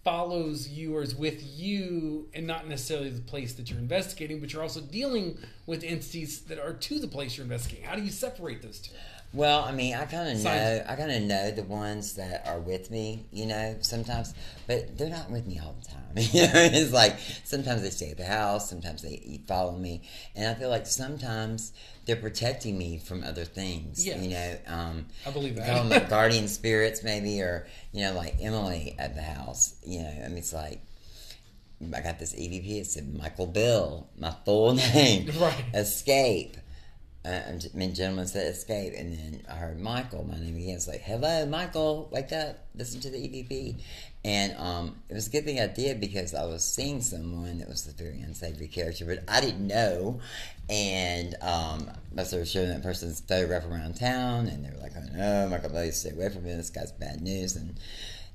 [0.05, 4.52] follows you or is with you, and not necessarily the place that you're investigating, but
[4.52, 5.36] you're also dealing
[5.66, 7.85] with entities that are to the place you're investigating?
[7.85, 8.94] How do you separate those two?
[9.32, 12.59] Well, I mean, I kind of know, I kind of know the ones that are
[12.59, 14.35] with me, you know, sometimes,
[14.66, 15.97] but they're not with me all the time.
[16.16, 20.02] You know, it's like sometimes they stay at the house, sometimes they follow me,
[20.35, 21.73] and I feel like sometimes
[22.05, 24.05] they're protecting me from other things.
[24.05, 24.20] Yes.
[24.20, 25.69] You know, um, I believe that.
[25.69, 29.77] call them like guardian spirits, maybe, or you know, like Emily at the house.
[29.86, 30.81] You know, I mean, it's like.
[31.94, 32.81] I got this EVP.
[32.81, 35.31] It said Michael Bill, my full name.
[35.39, 35.65] Right.
[35.73, 36.59] Escape.
[37.22, 40.76] Uh, I mean, gentleman said escape, and then I heard Michael, my name again.
[40.76, 43.76] It's like, hello, Michael, wake up, listen to the EVP.
[44.24, 47.68] And um, it was a good thing I did because I was seeing someone that
[47.68, 50.20] was a very unsavory character, but I didn't know.
[50.70, 55.05] And um, I started showing that person's photograph around town, and they were like, oh
[55.14, 56.56] no, Michael Bill, stay away from him.
[56.56, 57.55] This guy's bad news.
[57.55, 57.78] And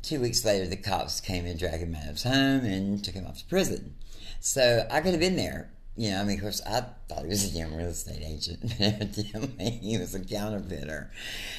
[0.04, 3.16] two weeks later, the cops came and dragged him out of his home and took
[3.16, 3.96] him off to prison.
[4.42, 5.72] So I could have been there.
[5.98, 8.60] You know, I mean, of course, I thought he was a young real estate agent,
[8.62, 11.10] but evidently he was a counterfeiter.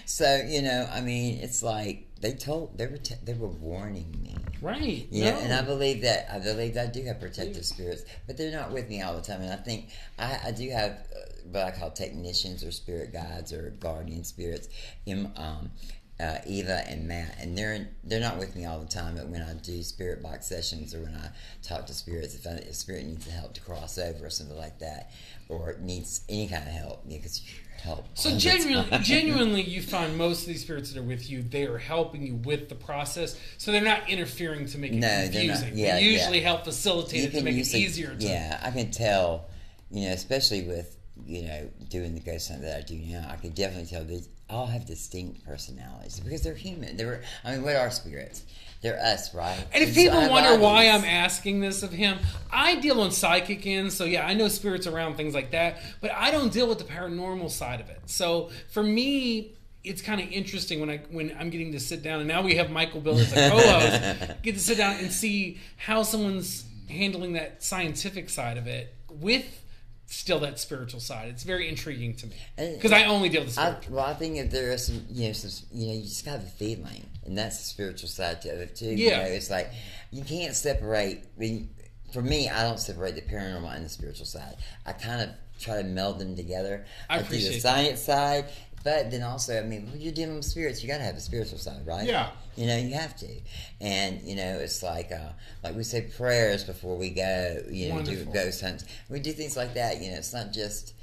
[0.05, 4.15] So, you know, I mean, it's like they told they were t- they were warning
[4.23, 4.37] me.
[4.61, 5.07] Right.
[5.11, 5.39] Yeah, no.
[5.39, 8.73] and I believe that I believe that I do have protective spirits, but they're not
[8.73, 9.41] with me all the time.
[9.41, 9.89] And I think
[10.19, 14.69] I, I do have uh, what I call technicians or spirit guides or guardian spirits.
[15.07, 15.71] In, um,
[16.19, 19.17] uh, Eva and Matt, and they're they're not with me all the time.
[19.17, 21.29] But when I do spirit box sessions or when I
[21.63, 24.79] talk to spirits, if, I, if spirit needs help to cross over or something like
[24.79, 25.11] that,
[25.49, 28.07] or needs any kind of help, because you help.
[28.15, 31.79] So genuinely, genuinely, you find most of these spirits that are with you, they are
[31.79, 33.39] helping you with the process.
[33.59, 35.33] So they're not interfering to make it No, they're not.
[35.33, 35.73] confusing.
[35.75, 36.49] Yeah, they usually yeah.
[36.49, 38.15] help facilitate it to make it easier.
[38.15, 39.47] To, Yeah, I can tell.
[39.91, 43.37] You know, especially with you know doing the ghost hunt that I do now, I
[43.37, 46.97] can definitely tell they all have distinct personalities because they're human.
[46.97, 48.45] They're, I mean, what are spirits?
[48.83, 49.65] They're us, right?
[49.73, 50.89] And if people wonder why.
[50.89, 52.19] I'm asking this of him,
[52.53, 56.13] I deal on psychic ends, so yeah, I know spirits around things like that, but
[56.13, 58.01] I don't deal with the paranormal side of it.
[58.07, 62.21] So for me, it's kind of interesting when I when I'm getting to sit down,
[62.21, 65.59] and now we have Michael Bill as a co-host, get to sit down and see
[65.77, 69.47] how someone's handling that scientific side of it with
[70.07, 71.29] still that spiritual side.
[71.29, 72.37] It's very intriguing to me
[72.75, 73.97] because I only deal with the I, spiritual.
[73.97, 76.41] well, I think if there is some, you know, some, you know, you just got
[76.41, 78.87] the feeling, and that's the spiritual side to it too.
[78.87, 79.19] You Yeah.
[79.19, 79.71] know, it's like
[80.11, 81.25] you can't separate.
[81.37, 81.71] I mean,
[82.13, 84.57] for me, I don't separate the paranormal and the spiritual side.
[84.87, 86.85] I kind of try to meld them together.
[87.11, 87.61] I do the appreciate that.
[87.63, 88.45] science side,
[88.87, 91.21] but then also, I mean, when you're dealing with spirits, you got to have a
[91.21, 92.07] spiritual side, right?
[92.07, 92.31] Yeah.
[92.57, 93.27] You know, you have to,
[93.81, 95.31] and you know, it's like uh,
[95.65, 97.63] like we say prayers before we go.
[97.69, 98.33] You know, do Wonderful.
[98.33, 98.85] ghost hunts.
[99.11, 100.01] We do things like that.
[100.01, 100.95] You know, it's not just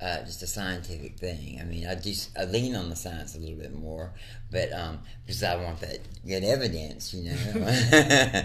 [0.00, 1.58] uh, just a scientific thing.
[1.58, 4.12] I mean, I just I lean on the science a little bit more,
[4.50, 8.44] but um, because I want that good evidence, you know.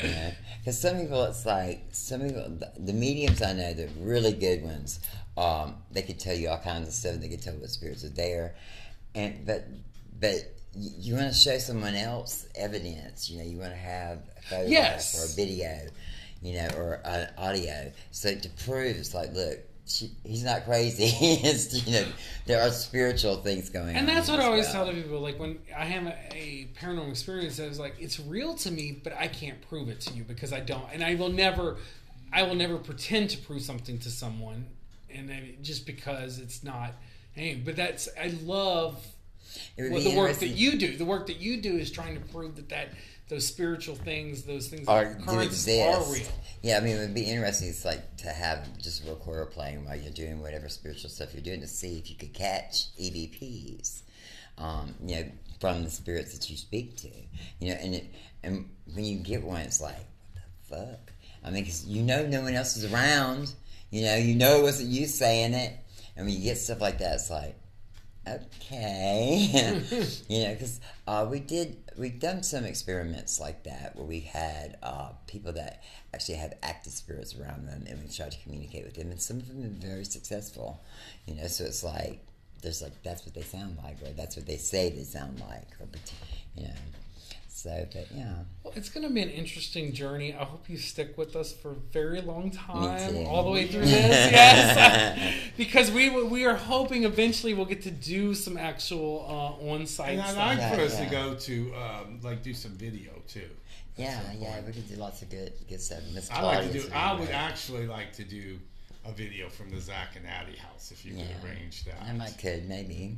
[0.60, 4.62] Because some people, it's like some people, the- the mediums I know, the really good
[4.62, 5.00] ones,
[5.36, 7.16] um, they could tell you all kinds of stuff.
[7.16, 8.54] They could tell what spirits are there,
[9.14, 9.66] and but
[10.20, 10.34] but
[10.74, 13.30] you, you want to show someone else evidence.
[13.30, 15.20] You know, you want to have a photograph Yes.
[15.20, 15.88] or a video,
[16.42, 17.92] you know, or an audio.
[18.10, 21.06] So to prove, it's like, look, she, he's not crazy.
[21.86, 22.06] you know,
[22.46, 23.96] there are spiritual things going on.
[23.96, 24.84] And that's what I always well.
[24.84, 25.20] tell to people.
[25.20, 29.00] Like when I have a, a paranormal experience, I was like, it's real to me,
[29.02, 31.78] but I can't prove it to you because I don't, and I will never,
[32.32, 34.66] I will never pretend to prove something to someone,
[35.14, 36.94] and I, just because it's not.
[37.32, 39.04] Hey, but that's I love
[39.78, 40.96] well, the work that you do.
[40.96, 42.88] The work that you do is trying to prove that that
[43.28, 46.10] those spiritual things, those things are that do exist.
[46.10, 46.26] are real.
[46.62, 47.68] Yeah, I mean, it would be interesting.
[47.68, 51.42] It's like to have just a recorder playing while you're doing whatever spiritual stuff you're
[51.42, 54.02] doing to see if you could catch EVPs.
[54.58, 55.24] Um, you know,
[55.60, 57.08] from the spirits that you speak to.
[57.60, 61.12] You know, and it, and when you get one, it's like, what the fuck?
[61.44, 63.54] I mean, because you know no one else is around.
[63.90, 65.76] You know, you know it wasn't you saying it.
[66.16, 67.56] And when you get stuff like that, it's like,
[68.28, 69.82] okay
[70.28, 74.76] you know because uh, we did we've done some experiments like that where we had
[74.82, 78.94] uh, people that actually have active spirits around them and we tried to communicate with
[78.94, 80.80] them and some of them have been very successful
[81.26, 82.20] you know so it's like
[82.62, 85.68] there's like that's what they sound like or that's what they say they sound like
[85.80, 85.88] or
[86.54, 86.74] you know
[87.62, 88.32] so but yeah
[88.62, 90.32] Well, it's going to be an interesting journey.
[90.34, 93.80] I hope you stick with us for a very long time, all the way through
[93.96, 94.32] this.
[94.32, 100.12] yes, because we we are hoping eventually we'll get to do some actual uh, on-site
[100.12, 100.46] And I'd stuff.
[100.46, 103.48] like Yeah, for us to go to um, like do some video too.
[103.96, 106.82] yeah yeah we could do lots of good good stuff Miss I like to do.
[106.84, 107.34] would I would great.
[107.48, 108.58] actually like to do
[109.04, 111.24] a video from the Zach and Addie house if you Yeah.
[111.26, 112.00] could arrange that.
[112.02, 113.16] I might could maybe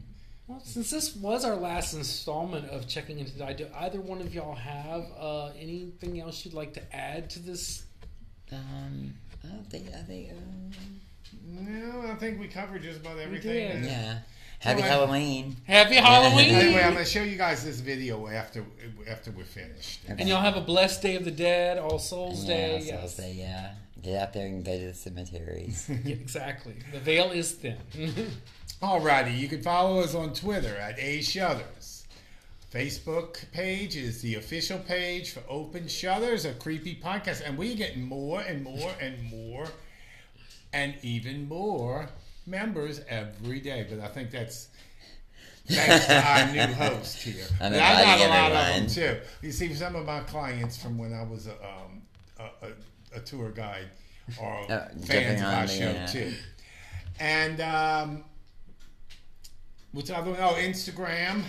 [0.53, 4.35] Well, since this was our last installment of checking into the do either one of
[4.35, 7.85] y'all have uh, anything else you'd like to add to this?
[8.53, 10.70] um I don't think I think um,
[11.43, 13.53] No, I think we covered just about everything.
[13.81, 13.85] did.
[13.87, 14.19] Yeah
[14.59, 16.55] happy I- Halloween Happy Halloween!
[16.55, 18.62] Anyway, I'm going to show you guys this video after
[19.09, 20.01] after we're finished.
[20.07, 22.81] and y'all have a blessed Day of the Dead, All Souls Day.
[22.83, 23.16] Yeah, so I'll yes.
[23.16, 23.74] say, yeah.
[24.03, 25.89] Get out there and go to the cemeteries.
[26.05, 26.74] Yeah, exactly.
[26.93, 27.77] The veil is thin.
[28.83, 32.07] Alrighty, you can follow us on Twitter at A Shutters.
[32.73, 38.03] Facebook page is the official page for Open Shutters, a creepy podcast, and we're getting
[38.03, 39.66] more and more and more
[40.73, 42.09] and even more
[42.47, 43.87] members every day.
[43.89, 44.69] But I think that's
[45.66, 47.45] thanks to our new host here.
[47.61, 49.47] I'm I got a inviting lot of them too.
[49.47, 52.03] You see, some of my clients from when I was a, um,
[52.39, 52.70] a, a,
[53.15, 53.89] a tour guide
[54.41, 56.33] are Uh, fans of our the, show uh, too.
[57.21, 58.25] And um,
[59.93, 60.41] what's the other one?
[60.41, 61.43] Oh, Instagram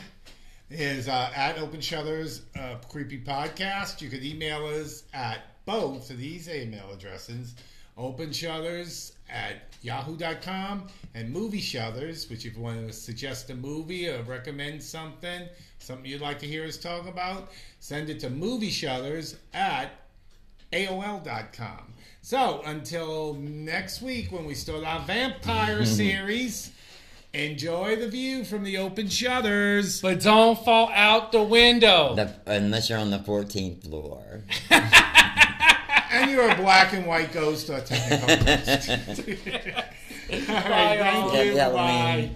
[0.69, 4.01] is uh, at Open Shutters uh, Creepy Podcast.
[4.01, 7.55] You could email us at both of these email addresses
[7.97, 14.09] open shutters at yahoo.com and movie shutters which if you want to suggest a movie
[14.09, 18.69] or recommend something something you'd like to hear us talk about send it to movie
[18.71, 19.91] shutters at
[20.73, 21.93] AOL.com.
[22.21, 26.71] So until next week when we start our vampire series,
[27.33, 30.01] enjoy the view from the open shutters.
[30.01, 32.15] but don't fall out the window.
[32.15, 34.41] The, unless you're on the 14th floor.
[36.15, 38.87] And you're a black and white ghost or technical ghost.
[38.87, 41.29] All right, Bye, all.
[41.31, 41.57] thank you.
[41.57, 42.35] Happy Bye.